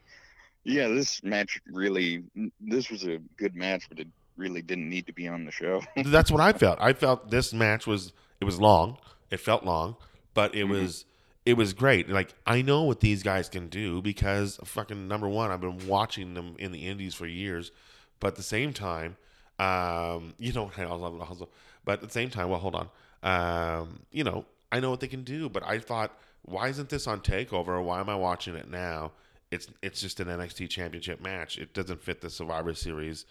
yeah, 0.63 0.88
this 0.88 1.23
match 1.23 1.62
really, 1.71 2.23
this 2.62 2.89
was 2.89 3.04
a 3.06 3.19
good 3.38 3.56
match, 3.56 3.86
but 3.89 3.99
it 3.99 4.08
really 4.38 4.62
didn't 4.62 4.89
need 4.89 5.06
to 5.08 5.13
be 5.13 5.28
on 5.28 5.45
the 5.45 5.52
show. 5.52 5.82
That's 6.06 6.32
what 6.32 6.41
I 6.41 6.54
felt. 6.54 6.80
I 6.82 6.93
felt 6.93 7.30
this 7.30 7.54
match 7.54 7.86
was 7.88 8.13
it 8.41 8.45
was 8.45 8.60
long. 8.60 8.97
It 9.30 9.39
felt 9.39 9.63
long, 9.63 9.95
but 10.34 10.54
it 10.56 10.65
Mhm. 10.65 10.69
was 10.69 11.06
it 11.45 11.56
was 11.56 11.73
great. 11.73 12.10
Like 12.10 12.34
I 12.45 12.62
know 12.62 12.84
what 12.84 12.99
these 13.02 13.21
guys 13.23 13.49
can 13.49 13.67
do 13.67 14.02
because 14.02 14.60
fucking 14.63 15.08
number 15.08 15.28
one, 15.28 15.52
I've 15.52 15.62
been 15.62 15.88
watching 15.88 16.34
them 16.34 16.56
in 16.60 16.71
the 16.71 16.88
indies 16.88 17.13
for 17.13 17.26
years. 17.28 17.71
But 18.19 18.28
at 18.30 18.36
the 18.36 18.43
same 18.43 18.71
time, 18.73 19.17
um, 19.60 20.34
you 20.38 20.54
know, 20.54 20.71
I 20.78 20.84
also, 20.86 21.19
also, 21.19 21.49
but 21.84 21.93
at 21.93 22.02
the 22.02 22.10
same 22.10 22.30
time, 22.30 22.49
well, 22.49 22.60
hold 22.60 22.76
on. 22.76 22.89
Um, 23.23 23.99
you 24.12 24.23
know, 24.23 24.45
I 24.71 24.80
know 24.80 24.89
what 24.89 24.99
they 25.02 25.08
can 25.08 25.23
do, 25.23 25.49
but 25.49 25.63
I 25.63 25.80
thought, 25.80 26.17
why 26.43 26.69
isn't 26.69 26.89
this 26.89 27.08
on 27.08 27.19
Takeover? 27.21 27.84
Why 27.84 27.99
am 27.99 28.10
I 28.10 28.15
watching 28.15 28.56
it 28.56 28.69
now? 28.69 29.12
It's 29.53 29.67
it's 29.81 30.01
just 30.01 30.19
an 30.19 30.27
NXT 30.27 30.69
Championship 30.69 31.21
match. 31.21 31.57
It 31.57 31.73
doesn't 31.73 32.01
fit 32.01 32.21
the 32.21 32.29
Survivor 32.29 32.73
Series 32.73 33.25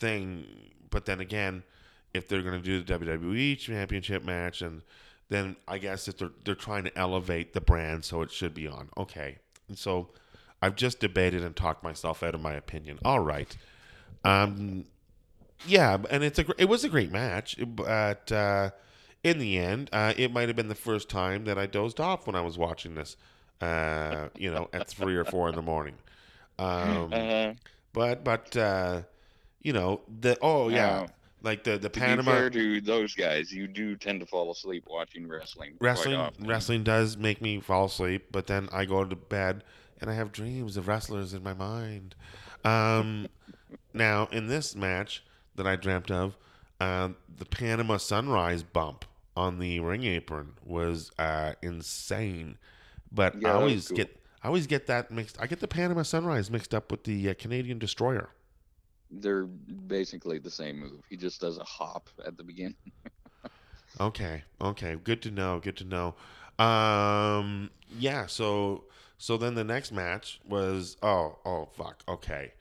thing. 0.00 0.44
But 0.90 1.06
then 1.06 1.20
again, 1.20 1.62
if 2.12 2.28
they're 2.28 2.42
going 2.42 2.60
to 2.60 2.64
do 2.64 2.82
the 2.82 2.98
WWE 2.98 3.58
Championship 3.58 4.24
match, 4.24 4.60
and 4.60 4.82
then 5.28 5.56
I 5.66 5.78
guess 5.78 6.08
if 6.08 6.18
they're 6.18 6.32
they're 6.44 6.54
trying 6.54 6.84
to 6.84 6.98
elevate 6.98 7.52
the 7.52 7.60
brand, 7.60 8.04
so 8.04 8.22
it 8.22 8.30
should 8.30 8.54
be 8.54 8.66
on. 8.66 8.88
Okay, 8.96 9.38
and 9.68 9.78
so 9.78 10.10
I've 10.60 10.76
just 10.76 11.00
debated 11.00 11.42
and 11.42 11.54
talked 11.54 11.82
myself 11.84 12.22
out 12.22 12.34
of 12.34 12.40
my 12.40 12.54
opinion. 12.54 12.98
All 13.04 13.20
right, 13.20 13.56
um, 14.24 14.84
yeah, 15.66 15.96
and 16.10 16.22
it's 16.22 16.38
a 16.38 16.44
it 16.58 16.68
was 16.68 16.84
a 16.84 16.88
great 16.88 17.12
match, 17.12 17.56
but 17.64 18.30
uh, 18.32 18.70
in 19.22 19.38
the 19.38 19.58
end, 19.58 19.88
uh, 19.92 20.12
it 20.16 20.32
might 20.32 20.48
have 20.48 20.56
been 20.56 20.68
the 20.68 20.74
first 20.74 21.08
time 21.08 21.44
that 21.44 21.58
I 21.58 21.66
dozed 21.66 22.00
off 22.00 22.26
when 22.26 22.36
I 22.36 22.40
was 22.40 22.58
watching 22.58 22.94
this. 22.94 23.16
Uh, 23.60 24.28
you 24.36 24.50
know, 24.50 24.68
at 24.72 24.88
three 24.88 25.16
or 25.16 25.24
four 25.24 25.48
in 25.48 25.54
the 25.54 25.62
morning. 25.62 25.94
Um, 26.58 27.12
uh, 27.12 27.52
but 27.92 28.24
but 28.24 28.56
uh, 28.56 29.02
you 29.62 29.72
know 29.72 30.00
the 30.20 30.36
oh 30.42 30.68
yeah, 30.68 31.06
like 31.42 31.64
the 31.64 31.72
the 31.72 31.88
to 31.88 32.00
Panama 32.00 32.32
be 32.32 32.36
fair 32.36 32.50
to 32.50 32.80
those 32.80 33.14
guys, 33.14 33.52
you 33.52 33.66
do 33.66 33.96
tend 33.96 34.20
to 34.20 34.26
fall 34.26 34.50
asleep 34.50 34.86
watching 34.88 35.28
wrestling. 35.28 35.74
quite 35.78 35.86
wrestling 35.86 36.16
often. 36.16 36.46
wrestling 36.46 36.84
does 36.84 37.16
make 37.16 37.40
me 37.40 37.60
fall 37.60 37.86
asleep, 37.86 38.26
but 38.32 38.46
then 38.46 38.68
I 38.72 38.84
go 38.84 39.04
to 39.04 39.16
bed 39.16 39.64
and 40.00 40.10
I 40.10 40.14
have 40.14 40.32
dreams 40.32 40.76
of 40.76 40.88
wrestlers 40.88 41.32
in 41.34 41.42
my 41.42 41.54
mind. 41.54 42.14
Um, 42.64 43.28
now 43.94 44.28
in 44.32 44.48
this 44.48 44.74
match 44.74 45.22
that 45.54 45.66
I 45.66 45.76
dreamt 45.76 46.10
of, 46.10 46.36
uh, 46.80 47.10
the 47.34 47.44
Panama 47.44 47.96
Sunrise 47.96 48.62
bump 48.62 49.04
on 49.36 49.58
the 49.58 49.80
ring 49.80 50.04
apron 50.04 50.54
was 50.64 51.10
uh, 51.18 51.52
insane. 51.62 52.58
But 53.12 53.40
Yeah, 53.40 53.50
I 53.52 53.52
always 53.54 53.88
cool. 53.88 53.96
get 53.98 54.16
I 54.42 54.48
always 54.48 54.66
get 54.66 54.86
that 54.88 55.10
mixed. 55.10 55.36
I 55.40 55.46
get 55.46 55.60
the 55.60 55.68
Panama 55.68 56.02
Sunrise 56.02 56.50
mixed 56.50 56.74
up 56.74 56.90
with 56.90 57.04
the 57.04 57.30
uh, 57.30 57.34
Canadian 57.34 57.78
Destroyer. 57.78 58.30
They're 59.10 59.44
basically 59.44 60.38
the 60.38 60.50
same 60.50 60.80
move. 60.80 61.02
He 61.08 61.16
just 61.16 61.40
does 61.40 61.58
a 61.58 61.64
hop 61.64 62.08
at 62.26 62.36
the 62.36 62.44
beginning. 62.44 62.76
Okay, 64.00 64.42
okay, 64.60 64.96
good 65.04 65.20
to 65.22 65.30
know. 65.30 65.60
Good 65.60 65.76
to 65.76 65.84
know. 65.84 66.14
Um, 66.58 67.70
yeah. 67.98 68.26
So, 68.26 68.84
so 69.18 69.36
then 69.36 69.54
the 69.54 69.64
next 69.64 69.92
match 69.92 70.40
was 70.48 70.96
oh 71.02 71.38
oh 71.44 71.68
fuck 71.76 72.02
okay, 72.08 72.52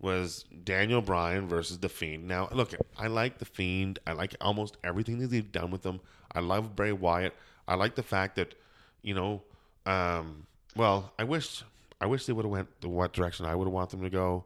was 0.00 0.44
Daniel 0.64 1.02
Bryan 1.02 1.46
versus 1.48 1.78
the 1.78 1.88
Fiend. 1.90 2.26
Now 2.26 2.48
look, 2.52 2.74
I 2.96 3.08
like 3.08 3.38
the 3.38 3.44
Fiend. 3.44 3.98
I 4.06 4.12
like 4.12 4.34
almost 4.40 4.78
everything 4.82 5.18
that 5.18 5.28
they've 5.28 5.52
done 5.52 5.70
with 5.70 5.82
them. 5.82 6.00
I 6.32 6.40
love 6.40 6.74
Bray 6.74 6.92
Wyatt. 6.92 7.34
I 7.68 7.74
like 7.74 7.94
the 7.94 8.02
fact 8.02 8.36
that, 8.36 8.54
you 9.02 9.14
know, 9.14 9.42
um, 9.86 10.46
well, 10.76 11.12
I 11.18 11.24
wish 11.24 11.62
I 12.00 12.06
wish 12.06 12.26
they 12.26 12.32
would 12.32 12.44
have 12.44 12.52
went 12.52 12.80
the 12.80 12.88
what 12.88 13.12
direction 13.12 13.46
I 13.46 13.54
would 13.54 13.66
have 13.66 13.72
want 13.72 13.90
them 13.90 14.02
to 14.02 14.10
go 14.10 14.44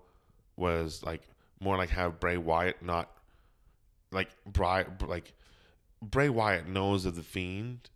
was 0.57 1.03
like 1.03 1.23
more 1.61 1.77
like 1.77 1.91
have 1.91 2.21
Bray 2.21 2.37
Wyatt 2.37 2.83
not 2.83 3.11
like 4.11 4.31
Bray 4.47 4.85
like 5.07 5.33
Bray 6.03 6.29
Wyatt 6.29 6.69
knows 6.69 7.05
of 7.05 7.17
the 7.17 7.23
Fiend, 7.23 7.91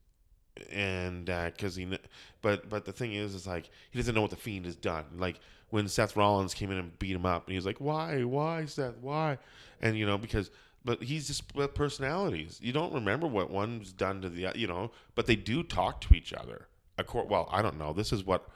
and 0.70 1.26
because 1.26 1.76
he, 1.76 1.84
kn- 1.86 1.98
but 2.42 2.68
but 2.68 2.84
the 2.84 2.92
thing 2.92 3.14
is, 3.14 3.34
is 3.34 3.46
like 3.46 3.70
he 3.90 3.98
doesn't 3.98 4.14
know 4.14 4.22
what 4.22 4.30
the 4.30 4.36
Fiend 4.36 4.66
has 4.66 4.76
done. 4.76 5.04
Like 5.16 5.40
when 5.70 5.88
Seth 5.88 6.16
Rollins 6.16 6.54
came 6.54 6.70
in 6.70 6.78
and 6.78 6.98
beat 6.98 7.14
him 7.14 7.26
up, 7.26 7.46
and 7.46 7.52
he 7.52 7.56
was 7.58 7.66
like, 7.66 7.80
"Why, 7.80 8.24
why, 8.24 8.64
Seth, 8.66 8.96
why?" 9.00 9.38
And 9.80 9.96
you 9.96 10.06
know 10.06 10.18
because, 10.18 10.50
but 10.84 11.02
he's 11.02 11.26
just 11.26 11.40
split 11.40 11.74
personalities. 11.74 12.58
You 12.62 12.72
don't 12.72 12.92
remember 12.92 13.26
what 13.26 13.50
one's 13.50 13.92
done 13.92 14.22
to 14.22 14.28
the, 14.28 14.52
you 14.54 14.66
know, 14.66 14.90
but 15.14 15.26
they 15.26 15.36
do 15.36 15.62
talk 15.62 16.00
to 16.02 16.14
each 16.14 16.32
other. 16.32 16.66
Acor- 16.98 17.28
well, 17.28 17.48
I 17.50 17.62
don't 17.62 17.78
know. 17.78 17.92
This 17.92 18.12
is 18.12 18.24
what. 18.24 18.48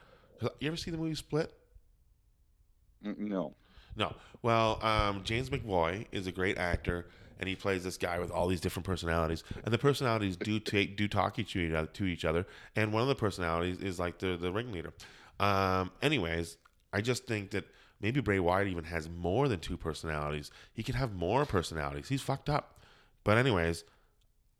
You 0.58 0.68
ever 0.68 0.76
see 0.76 0.90
the 0.90 0.96
movie 0.96 1.14
Split? 1.14 1.52
No. 3.02 3.54
No. 3.96 4.14
Well, 4.42 4.78
um, 4.82 5.22
James 5.24 5.50
McAvoy 5.50 6.06
is 6.12 6.26
a 6.26 6.32
great 6.32 6.58
actor, 6.58 7.06
and 7.38 7.48
he 7.48 7.54
plays 7.54 7.84
this 7.84 7.96
guy 7.96 8.18
with 8.18 8.30
all 8.30 8.48
these 8.48 8.60
different 8.60 8.86
personalities. 8.86 9.44
And 9.64 9.72
the 9.72 9.78
personalities 9.78 10.36
do 10.36 10.58
take 10.58 10.96
do 10.96 11.06
talk 11.08 11.38
each 11.38 11.56
other 11.56 11.86
to 11.86 12.04
each 12.04 12.24
other. 12.24 12.46
And 12.74 12.92
one 12.92 13.02
of 13.02 13.08
the 13.08 13.14
personalities 13.14 13.78
is 13.78 13.98
like 13.98 14.18
the 14.18 14.36
the 14.36 14.50
ringleader. 14.52 14.92
Um, 15.38 15.92
anyways, 16.02 16.56
I 16.92 17.00
just 17.00 17.26
think 17.26 17.50
that 17.52 17.64
maybe 18.00 18.20
Bray 18.20 18.38
Wyatt 18.38 18.68
even 18.68 18.84
has 18.84 19.08
more 19.08 19.48
than 19.48 19.60
two 19.60 19.76
personalities. 19.76 20.50
He 20.72 20.82
could 20.82 20.94
have 20.94 21.14
more 21.14 21.44
personalities. 21.46 22.08
He's 22.08 22.22
fucked 22.22 22.48
up. 22.48 22.80
But 23.24 23.38
anyways, 23.38 23.84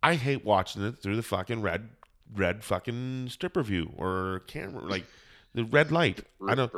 I 0.02 0.14
hate 0.14 0.44
watching 0.44 0.84
it 0.84 0.98
through 0.98 1.16
the 1.16 1.22
fucking 1.22 1.62
red 1.62 1.88
red 2.34 2.64
fucking 2.64 3.28
stripper 3.30 3.62
view 3.62 3.92
or 3.96 4.42
camera 4.46 4.82
like 4.84 5.04
the 5.54 5.64
red 5.64 5.92
light. 5.92 6.20
I 6.46 6.54
don't. 6.54 6.72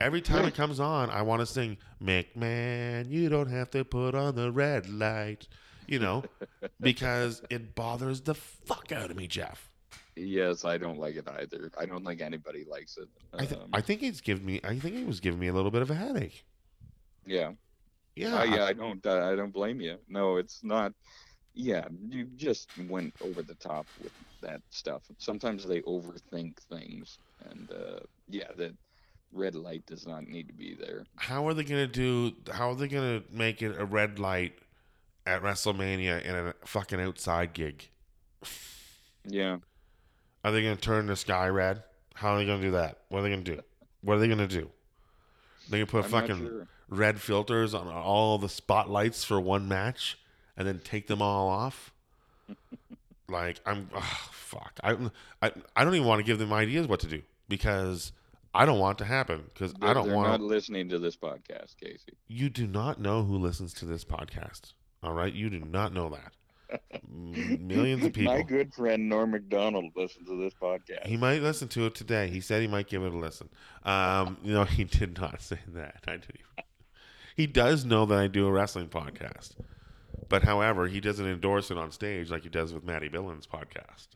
Every 0.00 0.20
time 0.20 0.44
it 0.46 0.54
comes 0.54 0.80
on, 0.80 1.10
I 1.10 1.22
want 1.22 1.40
to 1.40 1.46
sing 1.46 1.76
McMahon. 2.02 3.10
You 3.10 3.28
don't 3.28 3.50
have 3.50 3.70
to 3.70 3.84
put 3.84 4.14
on 4.14 4.34
the 4.34 4.50
red 4.50 4.88
light, 4.88 5.46
you 5.86 5.98
know, 5.98 6.24
because 6.80 7.42
it 7.50 7.74
bothers 7.74 8.20
the 8.22 8.34
fuck 8.34 8.92
out 8.92 9.10
of 9.10 9.16
me, 9.16 9.26
Jeff. 9.26 9.70
Yes, 10.16 10.64
I 10.64 10.76
don't 10.76 10.98
like 10.98 11.16
it 11.16 11.26
either. 11.28 11.70
I 11.78 11.86
don't 11.86 12.04
think 12.04 12.20
anybody 12.20 12.64
likes 12.68 12.96
it. 12.98 13.08
I, 13.32 13.46
th- 13.46 13.60
Um, 13.60 13.68
I 13.72 13.80
think 13.80 14.02
it's 14.02 14.20
giving 14.20 14.44
me. 14.44 14.60
I 14.64 14.76
think 14.78 14.96
it 14.96 15.06
was 15.06 15.20
giving 15.20 15.38
me 15.40 15.46
a 15.48 15.52
little 15.52 15.70
bit 15.70 15.82
of 15.82 15.90
a 15.90 15.94
headache. 15.94 16.44
yeah. 17.26 17.52
Yeah, 18.16 18.40
Uh, 18.40 18.44
yeah, 18.44 18.64
I 18.64 18.72
don't. 18.72 19.06
Uh, 19.06 19.30
I 19.32 19.36
don't 19.36 19.52
blame 19.52 19.80
you. 19.80 19.96
No, 20.08 20.36
it's 20.36 20.64
not. 20.64 20.92
Yeah, 21.54 21.86
you 22.08 22.26
just 22.36 22.70
went 22.88 23.14
over 23.20 23.42
the 23.42 23.54
top 23.56 23.86
with 24.02 24.12
that 24.40 24.62
stuff. 24.70 25.02
Sometimes 25.18 25.66
they 25.66 25.80
overthink 25.82 26.58
things, 26.70 27.18
and 27.50 27.70
uh, 27.72 28.00
yeah, 28.28 28.52
the 28.56 28.74
red 29.32 29.54
light 29.56 29.86
does 29.86 30.06
not 30.06 30.26
need 30.28 30.46
to 30.48 30.54
be 30.54 30.74
there. 30.74 31.06
How 31.16 31.46
are 31.46 31.54
they 31.54 31.64
gonna 31.64 31.86
do? 31.86 32.32
How 32.52 32.70
are 32.70 32.74
they 32.74 32.88
gonna 32.88 33.22
make 33.30 33.62
it 33.62 33.78
a 33.78 33.84
red 33.84 34.18
light 34.18 34.58
at 35.26 35.42
WrestleMania 35.42 36.22
in 36.22 36.34
a 36.34 36.54
fucking 36.64 37.00
outside 37.00 37.52
gig? 37.52 37.88
Yeah, 39.24 39.58
Are 40.44 40.52
they 40.52 40.62
gonna 40.62 40.76
turn 40.76 41.06
the 41.06 41.16
sky 41.16 41.48
red? 41.48 41.82
How 42.14 42.34
are 42.34 42.38
they 42.38 42.46
gonna 42.46 42.62
do 42.62 42.72
that? 42.72 42.98
What 43.08 43.20
are 43.20 43.22
they 43.22 43.30
gonna 43.30 43.42
do? 43.42 43.62
What 44.02 44.16
are 44.16 44.18
they 44.20 44.28
gonna 44.28 44.46
do? 44.46 44.70
They 45.68 45.78
gonna 45.78 45.86
put 45.86 46.04
I'm 46.04 46.10
fucking 46.10 46.36
sure. 46.36 46.68
red 46.88 47.20
filters 47.20 47.74
on 47.74 47.88
all 47.88 48.38
the 48.38 48.48
spotlights 48.50 49.24
for 49.24 49.40
one 49.40 49.68
match 49.68 50.18
and 50.60 50.68
then 50.68 50.78
take 50.78 51.06
them 51.06 51.22
all 51.22 51.48
off. 51.48 51.90
like 53.30 53.60
I'm, 53.64 53.88
oh, 53.94 54.28
fuck. 54.30 54.78
I, 54.84 54.92
I, 55.40 55.52
I 55.74 55.84
don't 55.84 55.94
even 55.94 56.06
want 56.06 56.18
to 56.18 56.22
give 56.22 56.38
them 56.38 56.52
ideas 56.52 56.86
what 56.86 57.00
to 57.00 57.06
do 57.06 57.22
because 57.48 58.12
I 58.52 58.66
don't 58.66 58.78
want 58.78 58.98
to 58.98 59.06
happen 59.06 59.44
because 59.54 59.72
I 59.80 59.94
don't 59.94 60.12
want. 60.12 60.28
not 60.28 60.42
listening 60.42 60.90
to 60.90 60.98
this 60.98 61.16
podcast, 61.16 61.78
Casey. 61.82 62.12
You 62.28 62.50
do 62.50 62.66
not 62.66 63.00
know 63.00 63.22
who 63.22 63.38
listens 63.38 63.72
to 63.74 63.86
this 63.86 64.04
podcast. 64.04 64.74
All 65.02 65.14
right, 65.14 65.32
you 65.32 65.48
do 65.48 65.60
not 65.60 65.94
know 65.94 66.10
that. 66.10 66.80
Millions 67.08 68.04
of 68.04 68.12
people. 68.12 68.34
My 68.34 68.42
good 68.42 68.74
friend 68.74 69.08
Norm 69.08 69.30
Macdonald 69.30 69.92
listens 69.96 70.28
to 70.28 70.38
this 70.38 70.52
podcast. 70.52 71.06
He 71.06 71.16
might 71.16 71.40
listen 71.40 71.68
to 71.68 71.86
it 71.86 71.94
today. 71.94 72.28
He 72.28 72.42
said 72.42 72.60
he 72.60 72.68
might 72.68 72.86
give 72.86 73.02
it 73.02 73.14
a 73.14 73.16
listen. 73.16 73.48
Um, 73.82 74.36
you 74.42 74.52
know, 74.52 74.64
he 74.64 74.84
did 74.84 75.18
not 75.18 75.40
say 75.40 75.60
that. 75.68 76.04
I 76.06 76.12
didn't. 76.12 76.24
Even, 76.34 76.64
he 77.34 77.46
does 77.46 77.86
know 77.86 78.04
that 78.04 78.18
I 78.18 78.26
do 78.26 78.46
a 78.46 78.52
wrestling 78.52 78.88
podcast, 78.88 79.54
but 80.30 80.44
however, 80.44 80.86
he 80.88 81.00
doesn't 81.00 81.26
endorse 81.26 81.70
it 81.70 81.76
on 81.76 81.90
stage 81.92 82.30
like 82.30 82.44
he 82.44 82.48
does 82.48 82.72
with 82.72 82.84
Matty 82.84 83.10
Billins' 83.10 83.46
podcast. 83.46 84.08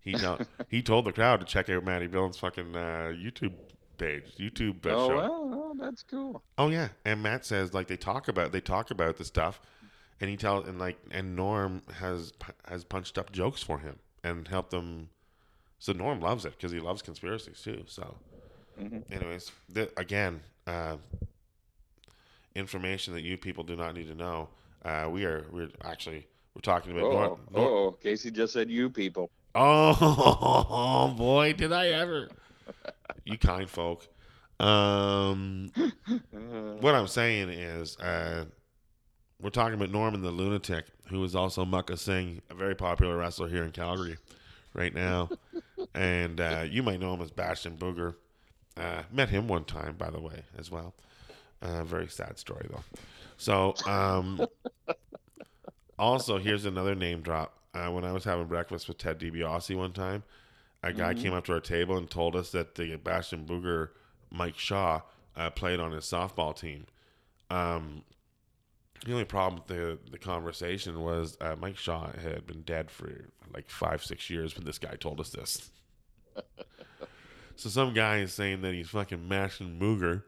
He 0.00 0.16
he 0.70 0.80
told 0.82 1.04
the 1.04 1.12
crowd 1.12 1.40
to 1.40 1.46
check 1.46 1.68
out 1.68 1.84
Matty 1.84 2.08
Billins' 2.08 2.38
fucking 2.38 2.74
uh, 2.74 3.12
YouTube 3.14 3.52
page, 3.98 4.24
YouTube 4.38 4.86
uh, 4.86 4.90
oh, 4.94 5.08
show. 5.08 5.16
well, 5.16 5.48
well, 5.48 5.74
that's 5.78 6.02
cool. 6.04 6.42
Oh 6.56 6.68
yeah, 6.70 6.88
and 7.04 7.22
Matt 7.22 7.44
says 7.44 7.74
like 7.74 7.86
they 7.88 7.98
talk 7.98 8.28
about 8.28 8.52
they 8.52 8.62
talk 8.62 8.90
about 8.90 9.18
the 9.18 9.26
stuff, 9.26 9.60
and 10.20 10.30
he 10.30 10.38
tells 10.38 10.66
and 10.66 10.78
like 10.78 10.96
and 11.10 11.36
Norm 11.36 11.82
has 11.98 12.32
has 12.66 12.82
punched 12.84 13.18
up 13.18 13.30
jokes 13.30 13.62
for 13.62 13.78
him 13.80 13.98
and 14.24 14.48
helped 14.48 14.70
them. 14.70 15.10
So 15.78 15.92
Norm 15.92 16.20
loves 16.20 16.44
it 16.46 16.52
because 16.56 16.72
he 16.72 16.80
loves 16.80 17.02
conspiracies 17.02 17.60
too. 17.62 17.84
So, 17.86 18.16
Mhm. 18.80 19.02
anyways, 19.12 19.50
th- 19.74 19.90
again, 19.96 20.40
uh, 20.66 20.96
information 22.54 23.14
that 23.14 23.22
you 23.22 23.36
people 23.36 23.64
do 23.64 23.76
not 23.76 23.94
need 23.94 24.08
to 24.08 24.14
know. 24.14 24.48
Uh, 24.84 25.08
we 25.10 25.24
are 25.24 25.44
we're 25.50 25.70
actually 25.84 26.26
we're 26.54 26.62
talking 26.62 26.92
about 26.92 27.04
Oh, 27.12 27.38
oh, 27.54 27.98
Casey 28.02 28.30
just 28.30 28.52
said 28.52 28.70
you 28.70 28.90
people. 28.90 29.30
Oh 29.54 31.14
boy, 31.18 31.52
did 31.52 31.72
I 31.72 31.88
ever! 31.88 32.28
You 33.24 33.38
kind 33.38 33.68
folk. 33.68 34.08
Um, 34.58 35.72
what 36.80 36.94
I'm 36.94 37.06
saying 37.08 37.48
is, 37.48 37.98
uh, 37.98 38.44
we're 39.40 39.50
talking 39.50 39.74
about 39.74 39.90
Norman 39.90 40.22
the 40.22 40.30
Lunatic, 40.30 40.86
who 41.06 41.22
is 41.24 41.34
also 41.34 41.64
Makhan 41.64 41.98
Singh, 41.98 42.42
a 42.50 42.54
very 42.54 42.74
popular 42.74 43.16
wrestler 43.16 43.48
here 43.48 43.64
in 43.64 43.72
Calgary 43.72 44.18
right 44.74 44.94
now. 44.94 45.30
and 45.94 46.40
uh, 46.40 46.64
you 46.68 46.82
might 46.82 47.00
know 47.00 47.14
him 47.14 47.22
as 47.22 47.30
Bastion 47.30 47.76
Booger. 47.76 48.14
Uh, 48.76 49.02
met 49.12 49.28
him 49.28 49.48
one 49.48 49.64
time, 49.64 49.96
by 49.96 50.10
the 50.10 50.20
way, 50.20 50.44
as 50.56 50.70
well. 50.70 50.94
Uh, 51.62 51.84
very 51.84 52.08
sad 52.08 52.38
story, 52.38 52.66
though. 52.70 52.84
So, 53.36 53.74
um, 53.86 54.46
also, 55.98 56.38
here's 56.38 56.64
another 56.64 56.94
name 56.94 57.20
drop. 57.22 57.54
Uh, 57.72 57.88
when 57.88 58.04
I 58.04 58.12
was 58.12 58.24
having 58.24 58.46
breakfast 58.46 58.88
with 58.88 58.98
Ted 58.98 59.18
DiBiase 59.20 59.76
one 59.76 59.92
time, 59.92 60.24
a 60.82 60.92
guy 60.92 61.14
came 61.14 61.32
up 61.32 61.44
to 61.44 61.52
our 61.52 61.60
table 61.60 61.96
and 61.96 62.10
told 62.10 62.34
us 62.34 62.50
that 62.52 62.74
the 62.74 62.96
Bastion 62.96 63.44
Booger, 63.44 63.90
Mike 64.30 64.58
Shaw, 64.58 65.02
uh, 65.36 65.50
played 65.50 65.78
on 65.78 65.92
his 65.92 66.04
softball 66.04 66.58
team. 66.58 66.86
Um, 67.50 68.02
the 69.04 69.12
only 69.12 69.24
problem 69.24 69.62
with 69.62 69.66
the 69.66 69.98
the 70.10 70.18
conversation 70.18 71.00
was 71.00 71.36
uh, 71.40 71.56
Mike 71.58 71.76
Shaw 71.76 72.10
had 72.12 72.46
been 72.46 72.62
dead 72.62 72.90
for 72.90 73.30
like 73.54 73.70
five 73.70 74.04
six 74.04 74.28
years 74.28 74.54
when 74.54 74.64
this 74.64 74.78
guy 74.78 74.94
told 74.96 75.20
us 75.20 75.30
this. 75.30 75.70
so 77.56 77.68
some 77.68 77.94
guy 77.94 78.18
is 78.18 78.32
saying 78.32 78.62
that 78.62 78.74
he's 78.74 78.90
fucking 78.90 79.26
mashing 79.26 79.78
Booger 79.78 80.22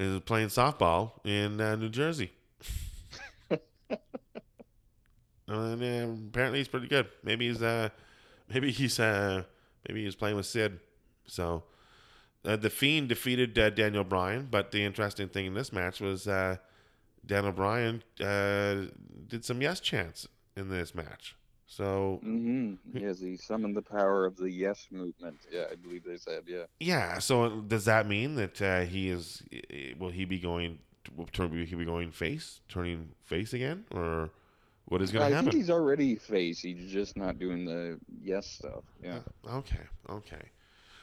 is 0.00 0.20
playing 0.20 0.48
softball 0.48 1.12
in 1.24 1.60
uh, 1.60 1.76
New 1.76 1.90
Jersey. 1.90 2.32
and 3.50 3.60
uh, 5.46 6.28
apparently 6.28 6.58
he's 6.58 6.68
pretty 6.68 6.88
good. 6.88 7.06
Maybe 7.22 7.48
he's 7.48 7.62
uh, 7.62 7.90
maybe 8.52 8.70
he's 8.70 8.98
uh, 8.98 9.44
maybe 9.86 10.04
he's 10.04 10.14
playing 10.14 10.36
with 10.36 10.46
Sid. 10.46 10.80
So 11.26 11.64
uh, 12.44 12.56
the 12.56 12.70
Fiend 12.70 13.08
defeated 13.08 13.58
uh, 13.58 13.70
Daniel 13.70 14.04
Bryan, 14.04 14.48
but 14.50 14.70
the 14.70 14.82
interesting 14.82 15.28
thing 15.28 15.46
in 15.46 15.54
this 15.54 15.72
match 15.72 16.00
was 16.00 16.26
uh, 16.26 16.56
Daniel 17.24 17.52
Bryan 17.52 18.02
uh, 18.20 18.86
did 19.28 19.44
some 19.44 19.60
yes 19.60 19.80
chants 19.80 20.26
in 20.56 20.70
this 20.70 20.94
match. 20.94 21.36
So 21.70 22.18
hmm 22.22 22.74
Yes, 22.92 23.20
he 23.20 23.36
summoned 23.36 23.76
the 23.76 23.82
power 23.82 24.26
of 24.26 24.36
the 24.36 24.50
yes 24.50 24.88
movement. 24.90 25.38
Yeah, 25.52 25.66
I 25.70 25.76
believe 25.76 26.02
they 26.04 26.16
said. 26.16 26.42
Yeah. 26.46 26.64
yeah, 26.80 27.20
so 27.20 27.60
does 27.60 27.84
that 27.84 28.08
mean 28.08 28.34
that 28.34 28.60
uh, 28.60 28.80
he 28.80 29.08
is? 29.08 29.42
Will 29.98 30.10
he 30.10 30.24
be 30.24 30.40
going? 30.40 30.80
Will 31.16 31.26
he 31.48 31.74
be 31.76 31.84
going 31.84 32.10
face, 32.10 32.60
turning 32.68 33.10
face 33.24 33.52
again, 33.52 33.84
or 33.92 34.30
what 34.86 35.00
is 35.00 35.12
going 35.12 35.30
to 35.30 35.36
happen? 35.36 35.48
I 35.48 35.52
think 35.52 35.62
he's 35.62 35.70
already 35.70 36.16
face. 36.16 36.60
He's 36.60 36.90
just 36.92 37.16
not 37.16 37.38
doing 37.38 37.64
the 37.64 38.00
yes 38.20 38.48
stuff. 38.48 38.82
Yeah. 39.02 39.20
Okay, 39.48 39.84
okay. 40.08 40.42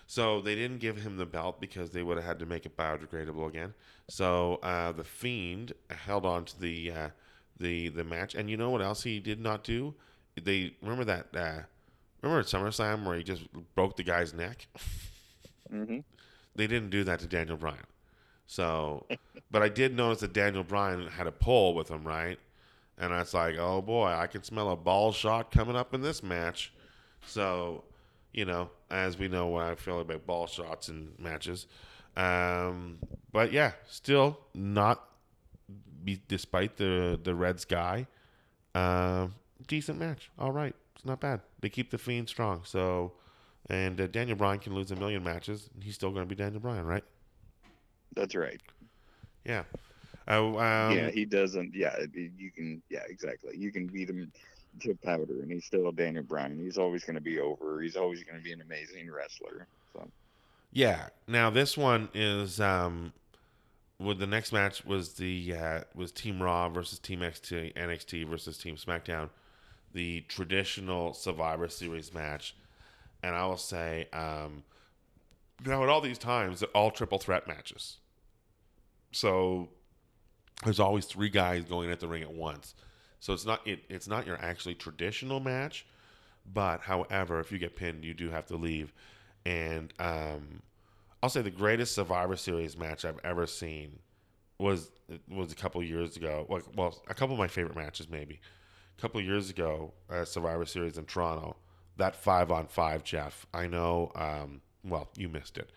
So 0.05 0.41
they 0.41 0.55
didn't 0.55 0.79
give 0.79 0.97
him 0.97 1.17
the 1.17 1.25
belt 1.25 1.59
because 1.59 1.91
they 1.91 2.03
would 2.03 2.17
have 2.17 2.25
had 2.25 2.39
to 2.39 2.45
make 2.45 2.65
it 2.65 2.77
biodegradable 2.77 3.47
again. 3.47 3.73
So 4.09 4.55
uh, 4.63 4.91
the 4.91 5.03
Fiend 5.03 5.73
held 5.89 6.25
on 6.25 6.45
to 6.45 6.59
the 6.59 6.91
uh, 6.91 7.09
the 7.59 7.89
the 7.89 8.03
match, 8.03 8.35
and 8.35 8.49
you 8.49 8.57
know 8.57 8.69
what 8.69 8.81
else 8.81 9.03
he 9.03 9.19
did 9.19 9.39
not 9.39 9.63
do? 9.63 9.93
They 10.43 10.75
remember 10.81 11.05
that 11.05 11.27
uh, 11.35 11.61
remember 12.21 12.39
at 12.41 12.45
SummerSlam 12.47 13.05
where 13.05 13.17
he 13.17 13.23
just 13.23 13.43
broke 13.75 13.95
the 13.97 14.03
guy's 14.03 14.33
neck. 14.33 14.67
hmm 15.69 15.99
They 16.55 16.67
didn't 16.67 16.89
do 16.89 17.03
that 17.03 17.19
to 17.19 17.27
Daniel 17.27 17.57
Bryan. 17.57 17.85
So, 18.47 19.05
but 19.51 19.61
I 19.61 19.69
did 19.69 19.95
notice 19.95 20.21
that 20.21 20.33
Daniel 20.33 20.63
Bryan 20.63 21.07
had 21.07 21.27
a 21.27 21.31
pole 21.31 21.75
with 21.75 21.89
him, 21.89 22.03
right? 22.03 22.39
And 22.97 23.13
I 23.13 23.19
was 23.19 23.33
like, 23.33 23.57
oh 23.57 23.81
boy, 23.81 24.07
I 24.07 24.27
can 24.27 24.43
smell 24.43 24.71
a 24.71 24.75
ball 24.75 25.11
shot 25.11 25.51
coming 25.51 25.75
up 25.75 25.93
in 25.93 26.01
this 26.01 26.23
match. 26.23 26.73
So, 27.25 27.83
you 28.33 28.45
know, 28.45 28.69
as 28.89 29.17
we 29.17 29.27
know 29.27 29.47
what 29.47 29.65
I 29.65 29.75
feel 29.75 29.99
about 29.99 30.25
ball 30.25 30.47
shots 30.47 30.87
and 30.87 31.17
matches. 31.19 31.67
Um, 32.15 32.99
but 33.31 33.51
yeah, 33.51 33.73
still 33.87 34.39
not, 34.53 35.03
be, 36.03 36.21
despite 36.27 36.77
the 36.77 37.19
the 37.21 37.35
red 37.35 37.59
sky, 37.59 38.07
uh, 38.75 39.27
decent 39.67 39.99
match. 39.99 40.29
All 40.37 40.51
right, 40.51 40.75
it's 40.95 41.05
not 41.05 41.19
bad. 41.19 41.41
They 41.61 41.69
keep 41.69 41.91
the 41.91 41.97
fiend 41.97 42.29
strong. 42.29 42.61
So, 42.63 43.13
and 43.69 43.99
uh, 43.99 44.07
Daniel 44.07 44.37
Bryan 44.37 44.59
can 44.59 44.75
lose 44.75 44.91
a 44.91 44.95
million 44.95 45.23
matches, 45.23 45.69
and 45.73 45.83
he's 45.83 45.95
still 45.95 46.11
going 46.11 46.23
to 46.23 46.27
be 46.27 46.35
Daniel 46.35 46.59
Bryan, 46.61 46.85
right? 46.85 47.03
That's 48.15 48.35
right. 48.35 48.61
Yeah. 49.45 49.63
Uh, 50.27 50.47
um, 50.57 50.97
yeah, 50.97 51.09
he 51.09 51.25
doesn't. 51.25 51.73
Yeah, 51.73 51.95
you 52.13 52.51
can. 52.51 52.81
Yeah, 52.89 53.03
exactly. 53.07 53.57
You 53.57 53.71
can 53.71 53.87
beat 53.87 54.09
him 54.09 54.31
to 54.81 54.95
powder, 54.95 55.41
and 55.41 55.51
he's 55.51 55.65
still 55.65 55.91
Daniel 55.91 56.23
Bryan. 56.23 56.59
He's 56.59 56.77
always 56.77 57.03
going 57.03 57.15
to 57.15 57.21
be 57.21 57.39
over. 57.39 57.81
He's 57.81 57.95
always 57.95 58.23
going 58.23 58.37
to 58.37 58.43
be 58.43 58.51
an 58.51 58.61
amazing 58.61 59.09
wrestler. 59.11 59.67
So 59.93 60.07
Yeah. 60.73 61.07
Now 61.27 61.49
this 61.49 61.77
one 61.77 62.09
is 62.13 62.59
um 62.59 63.13
well, 63.99 64.15
the 64.15 64.27
next 64.27 64.51
match 64.51 64.85
was 64.85 65.13
the 65.13 65.55
uh, 65.55 65.79
was 65.95 66.11
Team 66.11 66.41
Raw 66.41 66.69
versus 66.69 66.99
Team 66.99 67.21
XT 67.21 67.73
NXT 67.75 68.27
versus 68.27 68.57
Team 68.57 68.75
SmackDown, 68.75 69.29
the 69.93 70.21
traditional 70.21 71.13
Survivor 71.13 71.67
Series 71.67 72.13
match, 72.13 72.55
and 73.23 73.35
I 73.35 73.45
will 73.45 73.57
say 73.57 74.07
um, 74.13 74.63
now 75.65 75.83
at 75.83 75.89
all 75.89 76.01
these 76.01 76.17
times 76.17 76.59
they're 76.59 76.69
all 76.69 76.91
triple 76.91 77.19
threat 77.19 77.47
matches, 77.47 77.97
so 79.11 79.69
there's 80.63 80.79
always 80.79 81.05
three 81.05 81.29
guys 81.29 81.63
going 81.63 81.91
at 81.91 81.99
the 81.99 82.07
ring 82.07 82.23
at 82.23 82.31
once, 82.31 82.75
so 83.19 83.33
it's 83.33 83.45
not 83.45 83.65
it, 83.65 83.83
it's 83.89 84.07
not 84.07 84.27
your 84.27 84.37
actually 84.41 84.75
traditional 84.75 85.39
match, 85.39 85.85
but 86.53 86.81
however 86.81 87.39
if 87.39 87.51
you 87.51 87.57
get 87.57 87.75
pinned 87.75 88.05
you 88.05 88.13
do 88.13 88.29
have 88.29 88.45
to 88.47 88.55
leave, 88.55 88.93
and 89.45 89.93
um, 89.99 90.61
I'll 91.23 91.29
say 91.29 91.41
the 91.41 91.49
greatest 91.49 91.95
Survivor 91.95 92.35
Series 92.35 92.77
match 92.77 93.03
I've 93.05 93.19
ever 93.23 93.47
seen 93.47 93.99
was 94.59 94.91
was 95.29 95.51
a 95.51 95.55
couple 95.55 95.81
years 95.83 96.17
ago. 96.17 96.45
Well, 96.49 96.61
well, 96.75 97.01
a 97.07 97.13
couple 97.13 97.33
of 97.33 97.39
my 97.39 97.47
favorite 97.47 97.75
matches 97.75 98.09
maybe. 98.09 98.39
A 98.97 99.01
couple 99.01 99.19
of 99.19 99.25
years 99.25 99.49
ago, 99.49 99.93
uh, 100.09 100.25
Survivor 100.25 100.65
Series 100.65 100.97
in 100.97 101.05
Toronto. 101.05 101.55
That 101.97 102.15
five 102.15 102.51
on 102.51 102.67
five, 102.67 103.03
Jeff. 103.03 103.45
I 103.53 103.67
know. 103.67 104.11
Um, 104.15 104.61
well, 104.83 105.09
you 105.15 105.29
missed 105.29 105.57
it, 105.57 105.69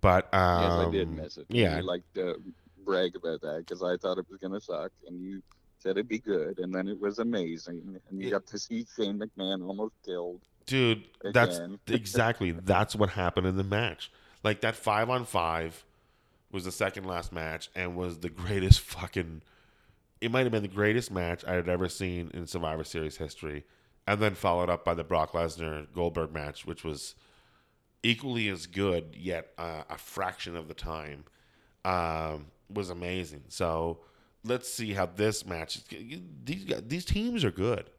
but 0.00 0.32
um, 0.34 0.62
yes, 0.62 0.72
I 0.72 0.90
did 0.90 1.08
miss 1.10 1.36
it. 1.38 1.46
Yeah, 1.48 1.76
I 1.76 1.80
like 1.80 2.02
to 2.14 2.40
brag 2.84 3.16
about 3.16 3.40
that 3.42 3.64
because 3.66 3.82
I 3.82 3.96
thought 3.96 4.18
it 4.18 4.26
was 4.30 4.38
going 4.40 4.52
to 4.52 4.60
suck, 4.60 4.90
and 5.06 5.20
you 5.22 5.42
said 5.78 5.92
it'd 5.92 6.08
be 6.08 6.18
good, 6.18 6.58
and 6.58 6.74
then 6.74 6.88
it 6.88 7.00
was 7.00 7.18
amazing, 7.20 8.00
and 8.10 8.20
you 8.20 8.28
It- 8.28 8.30
got 8.32 8.46
to 8.48 8.58
see 8.58 8.86
Shane 8.96 9.18
McMahon 9.18 9.66
almost 9.66 9.94
killed. 10.04 10.40
dude. 10.66 11.04
That's 11.32 11.60
exactly 11.88 12.50
that's 12.52 12.94
what 12.94 13.10
happened 13.10 13.46
in 13.46 13.56
the 13.56 13.64
match. 13.64 14.10
Like 14.44 14.60
that 14.60 14.76
five 14.76 15.08
on 15.10 15.24
five 15.24 15.84
was 16.52 16.64
the 16.64 16.72
second 16.72 17.04
last 17.06 17.32
match 17.32 17.70
and 17.74 17.96
was 17.96 18.18
the 18.20 18.28
greatest 18.30 18.80
fucking. 18.94 19.42
It 20.20 20.30
might 20.30 20.42
have 20.42 20.52
been 20.52 20.62
the 20.62 20.68
greatest 20.68 21.10
match 21.10 21.44
I 21.44 21.52
had 21.52 21.68
ever 21.68 21.88
seen 21.88 22.30
in 22.34 22.46
Survivor 22.46 22.84
Series 22.84 23.16
history, 23.16 23.64
and 24.06 24.20
then 24.20 24.34
followed 24.34 24.70
up 24.70 24.84
by 24.84 24.94
the 24.94 25.04
Brock 25.04 25.32
Lesnar 25.32 25.86
Goldberg 25.92 26.32
match, 26.32 26.66
which 26.66 26.84
was 26.84 27.14
equally 28.02 28.48
as 28.48 28.66
good 28.66 29.16
yet 29.16 29.50
uh, 29.58 29.82
a 29.88 29.98
fraction 29.98 30.56
of 30.56 30.68
the 30.68 30.74
time. 30.74 31.24
Um, 31.84 32.46
was 32.72 32.90
amazing. 32.90 33.44
So 33.48 34.00
let's 34.44 34.68
see 34.72 34.92
how 34.92 35.06
this 35.06 35.46
match. 35.46 35.80
These 36.44 36.64
guys, 36.64 36.82
these 36.86 37.04
teams 37.04 37.44
are 37.44 37.50
good 37.50 37.90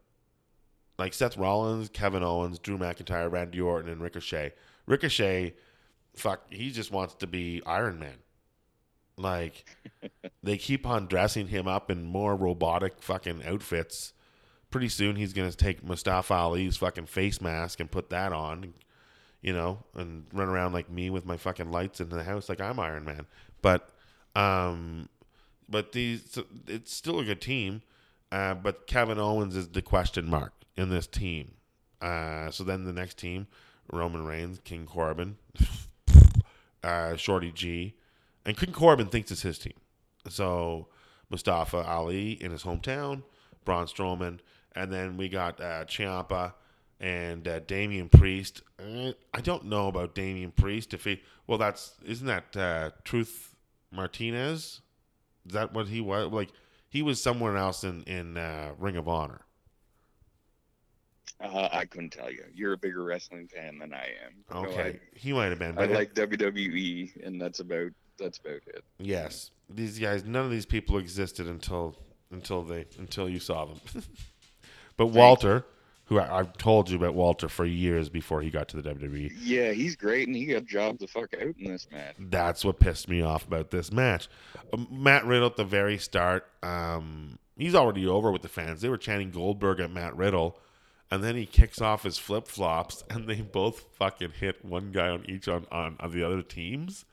like 0.99 1.13
Seth 1.13 1.38
Rollins, 1.38 1.89
Kevin 1.89 2.24
Owens, 2.24 2.59
Drew 2.59 2.78
McIntyre, 2.78 3.32
Randy 3.32 3.61
Orton, 3.61 3.89
and 3.89 4.01
Ricochet. 4.01 4.53
Ricochet, 4.86 5.55
fuck, 6.13 6.41
he 6.51 6.72
just 6.72 6.91
wants 6.91 7.15
to 7.15 7.28
be 7.28 7.63
Iron 7.65 7.97
Man. 7.97 8.17
Like, 9.17 9.65
they 10.41 10.57
keep 10.57 10.85
on 10.85 11.07
dressing 11.07 11.47
him 11.47 11.67
up 11.67 11.91
in 11.91 12.03
more 12.03 12.35
robotic 12.35 13.01
fucking 13.01 13.45
outfits 13.45 14.13
pretty 14.69 14.89
soon 14.89 15.15
he's 15.15 15.33
gonna 15.33 15.51
take 15.51 15.83
Mustafa 15.83 16.33
Ali's 16.33 16.77
fucking 16.77 17.07
face 17.07 17.41
mask 17.41 17.79
and 17.79 17.89
put 17.89 18.09
that 18.09 18.31
on, 18.31 18.73
you 19.41 19.53
know, 19.53 19.83
and 19.95 20.25
run 20.33 20.47
around 20.49 20.73
like 20.73 20.89
me 20.89 21.09
with 21.09 21.25
my 21.25 21.37
fucking 21.37 21.71
lights 21.71 21.99
in 21.99 22.09
the 22.09 22.23
house 22.23 22.49
like 22.49 22.61
I'm 22.61 22.79
Iron 22.79 23.05
Man. 23.05 23.25
But, 23.61 23.89
um, 24.35 25.09
but 25.67 25.91
these 25.91 26.37
it's 26.67 26.93
still 26.93 27.19
a 27.19 27.25
good 27.25 27.41
team. 27.41 27.81
Uh, 28.31 28.53
but 28.53 28.85
Kevin 28.85 29.17
Owens 29.17 29.55
is 29.55 29.69
the 29.69 29.81
question 29.81 30.29
mark 30.29 30.53
in 30.77 30.89
this 30.89 31.07
team. 31.07 31.55
Uh, 31.99 32.51
so 32.51 32.63
then 32.63 32.85
the 32.85 32.93
next 32.93 33.17
team, 33.17 33.47
Roman 33.91 34.23
Reigns, 34.23 34.59
King 34.63 34.85
Corbin, 34.85 35.37
uh, 36.83 37.15
Shorty 37.15 37.51
G, 37.51 37.95
and 38.45 38.55
King 38.55 38.71
Corbin 38.71 39.07
thinks 39.07 39.31
it's 39.31 39.41
his 39.41 39.57
team. 39.57 39.73
So 40.30 40.88
Mustafa 41.30 41.77
Ali 41.77 42.32
in 42.32 42.51
his 42.51 42.63
hometown, 42.63 43.23
Braun 43.65 43.86
Strowman, 43.86 44.39
and 44.75 44.91
then 44.91 45.17
we 45.17 45.30
got 45.30 45.59
uh, 45.59 45.86
Ciampa 45.86 46.53
and 46.99 47.47
uh, 47.47 47.59
Damian 47.59 48.09
Priest. 48.09 48.61
Uh, 48.80 49.13
I 49.34 49.41
don't 49.41 49.65
know 49.65 49.88
about 49.88 50.15
Damian 50.15 50.51
Priest. 50.51 50.93
If 50.93 51.05
he, 51.05 51.21
well, 51.47 51.57
that's 51.57 51.93
isn't 52.05 52.27
that 52.27 52.57
uh, 52.57 52.91
Truth 53.03 53.55
Martinez? 53.91 54.82
Is 55.45 55.53
that 55.53 55.73
what 55.73 55.88
he 55.88 56.01
was? 56.01 56.32
Like 56.32 56.49
he 56.89 57.01
was 57.01 57.21
somewhere 57.21 57.57
else 57.57 57.84
in 57.84 58.03
in 58.03 58.38
uh, 58.38 58.71
Ring 58.77 58.97
of 58.97 59.07
Honor. 59.07 59.41
Uh, 61.41 61.69
I 61.71 61.86
couldn't 61.86 62.09
tell 62.09 62.30
you. 62.30 62.43
You're 62.53 62.73
a 62.73 62.77
bigger 62.77 63.03
wrestling 63.03 63.47
fan 63.47 63.80
than 63.80 63.93
I 63.93 64.07
am. 64.25 64.43
No, 64.53 64.69
Okay, 64.69 64.99
he 65.15 65.32
might 65.32 65.45
have 65.45 65.59
been. 65.59 65.77
I, 65.77 65.84
I 65.84 65.88
But 65.88 65.95
like 65.95 66.13
WWE, 66.13 67.25
and 67.25 67.39
that's 67.39 67.61
about 67.61 67.91
that's 68.20 68.38
about 68.38 68.61
it. 68.67 68.84
yes, 68.99 69.51
these 69.70 69.97
guys. 69.99 70.24
None 70.24 70.45
of 70.45 70.51
these 70.51 70.65
people 70.65 70.97
existed 70.97 71.47
until 71.47 71.95
until 72.32 72.63
they 72.63 72.86
until 72.97 73.30
you 73.30 73.39
saw 73.39 73.65
them. 73.65 73.80
but 74.97 75.07
Walter, 75.07 75.65
who 76.05 76.20
I, 76.20 76.39
I've 76.39 76.57
told 76.57 76.89
you 76.89 76.97
about 76.97 77.13
Walter 77.13 77.49
for 77.49 77.65
years 77.65 78.09
before 78.09 78.41
he 78.41 78.49
got 78.49 78.67
to 78.70 78.82
the 78.82 78.93
WWE. 78.93 79.32
Yeah, 79.41 79.72
he's 79.72 79.95
great, 79.95 80.28
and 80.28 80.36
he 80.36 80.45
got 80.45 80.65
jobbed 80.65 80.99
the 80.99 81.07
fuck 81.07 81.34
out 81.36 81.55
in 81.57 81.72
this 81.72 81.88
match. 81.91 82.15
That's 82.20 82.65
what 82.65 82.80
pissed 82.80 83.07
me 83.07 83.22
off 83.22 83.47
about 83.47 83.72
this 83.72 83.91
match. 83.91 84.28
Um, 84.74 84.88
Matt 84.91 85.26
Riddle 85.26 85.47
at 85.47 85.55
the 85.55 85.63
very 85.63 85.97
start, 85.97 86.47
um, 86.63 87.38
he's 87.57 87.76
already 87.76 88.07
over 88.07 88.32
with 88.32 88.41
the 88.41 88.49
fans. 88.49 88.82
They 88.82 88.89
were 88.89 88.97
chanting 88.97 89.32
Goldberg 89.32 89.80
at 89.80 89.91
Matt 89.91 90.15
Riddle, 90.15 90.57
and 91.11 91.24
then 91.24 91.36
he 91.36 91.45
kicks 91.45 91.82
off 91.82 92.03
his 92.03 92.17
flip 92.17 92.47
flops, 92.47 93.03
and 93.09 93.28
they 93.28 93.41
both 93.41 93.86
fucking 93.97 94.32
hit 94.39 94.65
one 94.65 94.91
guy 94.91 95.09
on 95.09 95.26
each 95.28 95.47
on, 95.47 95.67
on, 95.72 95.95
on 95.99 96.11
the 96.11 96.24
other 96.24 96.41
teams. 96.41 97.05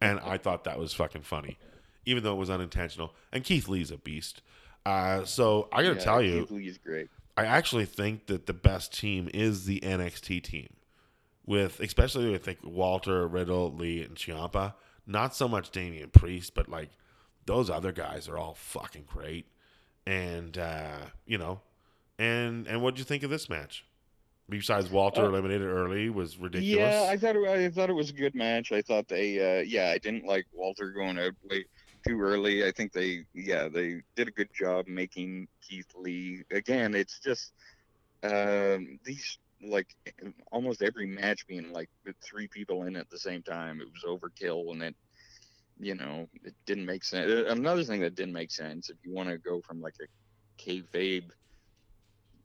And 0.00 0.20
I 0.20 0.38
thought 0.38 0.64
that 0.64 0.78
was 0.78 0.92
fucking 0.94 1.22
funny, 1.22 1.58
even 2.06 2.22
though 2.22 2.32
it 2.34 2.38
was 2.38 2.50
unintentional. 2.50 3.14
And 3.32 3.42
Keith 3.44 3.68
Lee's 3.68 3.90
a 3.90 3.98
beast. 3.98 4.42
Uh, 4.86 5.24
so 5.24 5.68
I 5.72 5.82
got 5.82 5.90
to 5.90 5.94
Yeah, 5.96 6.00
tell 6.04 6.22
you, 6.22 6.40
Keith 6.40 6.50
Lee's 6.50 6.78
great. 6.78 7.08
I 7.36 7.44
actually 7.44 7.84
think 7.84 8.26
that 8.26 8.46
the 8.46 8.54
best 8.54 8.96
team 8.98 9.28
is 9.34 9.64
the 9.66 9.80
NXT 9.80 10.42
team, 10.42 10.68
with 11.46 11.80
especially 11.80 12.30
with 12.30 12.46
like 12.46 12.58
Walter, 12.62 13.26
Riddle, 13.26 13.72
Lee, 13.72 14.02
and 14.02 14.16
Ciampa. 14.16 14.74
Not 15.06 15.34
so 15.34 15.48
much 15.48 15.70
Damian 15.70 16.10
Priest, 16.10 16.54
but 16.54 16.68
like 16.68 16.90
those 17.46 17.70
other 17.70 17.92
guys 17.92 18.28
are 18.28 18.38
all 18.38 18.54
fucking 18.54 19.04
great. 19.06 19.46
And 20.06 20.56
uh, 20.56 20.98
you 21.26 21.38
know, 21.38 21.60
and 22.18 22.66
and 22.66 22.82
what 22.82 22.94
would 22.94 22.98
you 22.98 23.04
think 23.04 23.22
of 23.22 23.30
this 23.30 23.48
match? 23.48 23.84
Besides 24.48 24.90
Walter 24.90 25.24
Uh, 25.24 25.28
eliminated 25.28 25.66
early 25.68 26.08
was 26.08 26.38
ridiculous. 26.38 26.94
Yeah, 26.94 27.06
I 27.10 27.16
thought 27.18 27.36
it, 27.36 27.46
I 27.46 27.68
thought 27.70 27.90
it 27.90 27.94
was 27.94 28.10
a 28.10 28.14
good 28.14 28.34
match. 28.34 28.72
I 28.72 28.80
thought 28.80 29.06
they, 29.06 29.58
uh, 29.58 29.62
yeah, 29.62 29.90
I 29.90 29.98
didn't 29.98 30.24
like 30.24 30.46
Walter 30.52 30.90
going 30.90 31.18
out 31.18 31.32
way 31.50 31.66
too 32.06 32.20
early. 32.20 32.66
I 32.66 32.72
think 32.72 32.92
they, 32.92 33.24
yeah, 33.34 33.68
they 33.68 34.00
did 34.16 34.28
a 34.28 34.30
good 34.30 34.48
job 34.58 34.88
making 34.88 35.48
Keith 35.60 35.90
Lee. 35.94 36.44
Again, 36.50 36.94
it's 36.94 37.20
just 37.20 37.52
um, 38.22 38.98
these 39.04 39.38
like 39.60 39.94
almost 40.50 40.82
every 40.82 41.06
match 41.06 41.46
being 41.46 41.72
like 41.72 41.90
with 42.06 42.16
three 42.22 42.48
people 42.48 42.84
in 42.84 42.96
at 42.96 43.10
the 43.10 43.18
same 43.18 43.42
time. 43.42 43.82
It 43.82 43.88
was 43.92 44.04
overkill, 44.04 44.72
and 44.72 44.82
it, 44.82 44.96
you 45.78 45.94
know, 45.94 46.26
it 46.42 46.54
didn't 46.64 46.86
make 46.86 47.04
sense. 47.04 47.30
Uh, 47.30 47.44
Another 47.50 47.84
thing 47.84 48.00
that 48.00 48.14
didn't 48.14 48.32
make 48.32 48.50
sense, 48.50 48.88
if 48.88 48.96
you 49.04 49.12
want 49.12 49.28
to 49.28 49.36
go 49.36 49.60
from 49.60 49.82
like 49.82 49.94
a 50.00 50.62
kayfabe 50.62 51.30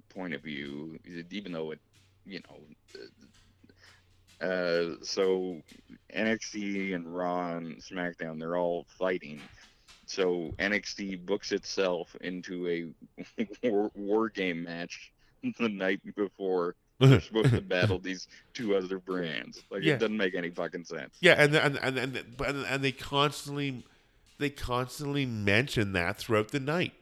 point 0.09 0.33
of 0.33 0.41
view, 0.41 0.99
even 1.31 1.51
though 1.51 1.71
it, 1.71 1.79
you 2.25 2.39
know. 2.49 2.59
Uh, 4.41 4.95
so 5.01 5.61
NXT 6.15 6.95
and 6.95 7.15
Raw 7.15 7.55
and 7.55 7.77
SmackDown, 7.77 8.39
they're 8.39 8.57
all 8.57 8.85
fighting. 8.99 9.39
So 10.05 10.53
NXT 10.59 11.25
books 11.25 11.51
itself 11.53 12.13
into 12.21 12.93
a 13.37 13.45
war, 13.63 13.91
war 13.95 14.29
game 14.29 14.63
match 14.63 15.13
the 15.59 15.69
night 15.69 16.01
before 16.15 16.75
they're 16.99 17.21
supposed 17.21 17.51
to 17.51 17.61
battle 17.61 17.99
these 17.99 18.27
two 18.53 18.75
other 18.75 18.99
brands. 18.99 19.61
Like 19.71 19.83
Yeah. 19.83 19.93
it 19.93 19.99
doesn't 19.99 20.17
make 20.17 20.35
any 20.35 20.49
fucking 20.49 20.85
sense. 20.85 21.15
Yeah, 21.21 21.33
and 21.37 21.55
and 21.55 21.77
and 21.77 21.97
and, 21.97 22.65
and 22.65 22.83
they 22.83 22.91
constantly 22.91 23.85
they 24.39 24.49
constantly 24.49 25.25
mention 25.25 25.93
that 25.93 26.17
throughout 26.17 26.49
the 26.51 26.59
night. 26.59 26.93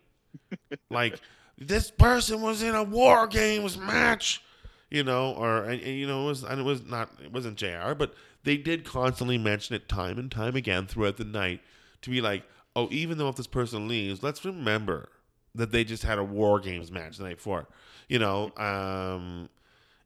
like 0.92 1.20
this 1.58 1.90
person 1.92 2.42
was 2.42 2.62
in 2.62 2.76
a 2.76 2.84
war 2.84 3.26
games 3.28 3.78
match, 3.78 4.44
you 4.92 5.04
know, 5.04 5.34
or 5.34 5.64
and, 5.64 5.82
and, 5.82 5.98
you 5.98 6.06
know 6.06 6.26
it 6.26 6.28
was 6.28 6.44
and 6.44 6.60
it 6.60 6.64
was 6.64 6.86
not 6.86 7.10
it 7.24 7.32
wasn't 7.32 7.58
Jr. 7.58 7.94
But 7.98 8.14
they 8.44 8.58
did 8.58 8.86
constantly 8.86 9.38
mention 9.38 9.76
it 9.76 9.90
time 9.90 10.20
and 10.20 10.30
time 10.30 10.56
again 10.56 10.86
throughout 10.86 11.18
the 11.18 11.24
night 11.24 11.62
to 12.02 12.10
be 12.10 12.22
like, 12.22 12.44
oh, 12.76 12.88
even 12.92 13.18
though 13.18 13.30
if 13.30 13.36
this 13.36 13.48
person 13.48 13.88
leaves, 13.88 14.22
let's 14.22 14.44
remember 14.46 15.10
that 15.56 15.72
they 15.72 15.84
just 15.84 16.04
had 16.04 16.20
a 16.20 16.24
war 16.24 16.60
games 16.60 16.92
match 16.92 17.18
the 17.18 17.24
night 17.24 17.38
before, 17.38 17.68
you 18.08 18.20
know. 18.20 18.52
Um, 18.58 19.50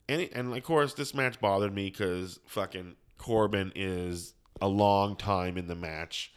and 0.07 0.29
and 0.33 0.55
of 0.55 0.63
course 0.63 0.93
this 0.93 1.13
match 1.13 1.39
bothered 1.39 1.73
me 1.73 1.89
because 1.89 2.39
fucking 2.45 2.95
Corbin 3.17 3.71
is 3.75 4.33
a 4.61 4.67
long 4.67 5.15
time 5.15 5.57
in 5.57 5.67
the 5.67 5.75
match, 5.75 6.31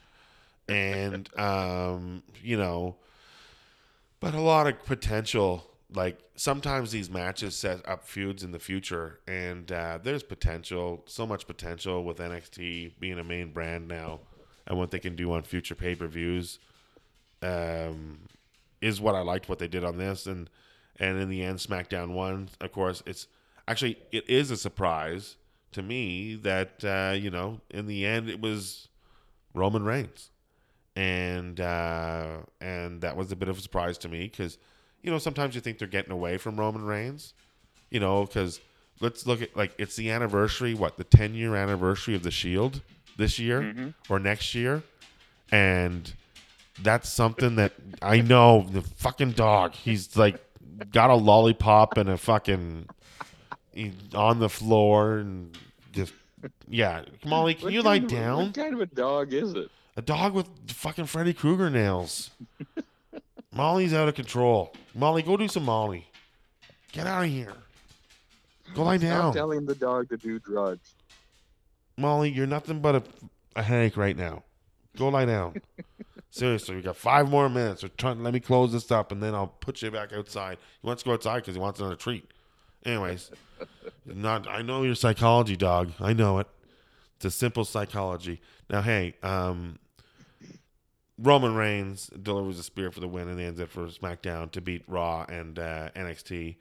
and 0.68 1.28
um, 1.38 2.22
you 2.42 2.56
know, 2.56 2.96
but 4.20 4.34
a 4.34 4.40
lot 4.40 4.66
of 4.66 4.84
potential. 4.84 5.64
Like 5.94 6.18
sometimes 6.36 6.92
these 6.92 7.08
matches 7.08 7.56
set 7.56 7.86
up 7.88 8.04
feuds 8.04 8.44
in 8.44 8.52
the 8.52 8.58
future, 8.58 9.20
and 9.26 9.70
uh, 9.72 9.98
there's 10.02 10.22
potential, 10.22 11.02
so 11.06 11.26
much 11.26 11.46
potential 11.46 12.04
with 12.04 12.18
NXT 12.18 12.92
being 13.00 13.18
a 13.18 13.24
main 13.24 13.52
brand 13.52 13.88
now, 13.88 14.20
and 14.66 14.78
what 14.78 14.90
they 14.90 14.98
can 14.98 15.16
do 15.16 15.32
on 15.32 15.42
future 15.42 15.74
pay 15.74 15.94
per 15.94 16.06
views. 16.06 16.58
Um, 17.40 18.18
is 18.80 19.00
what 19.00 19.14
I 19.14 19.20
liked 19.20 19.48
what 19.48 19.58
they 19.58 19.68
did 19.68 19.84
on 19.84 19.96
this, 19.96 20.26
and 20.26 20.50
and 21.00 21.18
in 21.18 21.28
the 21.28 21.42
end, 21.42 21.58
SmackDown 21.58 22.12
won. 22.12 22.48
Of 22.60 22.72
course, 22.72 23.02
it's 23.06 23.26
actually 23.66 23.98
it 24.12 24.28
is 24.28 24.50
a 24.50 24.56
surprise 24.56 25.36
to 25.72 25.82
me 25.82 26.34
that 26.36 26.84
uh, 26.84 27.14
you 27.14 27.30
know 27.30 27.60
in 27.70 27.86
the 27.86 28.04
end 28.04 28.28
it 28.28 28.40
was 28.40 28.88
Roman 29.54 29.84
Reigns, 29.84 30.30
and 30.96 31.60
uh, 31.60 32.38
and 32.60 33.00
that 33.00 33.16
was 33.16 33.32
a 33.32 33.36
bit 33.36 33.48
of 33.48 33.58
a 33.58 33.60
surprise 33.60 33.98
to 33.98 34.08
me 34.08 34.24
because 34.24 34.58
you 35.02 35.10
know 35.10 35.18
sometimes 35.18 35.54
you 35.54 35.60
think 35.60 35.78
they're 35.78 35.88
getting 35.88 36.12
away 36.12 36.38
from 36.38 36.58
Roman 36.58 36.84
Reigns, 36.84 37.34
you 37.90 38.00
know 38.00 38.24
because 38.24 38.60
let's 39.00 39.26
look 39.26 39.42
at 39.42 39.56
like 39.56 39.72
it's 39.78 39.96
the 39.96 40.10
anniversary 40.10 40.74
what 40.74 40.96
the 40.96 41.04
10 41.04 41.34
year 41.34 41.54
anniversary 41.54 42.14
of 42.14 42.22
the 42.22 42.30
Shield 42.30 42.80
this 43.16 43.38
year 43.38 43.62
mm-hmm. 43.62 43.88
or 44.08 44.18
next 44.18 44.54
year, 44.54 44.82
and 45.50 46.12
that's 46.82 47.08
something 47.08 47.56
that 47.56 47.72
I 48.02 48.20
know 48.22 48.66
the 48.70 48.82
fucking 48.82 49.32
dog. 49.32 49.74
He's 49.74 50.16
like 50.16 50.40
got 50.92 51.10
a 51.10 51.14
lollipop 51.14 51.96
and 51.96 52.08
a 52.08 52.16
fucking 52.16 52.88
on 54.14 54.38
the 54.38 54.48
floor 54.48 55.18
and 55.18 55.56
just 55.92 56.12
yeah. 56.68 57.02
Molly, 57.24 57.54
can 57.54 57.64
What 57.64 57.72
you 57.72 57.82
lie 57.82 57.96
of 57.96 58.08
down? 58.08 58.46
What 58.46 58.54
kind 58.54 58.74
of 58.74 58.80
a 58.80 58.86
dog 58.86 59.32
is 59.32 59.54
it? 59.54 59.70
A 59.96 60.02
dog 60.02 60.34
with 60.34 60.48
fucking 60.68 61.06
Freddy 61.06 61.34
Krueger 61.34 61.70
nails. 61.70 62.30
Molly's 63.58 63.92
out 63.92 64.08
of 64.08 64.14
control. 64.14 64.72
Molly, 64.94 65.20
go 65.20 65.36
do 65.36 65.48
some 65.48 65.64
Molly. 65.64 66.06
Get 66.92 67.08
out 67.08 67.24
of 67.24 67.28
here. 67.28 67.54
Go 68.72 68.84
lie 68.84 68.98
Stop 68.98 69.10
down. 69.10 69.34
telling 69.34 69.66
the 69.66 69.74
dog 69.74 70.08
to 70.10 70.16
do 70.16 70.38
drugs. 70.38 70.94
Molly, 71.96 72.30
you're 72.30 72.46
nothing 72.46 72.78
but 72.78 72.94
a, 72.94 73.02
a 73.56 73.64
headache 73.64 73.96
right 73.96 74.16
now. 74.16 74.44
Go 74.96 75.08
lie 75.08 75.24
down. 75.24 75.60
Seriously, 76.30 76.76
we 76.76 76.82
got 76.82 76.94
five 76.96 77.28
more 77.28 77.48
minutes. 77.48 77.82
Or 77.82 77.88
trying, 77.88 78.22
let 78.22 78.32
me 78.32 78.38
close 78.38 78.70
this 78.70 78.92
up, 78.92 79.10
and 79.10 79.20
then 79.20 79.34
I'll 79.34 79.48
put 79.48 79.82
you 79.82 79.90
back 79.90 80.12
outside. 80.12 80.58
He 80.80 80.86
wants 80.86 81.02
to 81.02 81.08
go 81.08 81.14
outside 81.14 81.38
because 81.40 81.56
he 81.56 81.60
wants 81.60 81.80
another 81.80 81.96
treat. 81.96 82.30
Anyways, 82.86 83.32
not. 84.06 84.46
I 84.46 84.62
know 84.62 84.84
your 84.84 84.94
psychology, 84.94 85.56
dog. 85.56 85.90
I 85.98 86.12
know 86.12 86.38
it. 86.38 86.46
It's 87.16 87.24
a 87.24 87.30
simple 87.32 87.64
psychology. 87.64 88.40
Now, 88.70 88.82
hey, 88.82 89.16
um, 89.24 89.80
Roman 91.18 91.54
Reigns 91.56 92.10
delivers 92.22 92.58
a 92.58 92.62
spear 92.62 92.90
for 92.90 93.00
the 93.00 93.08
win 93.08 93.28
and 93.28 93.40
ends 93.40 93.58
it 93.58 93.70
for 93.70 93.86
SmackDown 93.86 94.50
to 94.52 94.60
beat 94.60 94.84
Raw 94.86 95.26
and 95.28 95.58
uh, 95.58 95.90
NXT, 95.96 96.56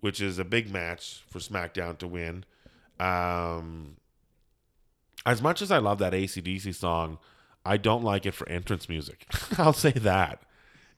which 0.00 0.20
is 0.20 0.38
a 0.38 0.44
big 0.44 0.72
match 0.72 1.22
for 1.28 1.40
SmackDown 1.40 1.98
to 1.98 2.06
win. 2.06 2.44
Um, 2.98 3.96
as 5.26 5.42
much 5.42 5.60
as 5.60 5.70
I 5.70 5.78
love 5.78 5.98
that 5.98 6.14
ACDC 6.14 6.74
song, 6.74 7.18
I 7.66 7.76
don't 7.76 8.02
like 8.02 8.24
it 8.24 8.32
for 8.32 8.48
entrance 8.48 8.88
music. 8.88 9.26
I'll 9.58 9.74
say 9.74 9.92
that. 9.92 10.42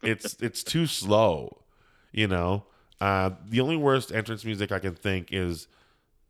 It's 0.03 0.35
it's 0.41 0.63
too 0.63 0.87
slow, 0.87 1.63
you 2.13 2.29
know. 2.29 2.65
Uh, 3.01 3.31
the 3.49 3.61
only 3.61 3.77
worst 3.77 4.13
entrance 4.13 4.45
music 4.45 4.71
I 4.71 4.79
can 4.79 4.95
think 4.95 5.33
is 5.33 5.67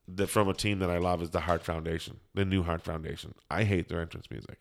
that 0.09 0.29
from 0.29 0.49
a 0.49 0.55
team 0.55 0.79
that 0.79 0.89
I 0.89 0.99
love 0.99 1.21
is 1.21 1.31
the 1.31 1.41
Heart 1.41 1.63
Foundation, 1.63 2.21
the 2.35 2.45
new 2.45 2.63
Heart 2.63 2.83
Foundation. 2.83 3.35
I 3.51 3.65
hate 3.65 3.89
their 3.89 4.01
entrance 4.01 4.31
music. 4.31 4.59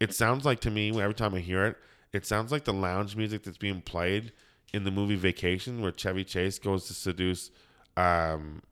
It 0.00 0.14
sounds 0.14 0.44
like 0.44 0.60
to 0.60 0.70
me 0.70 0.90
every 1.00 1.14
time 1.14 1.34
I 1.34 1.40
hear 1.40 1.66
it, 1.66 1.76
it 2.12 2.24
sounds 2.24 2.52
like 2.52 2.64
the 2.64 2.72
lounge 2.72 3.16
music 3.16 3.42
that's 3.42 3.58
being 3.58 3.80
played 3.80 4.32
in 4.72 4.84
the 4.84 4.90
movie 4.90 5.16
Vacation, 5.16 5.80
where 5.80 5.92
Chevy 5.92 6.24
Chase 6.24 6.58
goes 6.58 6.86
to 6.86 6.94
seduce, 6.94 7.50
um, 7.96 8.62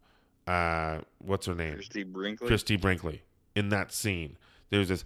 uh, 0.47 1.01
what's 1.18 1.47
her 1.47 1.55
name, 1.55 1.74
Christie 1.74 2.05
Brinkley. 2.05 2.47
Christie 2.47 2.77
Brinkley. 2.77 3.22
In 3.55 3.70
that 3.70 3.91
scene, 3.91 4.37
there's 4.70 4.89
this 4.89 5.05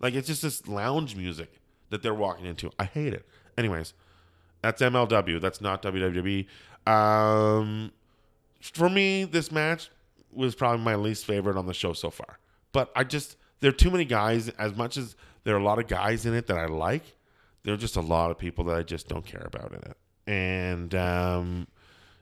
like 0.00 0.14
it's 0.14 0.26
just 0.26 0.42
this 0.42 0.66
lounge 0.66 1.14
music 1.14 1.60
that 1.90 2.02
they're 2.02 2.14
walking 2.14 2.46
into. 2.46 2.70
I 2.78 2.84
hate 2.84 3.12
it. 3.12 3.26
Anyways, 3.58 3.92
that's 4.62 4.80
MLW. 4.80 5.40
That's 5.40 5.60
not 5.60 5.82
WWE. 5.82 6.46
Um, 6.86 7.92
for 8.60 8.88
me, 8.88 9.24
this 9.24 9.52
match 9.52 9.90
was 10.32 10.54
probably 10.54 10.84
my 10.84 10.94
least 10.94 11.24
favorite 11.24 11.56
on 11.56 11.66
the 11.66 11.74
show 11.74 11.92
so 11.92 12.10
far. 12.10 12.38
But 12.72 12.90
I 12.94 13.04
just 13.04 13.36
there 13.60 13.70
are 13.70 13.74
too 13.74 13.90
many 13.90 14.04
guys. 14.04 14.48
As 14.50 14.74
much 14.74 14.96
as 14.96 15.16
there 15.44 15.54
are 15.54 15.58
a 15.58 15.64
lot 15.64 15.78
of 15.78 15.86
guys 15.86 16.26
in 16.26 16.34
it 16.34 16.46
that 16.46 16.58
I 16.58 16.66
like, 16.66 17.16
there 17.62 17.74
are 17.74 17.78
just 17.78 17.96
a 17.96 18.00
lot 18.00 18.30
of 18.30 18.38
people 18.38 18.64
that 18.64 18.76
I 18.76 18.82
just 18.82 19.08
don't 19.08 19.24
care 19.24 19.44
about 19.44 19.72
in 19.72 19.78
it. 19.78 19.96
And 20.26 20.94
um, 20.94 21.66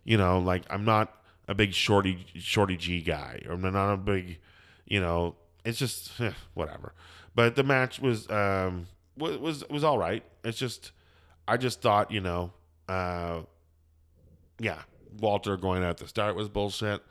you 0.05 0.17
know, 0.17 0.39
like 0.39 0.65
I'm 0.71 0.85
not 0.85 1.15
a 1.47 1.55
big 1.55 1.73
shorty 1.75 2.27
shorty 2.35 2.77
G 2.77 3.01
guy, 3.03 3.43
or 3.47 3.55
I'm 3.55 3.63
not 3.63 3.93
a 3.93 3.97
big, 3.97 4.39
you 4.87 5.01
know, 5.01 5.37
it's 5.65 5.79
just 5.79 6.21
eh, 6.21 6.33
whatever. 6.55 6.93
But 7.35 7.57
the 7.57 7.63
match 7.63 8.01
was 8.01 8.29
um 8.31 8.87
was 9.17 9.39
was 9.39 9.69
was 9.69 9.85
all 9.85 9.99
right. 9.99 10.25
It's 10.45 10.59
just 10.59 10.93
I 11.47 11.57
just 11.57 11.81
thought, 11.81 12.11
you 12.11 12.21
know, 12.21 12.53
uh, 12.89 13.41
yeah, 14.59 14.83
Walter 15.21 15.57
going 15.57 15.83
out 15.83 15.91
at 15.91 15.97
the 15.99 16.09
start 16.09 16.37
was 16.37 16.49
bullshit, 16.49 17.03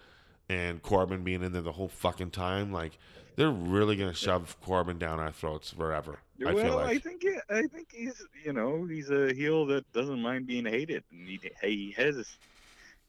and 0.50 0.82
Corbin 0.82 1.24
being 1.24 1.44
in 1.44 1.52
there 1.52 1.62
the 1.62 1.72
whole 1.72 1.90
fucking 1.90 2.32
time. 2.32 2.72
Like 2.72 2.98
they're 3.36 3.52
really 3.52 3.96
gonna 3.96 4.14
shove 4.14 4.60
Corbin 4.62 4.98
down 4.98 5.20
our 5.20 5.32
throats 5.32 5.72
forever. 5.72 6.20
I 6.46 6.54
well, 6.54 6.64
feel 6.64 6.76
like. 6.76 6.96
I 6.96 7.00
think 7.00 7.24
it, 7.24 7.42
I 7.50 7.62
think 7.64 7.92
he's 7.94 8.26
you 8.44 8.54
know 8.54 8.86
he's 8.86 9.10
a 9.10 9.34
heel 9.34 9.66
that 9.68 9.92
doesn't 9.94 10.22
mind 10.22 10.48
being 10.48 10.66
hated, 10.66 11.04
and 11.12 11.28
he 11.28 11.40
he 11.62 11.92
has 11.98 12.38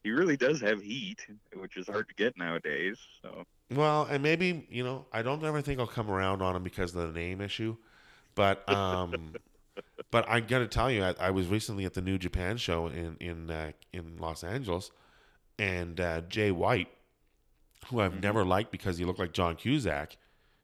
he 0.03 0.11
really 0.11 0.36
does 0.36 0.61
have 0.61 0.80
heat, 0.80 1.26
which 1.55 1.76
is 1.76 1.86
hard 1.86 2.09
to 2.09 2.14
get 2.14 2.36
nowadays. 2.36 2.99
So 3.22 3.45
Well, 3.74 4.07
and 4.11 4.22
maybe 4.22 4.66
you 4.70 4.84
know, 4.84 5.07
I 5.12 5.22
don't 5.22 5.43
ever 5.45 5.61
think 5.61 5.80
I'll 5.80 5.86
come 5.86 6.11
around 6.11 6.43
on 6.43 6.57
him 6.57 6.62
because 6.62 6.95
of 6.95 7.12
the 7.12 7.20
name 7.20 7.41
issue, 7.41 7.76
but 8.34 8.68
um, 8.68 9.32
but 10.11 10.28
I 10.28 10.41
got 10.41 10.61
to 10.61 10.68
tell 10.68 10.91
you, 10.91 11.05
I, 11.05 11.14
I 11.20 11.30
was 11.30 11.49
recently 11.49 11.84
at 11.84 11.95
the 11.95 12.03
New 12.03 12.18
Japan 12.18 12.57
show 12.57 12.86
in 12.86 13.16
in 13.20 13.51
uh, 13.51 13.72
in 13.93 14.16
Los 14.18 14.45
Angeles, 14.45 14.91
and 15.59 16.01
uh, 16.01 16.20
Jay 16.22 16.51
White, 16.51 16.89
who 17.86 18.00
I've 18.00 18.22
never 18.22 18.44
liked 18.44 18.70
because 18.70 18.98
he 18.98 19.04
looked 19.04 19.18
like 19.18 19.32
John 19.32 19.56
Cusack, 19.56 20.16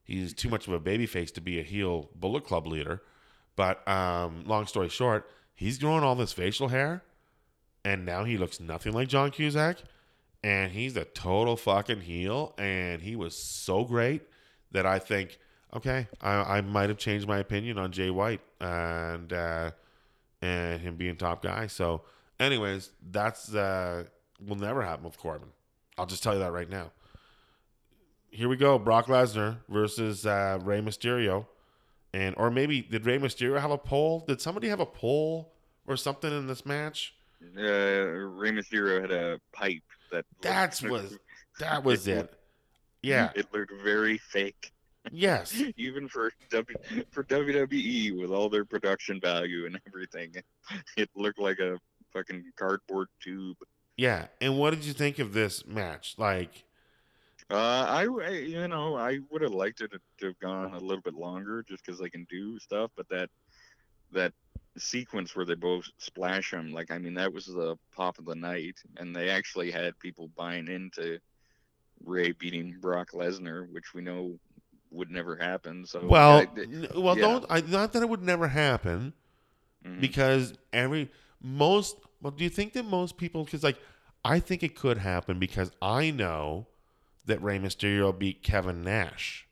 he's 0.02 0.34
too 0.34 0.48
much 0.48 0.66
of 0.68 0.74
a 0.74 0.80
babyface 0.80 1.32
to 1.34 1.40
be 1.40 1.58
a 1.58 1.62
heel 1.62 2.10
Bullet 2.14 2.44
Club 2.44 2.66
leader. 2.66 3.02
But 3.56 3.86
um, 3.88 4.44
long 4.46 4.66
story 4.66 4.88
short, 4.88 5.30
he's 5.54 5.78
growing 5.78 6.02
all 6.02 6.14
this 6.14 6.32
facial 6.32 6.68
hair, 6.68 7.02
and 7.84 8.04
now 8.04 8.24
he 8.24 8.36
looks 8.36 8.60
nothing 8.60 8.92
like 8.92 9.08
John 9.08 9.30
Cusack 9.30 9.78
and 10.42 10.72
he's 10.72 10.94
a 10.96 11.06
total 11.06 11.56
fucking 11.56 12.02
heel 12.02 12.54
and 12.58 13.00
he 13.00 13.16
was 13.16 13.34
so 13.34 13.82
great 13.82 14.20
that 14.72 14.84
i 14.84 14.98
think 14.98 15.38
okay 15.74 16.06
i, 16.20 16.58
I 16.58 16.60
might 16.60 16.90
have 16.90 16.98
changed 16.98 17.26
my 17.26 17.38
opinion 17.38 17.78
on 17.78 17.92
jay 17.92 18.10
white 18.10 18.42
and 18.60 19.32
uh, 19.32 19.70
and 20.44 20.80
him 20.80 20.96
being 20.96 21.16
top 21.16 21.42
guy. 21.42 21.66
So 21.66 22.02
anyways 22.38 22.90
that's 23.10 23.54
uh 23.54 24.04
will 24.44 24.56
never 24.56 24.82
happen 24.82 25.04
with 25.04 25.18
corbin. 25.18 25.48
I'll 25.96 26.06
just 26.06 26.22
tell 26.22 26.34
you 26.34 26.40
that 26.40 26.52
right 26.52 26.68
now 26.68 26.92
here 28.35 28.49
we 28.49 28.57
go 28.57 28.78
brock 28.78 29.07
lesnar 29.07 29.59
versus 29.68 30.26
uh 30.26 30.59
Rey 30.62 30.80
mysterio. 30.80 31.47
And 32.12 32.35
or 32.39 32.51
maybe 32.51 32.82
did 32.82 33.07
Rey 33.07 33.18
mysterio 33.18 33.61
have 33.61 33.70
a 33.70 33.78
poll? 33.78 34.24
Did 34.26 34.41
somebody 34.41 34.68
have 34.68 34.80
a 34.80 34.87
poll 34.87 35.53
or 35.87 35.97
something 35.97 36.30
in 36.30 36.47
this 36.47 36.64
match? 36.64 37.14
Uh, 37.59 37.61
Rey 37.61 38.53
Mysterio 38.53 39.03
had 39.03 39.11
a 39.11 39.39
pipe 39.53 39.82
that 40.11 40.24
that's 40.41 40.80
was 40.80 41.18
that 41.59 41.85
was 41.85 42.09
it 42.09 42.32
yeah. 43.05 43.30
It 43.35 43.47
looked 43.53 43.72
very 43.82 44.18
fake, 44.18 44.72
yes. 45.12 45.55
Even 45.76 46.09
for 46.09 46.32
w, 46.51 46.76
for 47.11 47.22
WWE 47.24 48.18
with 48.18 48.30
all 48.30 48.49
their 48.49 48.64
production 48.64 49.20
value 49.20 49.66
and 49.66 49.78
everything. 49.87 50.35
It 50.97 51.11
looked 51.14 51.39
like 51.39 51.59
a 51.59 51.78
fucking 52.14 52.43
cardboard 52.57 53.09
tube. 53.22 53.59
Yeah, 53.97 54.26
and 54.41 54.59
what 54.59 54.70
did 54.70 54.85
you 54.85 54.95
think 54.95 55.18
of 55.18 55.35
this 55.35 55.66
match? 55.66 56.14
Like, 56.16 56.64
Uh, 57.51 57.57
I, 57.57 58.07
I- 58.24 58.30
you 58.30 58.68
know, 58.68 58.97
I 58.97 59.18
would 59.30 59.42
have 59.42 59.53
liked 59.53 59.80
it 59.80 59.92
to 60.20 60.26
have 60.26 60.38
gone 60.40 60.74
a 60.74 60.78
little 60.80 61.03
bit 61.03 61.14
longer, 61.14 61.62
just 61.68 61.84
because 61.84 62.01
they 62.01 62.11
can 62.11 62.26
do 62.30 62.59
stuff. 62.59 62.90
But 62.97 63.09
that 63.11 63.30
that 64.12 64.32
sequence 64.78 65.36
where 65.36 65.45
they 65.47 65.55
both 65.55 65.86
splash 65.99 66.51
them, 66.51 66.72
like 66.72 66.90
I 66.90 66.99
mean, 66.99 67.14
that 67.14 67.32
was 67.32 67.47
the 67.47 67.76
pop 67.95 68.18
of 68.18 68.24
the 68.26 68.34
night, 68.34 68.76
and 68.97 69.14
they 69.14 69.30
actually 69.30 69.70
had 69.70 69.99
people 69.99 70.28
buying 70.36 70.68
into 70.68 71.18
Rey 72.05 72.32
beating 72.32 72.78
Brock 72.80 73.11
Lesnar, 73.12 73.68
which 73.70 73.95
we 73.95 74.03
know 74.03 74.38
would 74.90 75.11
never 75.11 75.36
happen. 75.36 75.86
So 75.86 76.09
well, 76.09 76.38
I- 76.38 76.49
n- 76.57 76.88
well, 76.97 77.16
yeah. 77.16 77.22
don't 77.22 77.47
I, 77.51 77.61
not 77.61 77.92
that 77.92 78.03
it 78.03 78.09
would 78.09 78.22
never 78.22 78.49
happen 78.49 79.14
mhm. 79.84 80.01
because 80.01 80.55
every 80.72 81.11
most. 81.42 81.97
Well, 82.20 82.32
do 82.32 82.45
you 82.45 82.51
think 82.51 82.72
that 82.74 82.84
most 82.84 83.16
people? 83.16 83.45
Because 83.45 83.62
like, 83.62 83.78
I 84.24 84.40
think 84.40 84.62
it 84.62 84.74
could 84.76 84.99
happen 84.99 85.38
because 85.38 85.70
I 85.82 86.11
know 86.11 86.68
that 87.27 87.43
Rey 87.43 87.59
Mysterio 87.59 88.16
beat 88.16 88.43
Kevin 88.43 88.83
Nash. 88.83 89.47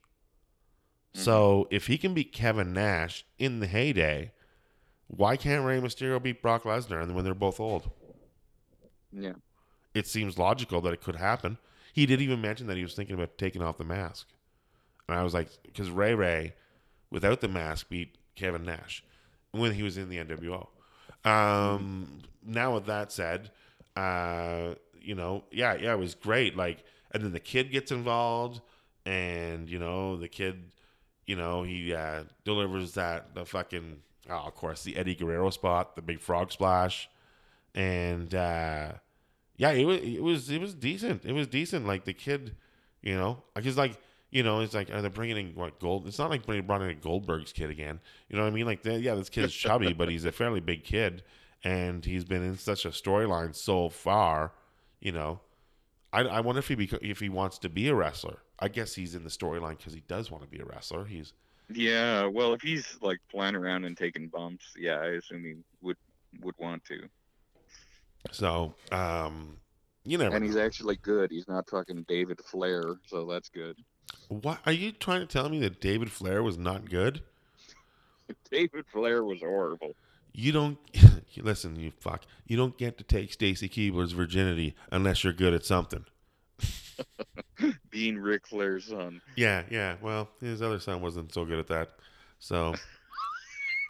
So 1.15 1.69
if 1.71 1.89
he 1.89 1.99
can 1.99 2.15
beat 2.15 2.33
Kevin 2.33 2.73
Nash 2.73 3.25
in 3.39 3.61
the 3.61 3.67
heyday, 3.67 4.33
why 5.09 5.37
can't 5.37 5.65
Rey 5.65 5.79
Mysterio 5.79 6.23
beat 6.23 6.41
Brock 6.41 6.63
Lesnar 6.63 7.03
and 7.03 7.15
when 7.15 7.25
they're 7.25 7.35
both 7.35 7.61
old? 7.61 7.91
yeah. 9.13 9.35
it 9.95 10.07
seems 10.07 10.39
logical 10.39 10.81
that 10.81 10.95
it 10.95 11.03
could 11.03 11.17
happen. 11.17 11.59
He 11.93 12.07
did 12.07 12.23
even 12.23 12.41
mention 12.41 12.67
that 12.69 12.79
he 12.79 12.83
was 12.83 12.95
thinking 12.95 13.15
about 13.15 13.37
taking 13.37 13.61
off 13.61 13.77
the 13.77 13.85
mask. 13.85 14.29
And 15.09 15.19
I 15.19 15.23
was 15.23 15.35
like, 15.35 15.49
because 15.63 15.91
Rey 15.91 16.15
Rey, 16.15 16.55
without 17.11 17.43
the 17.43 17.49
mask, 17.49 17.91
beat 17.91 18.17
Kevin 18.35 18.65
Nash 18.65 19.05
when 19.51 19.73
he 19.73 19.83
was 19.83 19.99
in 19.99 20.09
the 20.09 20.17
NWO. 20.17 20.69
Um, 21.25 22.21
now, 22.43 22.75
with 22.75 22.87
that 22.87 23.13
said, 23.13 23.51
uh, 23.97 24.75
you 24.99 25.15
know, 25.15 25.45
yeah, 25.51 25.75
yeah, 25.75 25.93
it 25.93 25.99
was 25.99 26.15
great. 26.15 26.57
Like, 26.57 26.85
and 27.13 27.23
then 27.25 27.33
the 27.33 27.41
kid 27.41 27.71
gets 27.71 27.91
involved, 27.91 28.61
and, 29.05 29.69
you 29.69 29.79
know, 29.79 30.17
the 30.17 30.29
kid, 30.29 30.73
you 31.27 31.37
know, 31.37 31.63
he 31.63 31.95
uh, 31.95 32.25
delivers 32.45 32.93
that, 32.95 33.35
the 33.35 33.45
fucking, 33.45 33.99
oh, 34.31 34.35
of 34.35 34.55
course, 34.55 34.83
the 34.83 34.97
Eddie 34.97 35.15
Guerrero 35.15 35.51
spot, 35.51 35.97
the 35.97 36.03
big 36.03 36.21
frog 36.21 36.53
splash. 36.53 37.09
And, 37.75 38.35
uh, 38.35 38.93
yeah, 39.57 39.71
it 39.71 39.85
was 39.85 40.01
it 40.01 40.23
was 40.23 40.51
it 40.51 40.61
was 40.61 40.75
decent. 40.75 41.25
It 41.25 41.33
was 41.33 41.47
decent. 41.47 41.87
Like 41.87 42.05
the 42.05 42.15
kid, 42.15 42.57
you 43.01 43.15
know, 43.15 43.43
because 43.55 43.77
like 43.77 43.97
you 44.31 44.43
know, 44.43 44.61
it's 44.61 44.75
like 44.75 44.91
are 44.91 45.03
they 45.03 45.09
bringing 45.09 45.37
in 45.37 45.55
what 45.55 45.79
gold? 45.79 46.07
It's 46.07 46.19
not 46.19 46.31
like 46.31 46.47
they 46.47 46.61
brought 46.61 46.83
in 46.83 46.99
Goldberg's 46.99 47.53
kid 47.53 47.71
again. 47.71 48.01
You 48.29 48.37
know 48.37 48.43
what 48.43 48.49
I 48.49 48.55
mean? 48.55 48.67
Like, 48.67 48.85
yeah, 48.85 49.15
this 49.15 49.29
kid's 49.29 49.53
chubby, 49.53 49.93
but 49.93 50.09
he's 50.09 50.25
a 50.25 50.33
fairly 50.33 50.61
big 50.61 50.85
kid, 50.85 51.23
and 51.63 52.05
he's 52.05 52.25
been 52.25 52.43
in 52.43 52.57
such 52.57 52.85
a 52.85 52.89
storyline 52.89 53.55
so 53.55 53.89
far. 53.89 54.53
You 55.01 55.13
know, 55.13 55.41
I, 56.13 56.21
I 56.21 56.41
wonder 56.41 56.59
if 56.59 56.69
he 56.69 56.77
beco- 56.77 57.03
if 57.03 57.21
he 57.21 57.29
wants 57.29 57.59
to 57.59 57.69
be 57.69 57.89
a 57.89 57.95
wrestler. 57.95 58.39
I 58.59 58.69
guess 58.69 58.95
he's 58.95 59.15
in 59.15 59.25
the 59.25 59.31
storyline 59.31 59.79
because 59.79 59.95
he 59.95 60.03
does 60.07 60.31
want 60.31 60.45
to 60.45 60.49
be 60.49 60.59
a 60.59 60.65
wrestler. 60.65 61.05
He's 61.05 61.33
Yeah, 61.71 62.27
well, 62.27 62.53
if 62.53 62.61
he's 62.61 62.99
like 63.01 63.19
flying 63.31 63.57
around 63.57 63.85
and 63.85 63.97
taking 63.97 64.29
bumps, 64.29 64.75
yeah, 64.79 64.97
I 64.97 65.07
assume 65.07 65.45
he 65.45 65.55
would 65.81 65.97
would 66.41 66.55
want 66.59 66.85
to. 66.87 67.09
so 68.31 68.75
um, 68.91 69.57
you 70.05 70.19
never. 70.19 70.35
And 70.35 70.45
he's 70.45 70.57
actually 70.57 70.97
good. 70.97 71.31
He's 71.31 71.49
not 71.49 71.69
fucking 71.71 72.05
David 72.09 72.41
Flair, 72.45 72.83
so 73.07 73.27
that's 73.27 73.49
good. 73.49 73.77
What 74.29 74.61
are 74.67 74.73
you 74.73 74.93
trying 74.93 75.21
to 75.21 75.27
tell 75.27 75.49
me 75.49 75.61
that 75.61 75.81
David 75.81 76.11
Flair 76.11 76.43
was 76.43 76.59
not 76.59 76.89
good? 76.89 77.23
David 78.51 78.85
Flair 78.93 79.25
was 79.25 79.41
horrible. 79.41 79.95
You 80.33 80.53
don't 80.53 80.79
listen, 81.37 81.77
you 81.79 81.93
fuck. 82.01 82.23
You 82.47 82.57
don't 82.57 82.77
get 82.77 82.99
to 82.99 83.05
take 83.05 83.33
Stacy 83.33 83.69
Keibler's 83.69 84.13
virginity 84.13 84.75
unless 84.91 85.25
you're 85.25 85.33
good 85.33 85.55
at 85.55 85.65
something. 85.65 86.05
Being 87.91 88.19
Ric 88.19 88.47
Flair's 88.47 88.87
son. 88.87 89.21
Yeah, 89.37 89.63
yeah. 89.71 89.97
Well, 90.01 90.29
his 90.41 90.63
other 90.63 90.81
son 90.81 91.01
wasn't 91.01 91.33
so 91.33 91.45
good 91.45 91.59
at 91.59 91.69
that. 91.69 91.91
So 92.39 92.75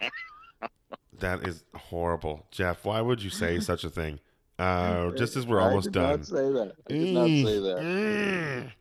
that 1.18 1.46
is 1.46 1.64
horrible, 1.74 2.46
Jeff. 2.50 2.84
Why 2.84 3.00
would 3.00 3.22
you 3.22 3.30
say 3.30 3.60
such 3.60 3.84
a 3.84 3.90
thing? 3.90 4.18
Uh, 4.58 5.10
just 5.12 5.36
as 5.36 5.46
we're 5.46 5.60
I 5.60 5.64
almost 5.64 5.86
did 5.86 5.94
done. 5.94 6.10
Not 6.20 6.26
say 6.26 6.52
that. 6.52 6.72
I 6.88 6.92
did 6.92 7.14
not 7.14 7.26
say 7.26 7.58
that. 7.58 8.72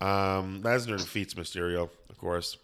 Mm. 0.00 0.06
Um, 0.06 0.62
Lesnar 0.62 0.98
defeats 0.98 1.34
Mysterio, 1.34 1.88
of 2.10 2.18
course. 2.18 2.58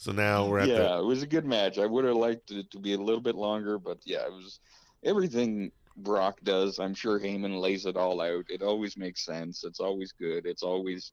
So 0.00 0.12
now 0.12 0.46
we're 0.46 0.60
at 0.60 0.68
yeah, 0.68 0.78
the 0.78 0.98
it 1.00 1.04
was 1.04 1.22
a 1.22 1.26
good 1.26 1.44
match. 1.44 1.78
I 1.78 1.84
would 1.84 2.06
have 2.06 2.16
liked 2.16 2.52
it 2.52 2.70
to 2.70 2.78
be 2.78 2.94
a 2.94 2.98
little 2.98 3.20
bit 3.20 3.34
longer, 3.34 3.78
but 3.78 3.98
yeah, 4.06 4.24
it 4.24 4.32
was 4.32 4.58
everything 5.04 5.72
Brock 5.94 6.40
does. 6.42 6.78
I'm 6.78 6.94
sure 6.94 7.20
Heyman 7.20 7.60
lays 7.60 7.84
it 7.84 7.98
all 7.98 8.22
out. 8.22 8.46
It 8.48 8.62
always 8.62 8.96
makes 8.96 9.26
sense. 9.26 9.62
It's 9.62 9.78
always 9.78 10.12
good. 10.12 10.46
It's 10.46 10.62
always 10.62 11.12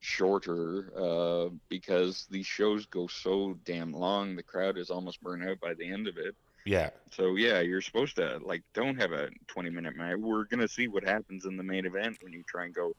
shorter 0.00 0.94
uh, 0.98 1.50
because 1.68 2.26
these 2.30 2.46
shows 2.46 2.86
go 2.86 3.06
so 3.06 3.58
damn 3.66 3.92
long. 3.92 4.34
The 4.34 4.42
crowd 4.42 4.78
is 4.78 4.88
almost 4.88 5.20
burned 5.20 5.46
out 5.46 5.60
by 5.60 5.74
the 5.74 5.86
end 5.86 6.08
of 6.08 6.16
it. 6.16 6.34
yeah, 6.64 6.88
So 7.10 7.36
yeah, 7.36 7.60
you're 7.60 7.82
supposed 7.82 8.16
to 8.16 8.38
like 8.42 8.62
don't 8.72 8.98
have 8.98 9.12
a 9.12 9.28
20 9.48 9.68
minute 9.68 9.94
match. 9.94 10.16
We're 10.16 10.44
gonna 10.44 10.68
see 10.68 10.88
what 10.88 11.04
happens 11.04 11.44
in 11.44 11.58
the 11.58 11.62
main 11.62 11.84
event 11.84 12.16
when 12.22 12.32
you 12.32 12.42
try 12.48 12.64
and 12.64 12.74
go 12.74 12.94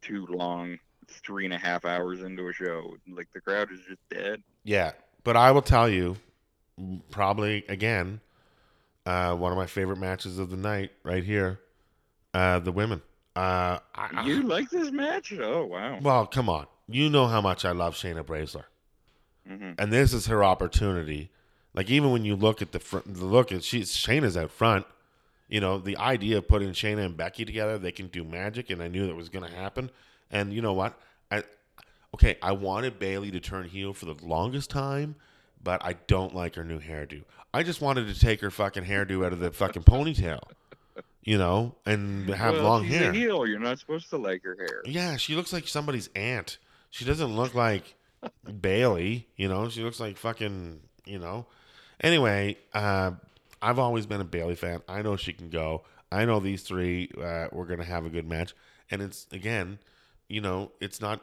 too 0.00 0.26
long, 0.30 0.78
three 1.08 1.44
and 1.44 1.54
a 1.54 1.58
half 1.58 1.84
hours 1.84 2.22
into 2.22 2.48
a 2.48 2.52
show. 2.52 2.96
Like 3.08 3.28
the 3.32 3.40
crowd 3.40 3.70
is 3.72 3.80
just 3.88 4.00
dead. 4.10 4.42
yeah. 4.64 4.92
But 5.24 5.36
I 5.36 5.50
will 5.50 5.62
tell 5.62 5.88
you, 5.90 6.16
probably 7.10 7.64
again, 7.68 8.20
uh, 9.04 9.34
one 9.34 9.52
of 9.52 9.58
my 9.58 9.66
favorite 9.66 9.98
matches 9.98 10.38
of 10.38 10.48
the 10.50 10.56
night 10.56 10.90
right 11.02 11.24
here, 11.24 11.60
uh, 12.34 12.58
the 12.60 12.72
women. 12.72 13.02
Uh, 13.36 13.78
I, 13.94 14.24
You 14.26 14.42
like 14.42 14.70
this 14.70 14.90
match? 14.90 15.32
Oh 15.38 15.64
wow. 15.66 15.98
well, 16.00 16.26
come 16.26 16.48
on. 16.48 16.66
You 16.88 17.10
know 17.10 17.26
how 17.26 17.40
much 17.40 17.64
I 17.64 17.72
love 17.72 17.94
Shayna 17.94 18.24
Baszler. 18.24 18.64
hmm 19.46 19.72
and 19.78 19.92
this 19.92 20.12
is 20.12 20.26
her 20.26 20.42
opportunity. 20.42 21.30
Like 21.74 21.90
even 21.90 22.10
when 22.10 22.24
you 22.24 22.34
look 22.34 22.62
at 22.62 22.72
the 22.72 22.80
front, 22.80 23.14
the 23.14 23.24
look 23.26 23.52
at 23.52 23.62
she 23.62 23.82
Shayna's 23.82 24.36
out 24.36 24.50
front. 24.50 24.86
You 25.48 25.60
know 25.60 25.78
the 25.78 25.96
idea 25.98 26.38
of 26.38 26.48
putting 26.48 26.70
Shayna 26.70 27.04
and 27.04 27.16
Becky 27.16 27.44
together, 27.44 27.78
they 27.78 27.92
can 27.92 28.08
do 28.08 28.24
magic, 28.24 28.70
and 28.70 28.82
I 28.82 28.88
knew 28.88 29.06
that 29.06 29.14
was 29.16 29.28
going 29.28 29.48
to 29.48 29.54
happen. 29.54 29.90
And 30.30 30.52
you 30.52 30.62
know 30.62 30.72
what? 30.72 30.98
I 31.30 31.42
okay, 32.14 32.36
I 32.42 32.52
wanted 32.52 32.98
Bailey 32.98 33.30
to 33.30 33.40
turn 33.40 33.68
heel 33.68 33.92
for 33.92 34.06
the 34.06 34.16
longest 34.22 34.70
time, 34.70 35.16
but 35.62 35.84
I 35.84 35.94
don't 36.06 36.34
like 36.34 36.54
her 36.56 36.64
new 36.64 36.80
hairdo. 36.80 37.22
I 37.52 37.62
just 37.62 37.80
wanted 37.80 38.12
to 38.12 38.18
take 38.18 38.40
her 38.40 38.50
fucking 38.50 38.84
hairdo 38.84 39.24
out 39.24 39.32
of 39.32 39.40
the 39.40 39.50
fucking 39.50 39.84
ponytail, 39.84 40.40
you 41.22 41.38
know, 41.38 41.74
and 41.86 42.28
have 42.28 42.54
well, 42.54 42.64
long 42.64 42.84
hair. 42.84 43.10
A 43.10 43.14
heel. 43.14 43.46
You're 43.46 43.58
not 43.58 43.78
supposed 43.78 44.10
to 44.10 44.18
like 44.18 44.42
her 44.44 44.56
hair. 44.58 44.82
Yeah, 44.84 45.16
she 45.16 45.34
looks 45.34 45.52
like 45.52 45.66
somebody's 45.66 46.10
aunt. 46.14 46.58
She 46.90 47.04
doesn't 47.04 47.34
look 47.34 47.54
like 47.54 47.94
Bailey, 48.60 49.28
you 49.36 49.48
know. 49.48 49.68
She 49.68 49.82
looks 49.82 50.00
like 50.00 50.16
fucking, 50.16 50.80
you 51.06 51.18
know. 51.18 51.46
Anyway, 52.00 52.56
uh, 52.74 53.12
I've 53.60 53.78
always 53.78 54.06
been 54.06 54.20
a 54.20 54.24
Bailey 54.24 54.54
fan. 54.54 54.82
I 54.88 55.02
know 55.02 55.16
she 55.16 55.32
can 55.32 55.48
go. 55.48 55.82
I 56.10 56.24
know 56.24 56.40
these 56.40 56.62
three 56.62 57.10
uh, 57.20 57.48
we're 57.52 57.66
gonna 57.66 57.84
have 57.84 58.06
a 58.06 58.10
good 58.10 58.28
match, 58.28 58.54
and 58.90 59.02
it's 59.02 59.26
again, 59.32 59.78
you 60.28 60.40
know, 60.40 60.72
it's 60.80 61.00
not. 61.00 61.20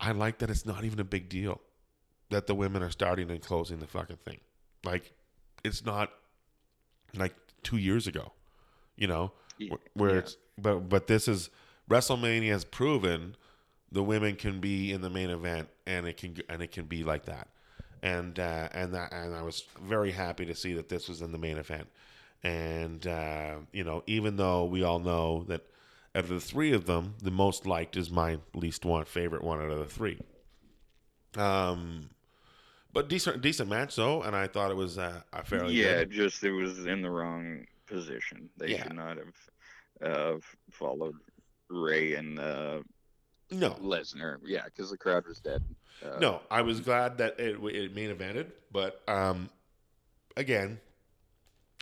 I 0.00 0.12
like 0.12 0.38
that 0.38 0.50
it's 0.50 0.66
not 0.66 0.84
even 0.84 0.98
a 0.98 1.04
big 1.04 1.28
deal 1.28 1.60
that 2.30 2.46
the 2.46 2.54
women 2.54 2.82
are 2.82 2.90
starting 2.90 3.30
and 3.30 3.40
closing 3.40 3.78
the 3.78 3.86
fucking 3.86 4.16
thing. 4.24 4.40
Like, 4.84 5.12
it's 5.62 5.84
not 5.84 6.10
like 7.14 7.34
two 7.62 7.76
years 7.76 8.06
ago, 8.06 8.32
you 8.96 9.06
know 9.06 9.32
Yeah. 9.58 9.76
where 9.94 10.16
it's 10.18 10.36
but 10.58 10.88
but 10.88 11.06
this 11.06 11.28
is 11.28 11.50
WrestleMania 11.90 12.48
has 12.50 12.64
proven 12.64 13.36
the 13.90 14.02
women 14.02 14.34
can 14.36 14.60
be 14.60 14.92
in 14.92 15.02
the 15.02 15.10
main 15.10 15.30
event 15.30 15.68
and 15.86 16.06
it 16.06 16.16
can 16.16 16.36
and 16.48 16.62
it 16.62 16.72
can 16.72 16.86
be 16.86 17.04
like 17.04 17.26
that 17.26 17.48
and 18.02 18.38
uh, 18.38 18.68
and 18.72 18.94
that 18.94 19.12
and 19.12 19.34
I 19.34 19.42
was 19.42 19.64
very 19.80 20.10
happy 20.10 20.46
to 20.46 20.54
see 20.54 20.72
that 20.74 20.88
this 20.88 21.08
was 21.08 21.20
in 21.22 21.32
the 21.32 21.38
main 21.38 21.58
event 21.58 21.88
and 22.42 23.06
uh, 23.06 23.56
you 23.72 23.84
know 23.84 24.02
even 24.06 24.36
though 24.36 24.64
we 24.64 24.82
all 24.82 24.98
know 24.98 25.44
that 25.48 25.62
out 26.14 26.24
of 26.24 26.28
the 26.30 26.40
three 26.40 26.72
of 26.72 26.86
them 26.86 27.14
the 27.22 27.30
most 27.30 27.66
liked 27.66 27.96
is 27.96 28.10
my 28.10 28.38
least 28.54 28.84
one 28.84 29.04
favorite 29.04 29.42
one 29.42 29.60
out 29.60 29.70
of 29.70 29.78
the 29.78 29.84
three 29.86 30.18
um 31.36 32.10
but 32.92 33.08
decent 33.08 33.40
decent 33.40 33.68
match 33.70 33.96
though 33.96 34.22
and 34.22 34.36
I 34.36 34.46
thought 34.46 34.70
it 34.70 34.76
was 34.76 34.98
uh, 34.98 35.22
a 35.32 35.42
fairly 35.42 35.74
yeah, 35.74 35.98
good. 36.00 36.10
just 36.10 36.44
it 36.44 36.52
was 36.52 36.84
in 36.86 37.00
the 37.00 37.10
wrong 37.10 37.64
position. 37.86 38.50
They 38.58 38.72
Yeah. 38.72 38.82
should 38.82 38.94
not 38.94 39.16
have 39.16 39.34
uh, 40.02 40.38
followed 40.70 41.14
Rey 41.70 42.14
and 42.14 42.38
uh, 42.38 42.82
no 43.50 43.70
Lesnar. 43.80 44.38
Yeah, 44.44 44.64
because 44.66 44.90
the 44.90 44.98
crowd 44.98 45.26
was 45.26 45.40
dead. 45.40 45.62
Uh, 46.04 46.18
No, 46.20 46.40
I 46.50 46.60
was 46.62 46.80
glad 46.80 47.16
that 47.18 47.40
it, 47.40 47.56
it 47.62 47.94
main 47.94 48.14
evented, 48.14 48.50
but 48.70 49.00
um, 49.08 49.48
again, 50.36 50.78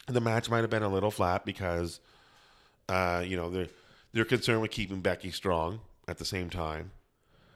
the 0.06 0.20
match 0.20 0.48
might 0.48 0.60
have 0.60 0.70
been 0.70 0.82
a 0.84 0.88
little 0.88 1.10
flat 1.10 1.44
because, 1.44 1.98
uh, 2.88 3.24
you 3.26 3.36
know, 3.36 3.50
they're 3.50 3.68
they're 4.12 4.24
concerned 4.24 4.62
with 4.62 4.70
keeping 4.70 5.00
Becky 5.00 5.30
strong 5.30 5.80
at 6.08 6.18
the 6.18 6.24
same 6.24 6.50
time. 6.50 6.92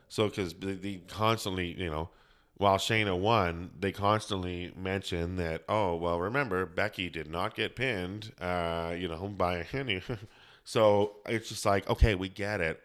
So, 0.08 0.28
because 0.28 0.54
they, 0.54 0.74
they 0.74 1.00
constantly, 1.08 1.72
you 1.80 1.90
know, 1.90 2.10
while 2.56 2.76
Shayna 2.76 3.18
won, 3.18 3.70
they 3.78 3.90
constantly 3.90 4.72
mention 4.76 5.36
that, 5.36 5.64
oh, 5.68 5.96
well, 5.96 6.20
remember 6.20 6.66
Becky 6.66 7.08
did 7.08 7.28
not 7.28 7.54
get 7.54 7.74
pinned, 7.74 8.32
uh, 8.40 8.94
you 8.96 9.08
know, 9.08 9.26
by 9.28 9.66
any. 9.72 10.02
so 10.64 11.16
it's 11.26 11.48
just 11.48 11.66
like, 11.66 11.88
okay, 11.90 12.14
we 12.14 12.28
get 12.28 12.60
it, 12.60 12.80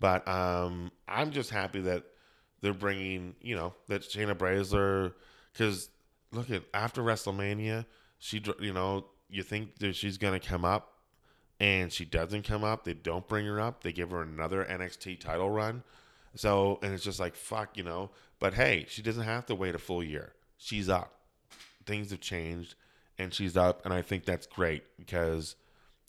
but 0.00 0.26
um, 0.26 0.90
I'm 1.06 1.30
just 1.30 1.50
happy 1.50 1.80
that 1.82 2.04
they're 2.60 2.74
bringing, 2.74 3.36
you 3.40 3.54
know, 3.54 3.74
that 3.88 4.02
Shayna 4.02 4.34
Baszler, 4.34 5.12
because 5.52 5.88
look 6.32 6.50
at 6.50 6.62
after 6.74 7.02
WrestleMania, 7.02 7.86
she, 8.18 8.42
you 8.60 8.72
know, 8.72 9.06
you 9.28 9.42
think 9.42 9.78
that 9.78 9.94
she's 9.94 10.18
gonna 10.18 10.40
come 10.40 10.64
up, 10.64 10.91
and 11.62 11.92
she 11.92 12.04
doesn't 12.04 12.42
come 12.42 12.64
up. 12.64 12.82
They 12.82 12.92
don't 12.92 13.28
bring 13.28 13.46
her 13.46 13.60
up. 13.60 13.84
They 13.84 13.92
give 13.92 14.10
her 14.10 14.20
another 14.20 14.64
NXT 14.64 15.20
title 15.20 15.48
run. 15.48 15.84
So, 16.34 16.80
and 16.82 16.92
it's 16.92 17.04
just 17.04 17.20
like 17.20 17.36
fuck, 17.36 17.76
you 17.76 17.84
know. 17.84 18.10
But 18.40 18.54
hey, 18.54 18.84
she 18.88 19.00
doesn't 19.00 19.22
have 19.22 19.46
to 19.46 19.54
wait 19.54 19.76
a 19.76 19.78
full 19.78 20.02
year. 20.02 20.32
She's 20.58 20.88
up. 20.88 21.14
Things 21.86 22.10
have 22.10 22.20
changed, 22.20 22.74
and 23.16 23.32
she's 23.32 23.56
up, 23.56 23.84
and 23.84 23.94
I 23.94 24.02
think 24.02 24.24
that's 24.24 24.46
great 24.46 24.82
because 24.98 25.54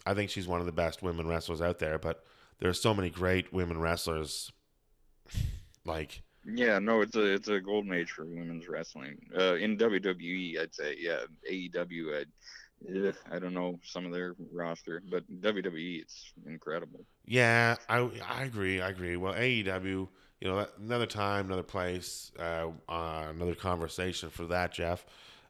I 0.08 0.16
think 0.16 0.32
she's 0.32 0.48
one 0.48 0.60
of 0.60 0.66
the 0.66 0.72
best 0.72 1.04
women 1.04 1.28
wrestlers 1.28 1.62
out 1.62 1.78
there. 1.78 2.00
But 2.00 2.26
there's 2.58 2.82
so 2.82 2.96
many 2.96 3.12
great 3.12 3.54
women 3.54 3.80
wrestlers, 3.80 4.52
like 5.86 6.24
Yeah, 6.46 6.80
no, 6.80 7.02
it's 7.02 7.16
a 7.16 7.32
it's 7.32 7.48
a 7.48 7.60
golden 7.60 7.94
age 7.94 8.10
for 8.10 8.26
women's 8.26 8.68
wrestling. 8.68 9.18
Uh, 9.38 9.54
in 9.56 9.78
WWE, 9.78 10.60
I'd 10.60 10.74
say 10.74 10.96
yeah. 10.98 11.20
AEW, 11.52 12.22
I'd, 12.22 12.28
eh, 12.88 13.12
I 13.32 13.40
don't 13.40 13.54
know 13.54 13.80
some 13.84 14.06
of 14.06 14.12
their 14.12 14.36
roster, 14.52 15.02
but 15.10 15.24
WWE, 15.42 16.02
it's 16.02 16.34
incredible. 16.46 17.06
Yeah, 17.26 17.76
I 17.90 18.10
I 18.28 18.44
agree. 18.44 18.82
I 18.82 18.90
agree. 18.90 19.16
Well, 19.18 19.34
AEW, 19.34 20.08
you 20.42 20.48
know, 20.48 20.68
another 20.80 21.06
time, 21.06 21.46
another 21.48 21.64
place, 21.64 22.32
uh, 22.40 22.68
uh, 22.90 23.28
another 23.30 23.56
conversation 23.56 24.30
for 24.30 24.46
that, 24.48 24.74
Jeff. 24.74 25.06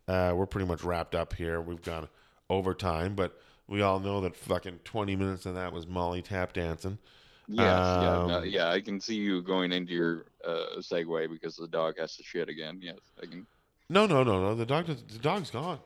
Uh, 0.07 0.33
we're 0.35 0.45
pretty 0.45 0.67
much 0.67 0.83
wrapped 0.83 1.15
up 1.15 1.33
here. 1.33 1.61
We've 1.61 1.81
gone 1.81 2.09
overtime, 2.49 3.15
but 3.15 3.39
we 3.67 3.81
all 3.81 3.99
know 3.99 4.21
that 4.21 4.35
fucking 4.35 4.79
twenty 4.83 5.15
minutes 5.15 5.45
of 5.45 5.55
that 5.55 5.71
was 5.73 5.87
Molly 5.87 6.21
tap 6.21 6.53
dancing. 6.53 6.97
Yes, 7.47 7.57
yeah, 7.57 8.23
no, 8.25 8.37
Um, 8.37 8.45
yeah. 8.45 8.69
I 8.69 8.79
can 8.79 9.01
see 9.01 9.15
you 9.15 9.41
going 9.41 9.73
into 9.73 9.91
your 9.93 10.25
uh, 10.45 10.79
segue 10.79 11.29
because 11.29 11.57
the 11.57 11.67
dog 11.67 11.97
has 11.99 12.15
to 12.15 12.23
shit 12.23 12.47
again. 12.47 12.79
Yes, 12.81 12.99
I 13.21 13.25
can. 13.25 13.45
No, 13.89 14.05
no, 14.05 14.23
no, 14.23 14.41
no. 14.41 14.55
The 14.55 14.65
dog, 14.65 14.87
the 14.87 15.19
dog's 15.19 15.51
gone. 15.51 15.79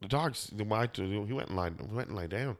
The 0.00 0.08
dog's 0.08 0.46
the 0.48 0.64
why 0.64 0.88
he 0.94 1.32
went 1.32 1.48
and 1.48 1.56
lied, 1.56 1.80
went 1.92 2.08
and 2.08 2.16
lay 2.16 2.26
down. 2.26 2.56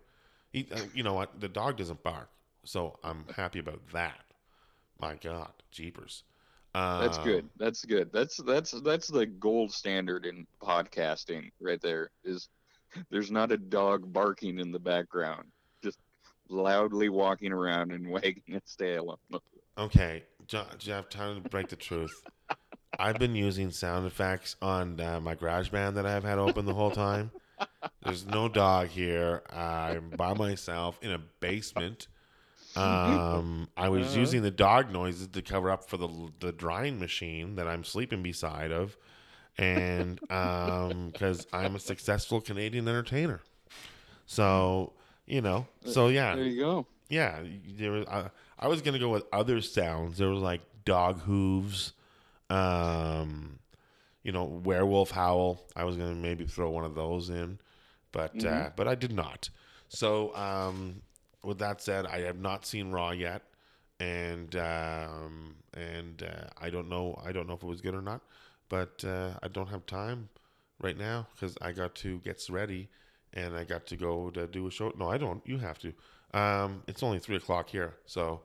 He, 0.53 0.67
uh, 0.73 0.81
you 0.95 1.03
know 1.03 1.15
what? 1.15 1.41
The 1.41 1.49
dog 1.49 1.77
doesn't 1.77 2.03
bark, 2.03 2.31
so 2.65 2.99
I'm 3.05 3.25
happy 3.37 3.59
about 3.59 3.81
that. 3.93 4.25
My 5.01 5.15
God, 5.15 5.53
jeepers. 5.71 6.25
That's 6.75 7.19
Um, 7.19 7.25
good. 7.25 7.49
That's 7.57 7.85
good. 7.85 8.11
That's 8.13 8.37
that's 8.39 8.73
that's 8.83 9.09
the 9.09 9.27
gold 9.27 9.73
standard 9.73 10.27
in 10.27 10.47
podcasting 10.63 11.51
right 11.61 11.81
there. 11.81 12.11
Is 12.25 12.49
there's 13.11 13.31
not 13.31 13.53
a 13.53 13.57
dog 13.57 14.13
barking 14.13 14.59
in 14.59 14.71
the 14.73 14.79
background, 14.79 15.49
just 15.83 15.99
loudly 16.49 17.09
walking 17.09 17.53
around 17.53 17.93
and 17.93 18.09
wagging 18.11 18.43
its 18.49 18.75
tail. 18.77 19.19
Okay, 19.77 20.25
Jeff, 20.47 21.09
time 21.09 21.43
to 21.43 21.49
break 21.49 21.69
the 21.69 21.77
truth. 21.77 22.23
I've 22.99 23.19
been 23.19 23.35
using 23.37 23.71
sound 23.71 24.07
effects 24.07 24.57
on 24.61 25.01
uh, 25.01 25.21
my 25.21 25.35
GarageBand 25.35 25.95
that 25.95 26.07
I've 26.07 26.25
had 26.25 26.39
open 26.39 26.65
the 26.67 26.75
whole 26.75 26.91
time. 26.91 27.31
There's 28.03 28.27
no 28.27 28.49
dog 28.49 28.89
here. 28.89 29.43
I'm 29.51 30.11
by 30.17 30.35
myself 30.35 30.99
in 31.03 31.11
a 31.13 31.19
basement. 31.19 32.09
Um, 32.77 33.69
I 33.77 33.89
was 33.89 34.09
Uh-huh. 34.09 34.21
using 34.21 34.43
the 34.43 34.51
dog 34.51 34.93
noises 34.93 35.29
to 35.29 35.43
cover 35.43 35.71
up 35.71 35.89
for 35.89 35.97
the 35.97 36.09
the 36.41 36.53
drying 36.53 36.99
machine 37.01 37.57
that 37.57 37.67
I'm 37.67 37.83
sleeping 37.85 38.23
beside 38.23 38.71
of, 38.73 38.97
and 39.57 40.21
because 40.21 41.47
I'm 41.53 41.75
a 41.75 41.79
successful 41.81 42.41
Canadian 42.41 42.87
entertainer, 42.87 43.41
so 44.27 44.93
you 45.27 45.41
know, 45.41 45.67
so 45.85 46.09
yeah, 46.09 46.37
There 46.37 46.45
you 46.45 46.61
go. 46.61 46.87
yeah, 47.09 47.41
there 47.77 47.91
was. 47.93 48.07
I, 48.07 48.31
I 48.61 48.69
was 48.69 48.81
gonna 48.83 48.99
go 49.01 49.11
with 49.11 49.25
other 49.33 49.61
sounds. 49.61 50.19
There 50.19 50.29
was 50.29 50.43
like 50.43 50.61
dog 50.85 51.21
hooves, 51.23 51.93
um, 52.51 53.59
you 54.23 54.33
know, 54.33 54.45
werewolf 54.45 55.11
howl. 55.11 55.61
I 55.77 55.85
was 55.85 55.97
gonna 55.97 56.15
maybe 56.15 56.45
throw 56.47 56.71
one 56.71 56.85
of 56.85 56.95
those 56.95 57.31
in, 57.31 57.59
but 58.13 58.45
uh, 58.45 58.71
but 58.77 58.89
I 58.89 58.95
did 58.95 59.13
not. 59.13 59.51
So 59.89 60.35
um, 60.37 61.03
with 61.43 61.59
that 61.59 61.81
said, 61.81 62.07
I 62.07 62.21
have 62.23 62.39
not 62.39 62.67
seen 62.67 62.91
Raw 62.91 63.11
yet, 63.11 63.43
and 64.01 64.55
um, 64.57 65.57
and 65.75 66.23
uh, 66.23 66.49
I 66.61 66.71
don't 66.71 66.89
know. 66.89 67.19
I 67.25 67.33
don't 67.33 67.47
know 67.49 67.55
if 67.55 67.63
it 67.63 67.67
was 67.67 67.81
good 67.81 67.95
or 67.95 68.03
not. 68.03 68.21
but 68.69 69.03
uh, 69.05 69.31
I 69.43 69.49
don't 69.49 69.69
have 69.69 69.87
time 69.87 70.29
right 70.81 70.97
now 70.99 71.27
because 71.35 71.57
I 71.63 71.73
got 71.73 71.95
to 71.97 72.19
get 72.19 72.43
ready 72.51 72.89
and 73.33 73.57
I 73.57 73.65
got 73.65 73.87
to 73.87 73.97
go 73.97 74.31
to 74.31 74.47
do 74.47 74.67
a 74.67 74.71
show. 74.71 74.93
No, 74.99 75.09
I 75.11 75.19
don't. 75.19 75.43
You 75.47 75.59
have 75.59 75.79
to. 75.81 75.93
Um, 76.35 76.83
it's 76.87 77.03
only 77.03 77.19
three 77.19 77.37
o'clock 77.37 77.71
here, 77.71 77.95
so 78.07 78.43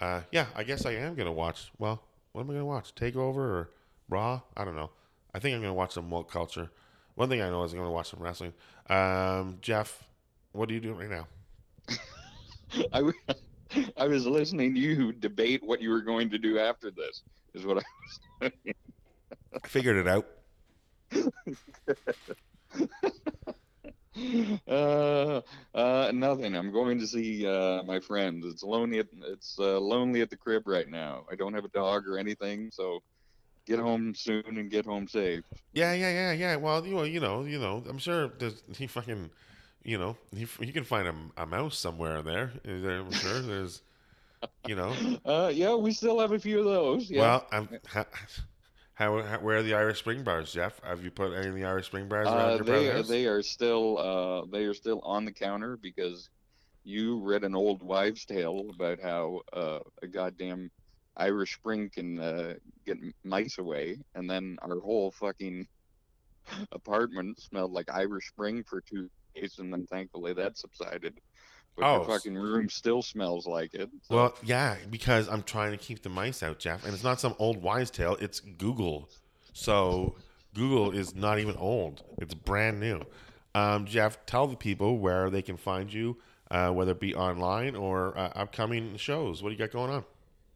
uh, 0.00 0.22
yeah, 0.32 0.46
I 0.56 0.64
guess 0.64 0.86
I 0.86 0.92
am 0.92 1.14
gonna 1.14 1.32
watch. 1.32 1.70
Well, 1.78 2.02
what 2.32 2.42
am 2.42 2.50
I 2.50 2.54
gonna 2.54 2.64
watch? 2.64 2.94
Takeover 2.94 3.36
or 3.36 3.70
Raw? 4.08 4.40
I 4.56 4.64
don't 4.64 4.76
know. 4.76 4.90
I 5.34 5.38
think 5.38 5.54
I'm 5.54 5.60
gonna 5.60 5.74
watch 5.74 5.92
some 5.92 6.10
woke 6.10 6.30
culture. 6.30 6.70
One 7.14 7.28
thing 7.28 7.42
I 7.42 7.50
know 7.50 7.64
is 7.64 7.72
I'm 7.72 7.78
gonna 7.78 7.90
watch 7.90 8.10
some 8.10 8.20
wrestling. 8.20 8.52
Um, 8.88 9.58
Jeff, 9.60 10.06
what 10.52 10.70
are 10.70 10.72
you 10.72 10.80
doing 10.80 10.96
right 10.96 11.10
now? 11.10 11.26
I 13.96 14.06
was 14.06 14.26
listening 14.26 14.74
to 14.74 14.80
you 14.80 15.12
debate 15.12 15.62
what 15.62 15.80
you 15.80 15.90
were 15.90 16.02
going 16.02 16.30
to 16.30 16.38
do 16.38 16.58
after 16.58 16.90
this. 16.90 17.22
Is 17.54 17.64
what 17.66 17.78
I 17.78 17.82
was 18.40 18.52
doing. 18.64 18.74
I 19.54 19.68
figured 19.68 19.96
it 19.96 20.08
out. 20.08 20.26
uh, 24.68 25.40
uh, 25.74 26.10
nothing. 26.12 26.56
I'm 26.56 26.72
going 26.72 26.98
to 26.98 27.06
see 27.06 27.46
uh, 27.46 27.82
my 27.84 28.00
friend. 28.00 28.42
It's 28.44 28.62
lonely. 28.62 28.98
At, 28.98 29.06
it's 29.28 29.56
uh, 29.58 29.78
lonely 29.78 30.20
at 30.20 30.30
the 30.30 30.36
crib 30.36 30.66
right 30.66 30.88
now. 30.88 31.24
I 31.30 31.36
don't 31.36 31.54
have 31.54 31.64
a 31.64 31.68
dog 31.68 32.06
or 32.08 32.18
anything, 32.18 32.70
so 32.72 33.00
get 33.66 33.78
home 33.78 34.14
soon 34.14 34.42
and 34.46 34.70
get 34.70 34.84
home 34.84 35.06
safe. 35.06 35.44
Yeah, 35.72 35.92
yeah, 35.92 36.10
yeah, 36.10 36.32
yeah. 36.32 36.56
Well, 36.56 36.84
you 36.84 36.94
know, 36.94 37.02
you 37.04 37.20
know, 37.20 37.44
you 37.44 37.58
know. 37.58 37.84
I'm 37.88 37.98
sure 37.98 38.28
there's 38.38 38.62
he 38.76 38.86
fucking, 38.86 39.30
you 39.84 39.98
know, 39.98 40.16
he 40.34 40.46
you 40.60 40.72
can 40.72 40.84
find 40.84 41.08
a, 41.08 41.42
a 41.42 41.46
mouse 41.46 41.78
somewhere 41.78 42.22
there. 42.22 42.52
There 42.64 43.00
I'm 43.00 43.12
sure 43.12 43.40
there's, 43.40 43.82
you 44.66 44.74
know. 44.74 44.92
Uh, 45.24 45.50
yeah, 45.52 45.74
we 45.74 45.92
still 45.92 46.18
have 46.18 46.32
a 46.32 46.38
few 46.38 46.58
of 46.58 46.64
those. 46.64 47.10
Yeah. 47.10 47.20
Well, 47.20 47.46
I'm. 47.52 47.68
How, 49.00 49.22
how, 49.22 49.38
where 49.38 49.56
are 49.56 49.62
the 49.62 49.72
Irish 49.72 50.00
Spring 50.00 50.22
bars, 50.22 50.52
Jeff? 50.52 50.78
Have 50.84 51.02
you 51.02 51.10
put 51.10 51.32
any 51.32 51.48
of 51.48 51.54
the 51.54 51.64
Irish 51.64 51.86
Spring 51.86 52.06
bars 52.06 52.28
around 52.28 52.36
Uh, 52.38 52.54
your 52.56 52.64
they 52.64 52.64
brother's 52.64 52.92
house? 52.92 53.08
they 53.08 53.26
are 53.26 53.42
still 53.42 53.96
uh, 53.96 54.44
they 54.52 54.64
are 54.66 54.74
still 54.74 55.00
on 55.00 55.24
the 55.24 55.32
counter 55.32 55.78
because 55.78 56.28
you 56.84 57.18
read 57.20 57.42
an 57.42 57.54
old 57.54 57.82
wives' 57.82 58.26
tale 58.26 58.68
about 58.68 59.00
how 59.00 59.40
uh, 59.54 59.78
a 60.02 60.06
goddamn 60.06 60.70
Irish 61.16 61.54
Spring 61.54 61.88
can 61.88 62.20
uh, 62.20 62.54
get 62.84 62.98
mice 63.24 63.56
away, 63.56 63.96
and 64.14 64.28
then 64.28 64.58
our 64.60 64.78
whole 64.80 65.10
fucking 65.12 65.66
apartment 66.72 67.40
smelled 67.40 67.72
like 67.72 67.90
Irish 67.90 68.28
Spring 68.28 68.62
for 68.64 68.82
two 68.82 69.08
days, 69.34 69.60
and 69.60 69.72
then 69.72 69.86
thankfully 69.86 70.34
that 70.34 70.58
subsided. 70.58 71.18
But 71.80 71.94
Oh, 71.96 71.98
the 72.04 72.12
fucking 72.12 72.34
room 72.34 72.68
still 72.68 73.02
smells 73.02 73.46
like 73.46 73.74
it. 73.74 73.88
so- 74.02 74.14
Well, 74.14 74.34
yeah, 74.42 74.76
because 74.90 75.28
I'm 75.28 75.42
trying 75.42 75.72
to 75.72 75.76
keep 75.78 76.02
the 76.02 76.08
mice 76.08 76.42
out, 76.42 76.58
Jeff, 76.58 76.84
and 76.84 76.92
it's 76.94 77.04
not 77.04 77.20
some 77.20 77.34
old 77.38 77.62
wise 77.62 77.90
tale. 77.90 78.16
It's 78.20 78.40
Google, 78.40 79.08
so 79.52 80.16
Google 80.54 80.90
is 80.92 81.14
not 81.14 81.38
even 81.38 81.56
old; 81.56 82.02
it's 82.18 82.34
brand 82.34 82.80
new. 82.80 83.02
Um, 83.54 83.86
Jeff, 83.86 84.24
tell 84.26 84.46
the 84.46 84.56
people 84.56 84.98
where 84.98 85.30
they 85.30 85.42
can 85.42 85.56
find 85.56 85.92
you, 85.92 86.18
uh, 86.50 86.70
whether 86.70 86.92
it 86.92 87.00
be 87.00 87.14
online 87.14 87.74
or 87.74 88.16
uh, 88.16 88.30
upcoming 88.34 88.96
shows. 88.96 89.42
What 89.42 89.48
do 89.48 89.54
you 89.54 89.58
got 89.58 89.70
going 89.72 89.90
on? 89.90 90.04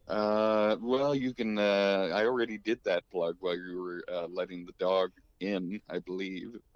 Uh, 0.07 0.75
well, 0.81 1.15
you 1.15 1.33
can. 1.33 1.57
Uh, 1.57 2.09
I 2.13 2.25
already 2.25 2.57
did 2.59 2.79
that 2.83 3.03
plug 3.09 3.37
while 3.39 3.57
you 3.57 3.81
were 3.81 4.03
uh, 4.13 4.27
letting 4.27 4.65
the 4.65 4.73
dog 4.79 5.11
in, 5.39 5.81
I 5.89 5.99
believe. 5.99 6.55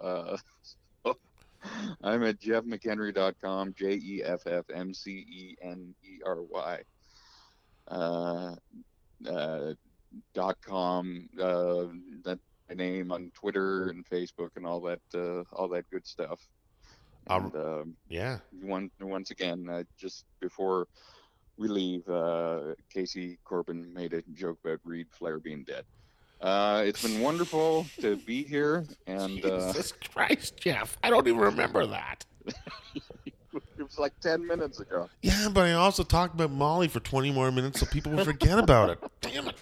I'm 2.02 2.22
at 2.24 2.40
jeffmcenery.com, 2.40 3.74
J 3.76 3.92
E 3.94 4.22
F 4.24 4.46
F 4.46 4.64
M 4.74 4.94
C 4.94 5.10
E 5.10 5.56
N 5.62 5.94
E 6.02 6.20
R 6.24 6.42
Y. 6.42 6.78
Uh, 7.88 8.54
uh, 9.28 9.74
dot 10.34 10.56
com. 10.64 11.28
Uh, 11.40 11.86
that's 12.24 12.40
my 12.68 12.74
name 12.74 13.12
on 13.12 13.30
Twitter 13.34 13.88
and 13.88 14.04
Facebook 14.06 14.50
and 14.56 14.66
all 14.66 14.80
that. 14.80 15.00
Uh, 15.14 15.42
all 15.52 15.68
that 15.68 15.88
good 15.90 16.06
stuff. 16.06 16.40
Um, 17.28 17.44
And, 17.44 17.56
um, 17.56 17.96
Yeah, 18.08 18.38
one 18.62 18.90
once 19.00 19.30
again, 19.30 19.68
uh, 19.68 19.84
just 19.98 20.24
before 20.40 20.88
we 21.56 21.68
leave, 21.68 22.08
uh, 22.08 22.74
Casey 22.92 23.38
Corbin 23.44 23.92
made 23.92 24.14
a 24.14 24.22
joke 24.32 24.58
about 24.64 24.80
Reid 24.84 25.08
Flair 25.10 25.38
being 25.38 25.64
dead. 25.64 25.84
Uh, 26.40 26.82
it's 26.86 27.02
been 27.02 27.20
wonderful 27.20 27.86
to 28.00 28.16
be 28.16 28.42
here, 28.42 28.86
and 29.06 29.44
uh, 29.44 29.72
Jesus 29.72 29.92
Christ, 29.92 30.56
Jeff, 30.56 30.96
I 31.02 31.10
don't 31.10 31.26
even 31.28 31.38
remember 31.40 31.84
that. 31.86 32.24
it 32.46 33.34
was 33.78 33.98
like 33.98 34.18
ten 34.20 34.46
minutes 34.46 34.80
ago. 34.80 35.10
Yeah, 35.20 35.48
but 35.52 35.66
I 35.66 35.72
also 35.72 36.02
talked 36.02 36.34
about 36.34 36.50
Molly 36.50 36.88
for 36.88 37.00
20 37.00 37.30
more 37.32 37.52
minutes 37.52 37.80
so 37.80 37.86
people 37.86 38.12
will 38.12 38.24
forget 38.24 38.58
about 38.58 38.90
it. 38.90 38.98
Damn 39.20 39.48
it. 39.48 39.56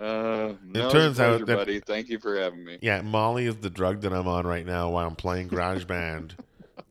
Uh, 0.00 0.54
no, 0.64 0.86
it's 0.86 0.94
a 0.94 0.98
turns 0.98 1.20
out 1.20 1.46
that- 1.46 1.56
buddy. 1.56 1.80
Thank 1.80 2.08
you 2.08 2.18
for 2.18 2.36
having 2.38 2.64
me. 2.64 2.78
Yeah, 2.80 3.02
Molly 3.02 3.46
is 3.46 3.56
the 3.56 3.70
drug 3.70 4.00
that 4.00 4.12
I'm 4.12 4.26
on 4.26 4.46
right 4.46 4.66
now 4.66 4.90
while 4.90 5.06
I'm 5.06 5.14
playing 5.14 5.50
GarageBand. 5.50 6.32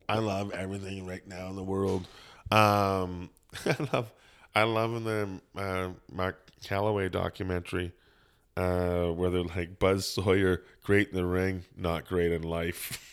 I 0.08 0.20
love 0.20 0.52
everything 0.52 1.08
right 1.08 1.26
now 1.28 1.48
in 1.50 1.56
the 1.56 1.64
world. 1.64 2.08
Um, 2.52 3.30
I 3.66 3.76
love, 3.92 4.12
I 4.54 4.64
love 4.64 4.96
in 4.96 5.04
the 5.04 5.42
uh, 5.58 5.90
Mark 6.12 6.51
Calaway 6.64 7.12
documentary 7.12 7.94
uh, 8.58 9.08
where 9.08 9.30
they're 9.30 9.44
like 9.44 9.80
Buzz 9.80 10.08
Sawyer, 10.08 10.64
great 10.84 11.10
in 11.10 11.16
the 11.16 11.26
ring, 11.26 11.64
not 11.76 12.08
great 12.08 12.32
in 12.32 12.44
life. 12.44 13.08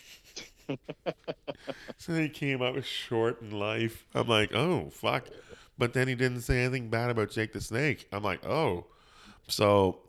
so 1.97 2.13
he 2.13 2.29
came 2.29 2.61
out 2.61 2.83
short 2.83 3.41
in 3.41 3.51
life. 3.51 4.05
I'm 4.13 4.27
like, 4.27 4.53
oh 4.53 4.89
fuck, 4.91 5.27
but 5.77 5.93
then 5.93 6.07
he 6.07 6.15
didn't 6.15 6.41
say 6.41 6.63
anything 6.63 6.89
bad 6.89 7.09
about 7.09 7.31
Jake 7.31 7.53
the 7.53 7.61
Snake. 7.61 8.07
I'm 8.11 8.23
like, 8.23 8.45
oh, 8.45 8.87
so. 9.47 9.99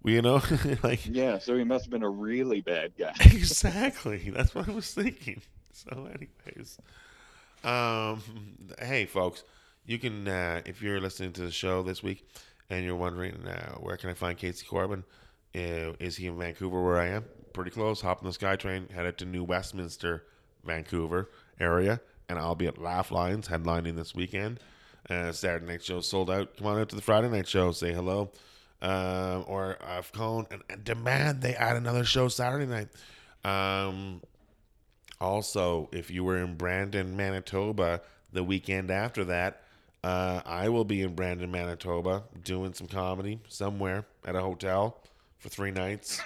We, 0.00 0.14
you 0.14 0.22
know, 0.22 0.40
like 0.84 1.04
Yeah, 1.06 1.38
so 1.38 1.56
he 1.56 1.64
must 1.64 1.86
have 1.86 1.90
been 1.90 2.04
a 2.04 2.08
really 2.08 2.60
bad 2.60 2.92
guy. 2.96 3.14
exactly. 3.20 4.30
That's 4.30 4.54
what 4.54 4.68
I 4.68 4.72
was 4.72 4.94
thinking. 4.94 5.42
So, 5.72 6.06
anyways, 6.06 6.78
um, 7.64 8.22
hey, 8.78 9.06
folks, 9.06 9.42
you 9.86 9.98
can 9.98 10.28
uh, 10.28 10.62
if 10.66 10.82
you're 10.82 11.00
listening 11.00 11.32
to 11.32 11.40
the 11.40 11.50
show 11.50 11.82
this 11.82 12.00
week 12.00 12.28
and 12.70 12.84
you're 12.84 12.96
wondering 12.96 13.46
uh, 13.46 13.74
where 13.76 13.96
can 13.96 14.10
I 14.10 14.14
find 14.14 14.36
Casey 14.36 14.66
Corbin? 14.66 15.04
Uh, 15.54 15.94
is 15.98 16.16
he 16.16 16.26
in 16.26 16.38
Vancouver 16.38 16.82
where 16.82 16.98
I 16.98 17.08
am? 17.08 17.24
Pretty 17.52 17.70
close. 17.70 18.00
Hop 18.02 18.22
on 18.22 18.30
the 18.30 18.36
SkyTrain, 18.36 18.90
headed 18.90 19.18
to 19.18 19.24
New 19.24 19.44
Westminster, 19.44 20.24
Vancouver 20.64 21.30
area, 21.58 22.00
and 22.28 22.38
I'll 22.38 22.54
be 22.54 22.66
at 22.66 22.78
Laugh 22.78 23.10
Lines 23.10 23.48
headlining 23.48 23.96
this 23.96 24.14
weekend. 24.14 24.60
Uh, 25.08 25.32
Saturday 25.32 25.66
night 25.66 25.82
show 25.82 26.00
sold 26.00 26.30
out. 26.30 26.56
Come 26.56 26.66
on 26.66 26.78
out 26.78 26.90
to 26.90 26.96
the 26.96 27.02
Friday 27.02 27.28
night 27.28 27.48
show. 27.48 27.72
Say 27.72 27.92
hello. 27.92 28.30
Um, 28.80 29.44
or 29.48 29.76
I've 29.84 30.12
called 30.12 30.46
and, 30.50 30.62
and 30.70 30.84
demand 30.84 31.42
they 31.42 31.54
add 31.54 31.76
another 31.76 32.04
show 32.04 32.28
Saturday 32.28 32.66
night. 32.66 32.88
Um, 33.44 34.20
also, 35.20 35.88
if 35.92 36.10
you 36.10 36.22
were 36.22 36.38
in 36.38 36.56
Brandon, 36.56 37.16
Manitoba, 37.16 38.02
the 38.32 38.44
weekend 38.44 38.90
after 38.90 39.24
that, 39.24 39.62
uh, 40.04 40.40
I 40.44 40.68
will 40.68 40.84
be 40.84 41.02
in 41.02 41.14
Brandon, 41.14 41.50
Manitoba, 41.50 42.24
doing 42.44 42.72
some 42.72 42.86
comedy 42.86 43.40
somewhere 43.48 44.06
at 44.24 44.36
a 44.36 44.40
hotel 44.40 45.00
for 45.38 45.48
three 45.48 45.70
nights. 45.70 46.20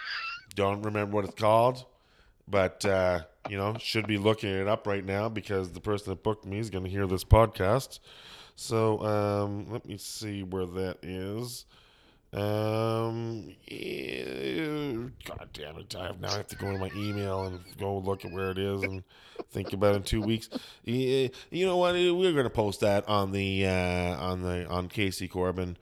Don't 0.54 0.82
remember 0.82 1.16
what 1.16 1.24
it's 1.24 1.34
called, 1.34 1.84
but 2.48 2.84
uh, 2.84 3.20
you 3.48 3.56
know, 3.56 3.76
should 3.78 4.06
be 4.06 4.18
looking 4.18 4.50
it 4.50 4.68
up 4.68 4.86
right 4.86 5.04
now 5.04 5.28
because 5.28 5.72
the 5.72 5.80
person 5.80 6.10
that 6.10 6.22
booked 6.22 6.46
me 6.46 6.58
is 6.58 6.70
going 6.70 6.84
to 6.84 6.90
hear 6.90 7.06
this 7.06 7.24
podcast. 7.24 7.98
So 8.54 9.00
um, 9.04 9.70
let 9.70 9.86
me 9.86 9.98
see 9.98 10.42
where 10.42 10.66
that 10.66 10.98
is. 11.02 11.66
Um, 12.32 13.54
God 15.24 15.48
damn 15.52 15.78
it! 15.78 15.94
I 15.96 16.06
have 16.06 16.20
now 16.20 16.28
I 16.32 16.36
have 16.36 16.48
to 16.48 16.56
go 16.56 16.70
to 16.70 16.78
my 16.78 16.90
email 16.96 17.44
and 17.44 17.60
go 17.78 17.98
look 17.98 18.24
at 18.24 18.32
where 18.32 18.50
it 18.50 18.58
is 18.58 18.82
and 18.82 19.04
think 19.50 19.72
about 19.72 19.94
it 19.94 19.98
in 19.98 20.02
two 20.02 20.20
weeks. 20.20 20.50
You 20.84 21.30
know 21.52 21.76
what? 21.76 21.94
We're 21.94 22.32
gonna 22.32 22.50
post 22.50 22.80
that 22.80 23.08
on 23.08 23.32
the 23.32 23.66
uh, 23.66 24.16
on 24.16 24.42
the 24.42 24.66
on 24.66 24.88
Casey 24.88 25.28
Corbin 25.28 25.76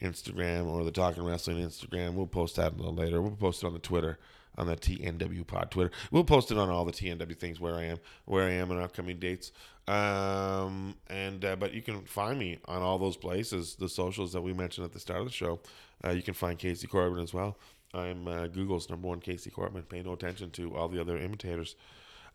Instagram 0.00 0.66
or 0.66 0.84
the 0.84 0.90
Talking 0.90 1.24
Wrestling 1.24 1.58
Instagram. 1.58 2.14
We'll 2.14 2.26
post 2.26 2.56
that 2.56 2.72
a 2.72 2.76
little 2.76 2.94
later. 2.94 3.22
We'll 3.22 3.36
post 3.36 3.62
it 3.62 3.66
on 3.66 3.72
the 3.72 3.78
Twitter 3.78 4.18
on 4.56 4.66
the 4.66 4.76
TNW 4.76 5.46
Pod 5.46 5.70
Twitter. 5.70 5.90
We'll 6.10 6.24
post 6.24 6.50
it 6.50 6.58
on 6.58 6.70
all 6.70 6.84
the 6.84 6.92
TNW 6.92 7.36
things 7.36 7.60
where 7.60 7.74
I 7.74 7.84
am, 7.84 7.98
where 8.24 8.44
I 8.44 8.52
am, 8.52 8.70
and 8.70 8.80
upcoming 8.80 9.18
dates. 9.18 9.52
Um, 9.86 10.96
and 11.08 11.44
uh, 11.44 11.56
but 11.56 11.74
you 11.74 11.82
can 11.82 12.02
find 12.02 12.38
me 12.38 12.58
on 12.66 12.82
all 12.82 12.98
those 12.98 13.16
places, 13.16 13.74
the 13.74 13.88
socials 13.88 14.32
that 14.32 14.40
we 14.40 14.52
mentioned 14.52 14.84
at 14.84 14.92
the 14.92 15.00
start 15.00 15.20
of 15.20 15.26
the 15.26 15.32
show. 15.32 15.60
Uh, 16.04 16.10
you 16.10 16.22
can 16.22 16.34
find 16.34 16.58
Casey 16.58 16.86
Corbin 16.86 17.22
as 17.22 17.34
well. 17.34 17.56
I'm 17.92 18.26
uh, 18.26 18.46
Google's 18.48 18.88
number 18.90 19.08
one 19.08 19.20
Casey 19.20 19.50
Corbin. 19.50 19.82
Pay 19.82 20.02
no 20.02 20.14
attention 20.14 20.50
to 20.52 20.74
all 20.74 20.88
the 20.88 21.00
other 21.00 21.16
imitators. 21.18 21.76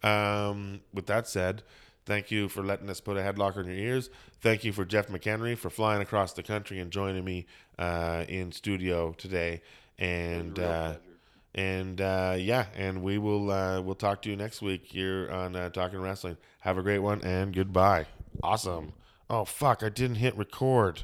Um, 0.04 0.82
with 0.94 1.08
that 1.08 1.28
said, 1.28 1.64
thank 2.06 2.32
you 2.32 2.48
for 2.48 2.64
letting 2.64 2.90
us 2.90 3.02
put 3.02 3.18
a 3.18 3.22
headlocker 3.22 3.58
in 3.58 3.68
your 3.68 3.76
ears. 3.76 4.10
Thank 4.42 4.64
you 4.64 4.72
for 4.72 4.86
Jeff 4.86 5.08
McEnery 5.08 5.58
for 5.58 5.70
flying 5.70 6.02
across 6.02 6.34
the 6.34 6.44
country 6.44 6.80
and 6.80 6.92
joining 6.92 7.26
me 7.26 7.48
uh, 7.78 8.26
in 8.30 8.52
studio 8.52 9.14
today. 9.18 9.62
And 9.98 10.58
uh. 10.60 10.94
And 11.56 12.00
uh, 12.00 12.36
yeah, 12.38 12.66
and 12.76 13.02
we 13.02 13.18
will 13.18 13.52
uh, 13.52 13.82
we'll 13.82 13.96
talk 13.96 14.22
to 14.24 14.30
you 14.30 14.36
next 14.36 14.62
week 14.62 14.86
here 14.86 15.30
on 15.32 15.56
uh, 15.56 15.70
Talking 15.70 16.00
Wrestling. 16.00 16.38
Have 16.62 16.78
a 16.78 16.82
great 16.82 17.00
one 17.00 17.22
and 17.24 17.54
goodbye. 17.54 18.06
Awesome. 18.44 18.94
Oh 19.30 19.46
fuck! 19.46 19.84
I 19.84 19.90
didn't 19.90 20.18
hit 20.18 20.38
record. 20.38 21.04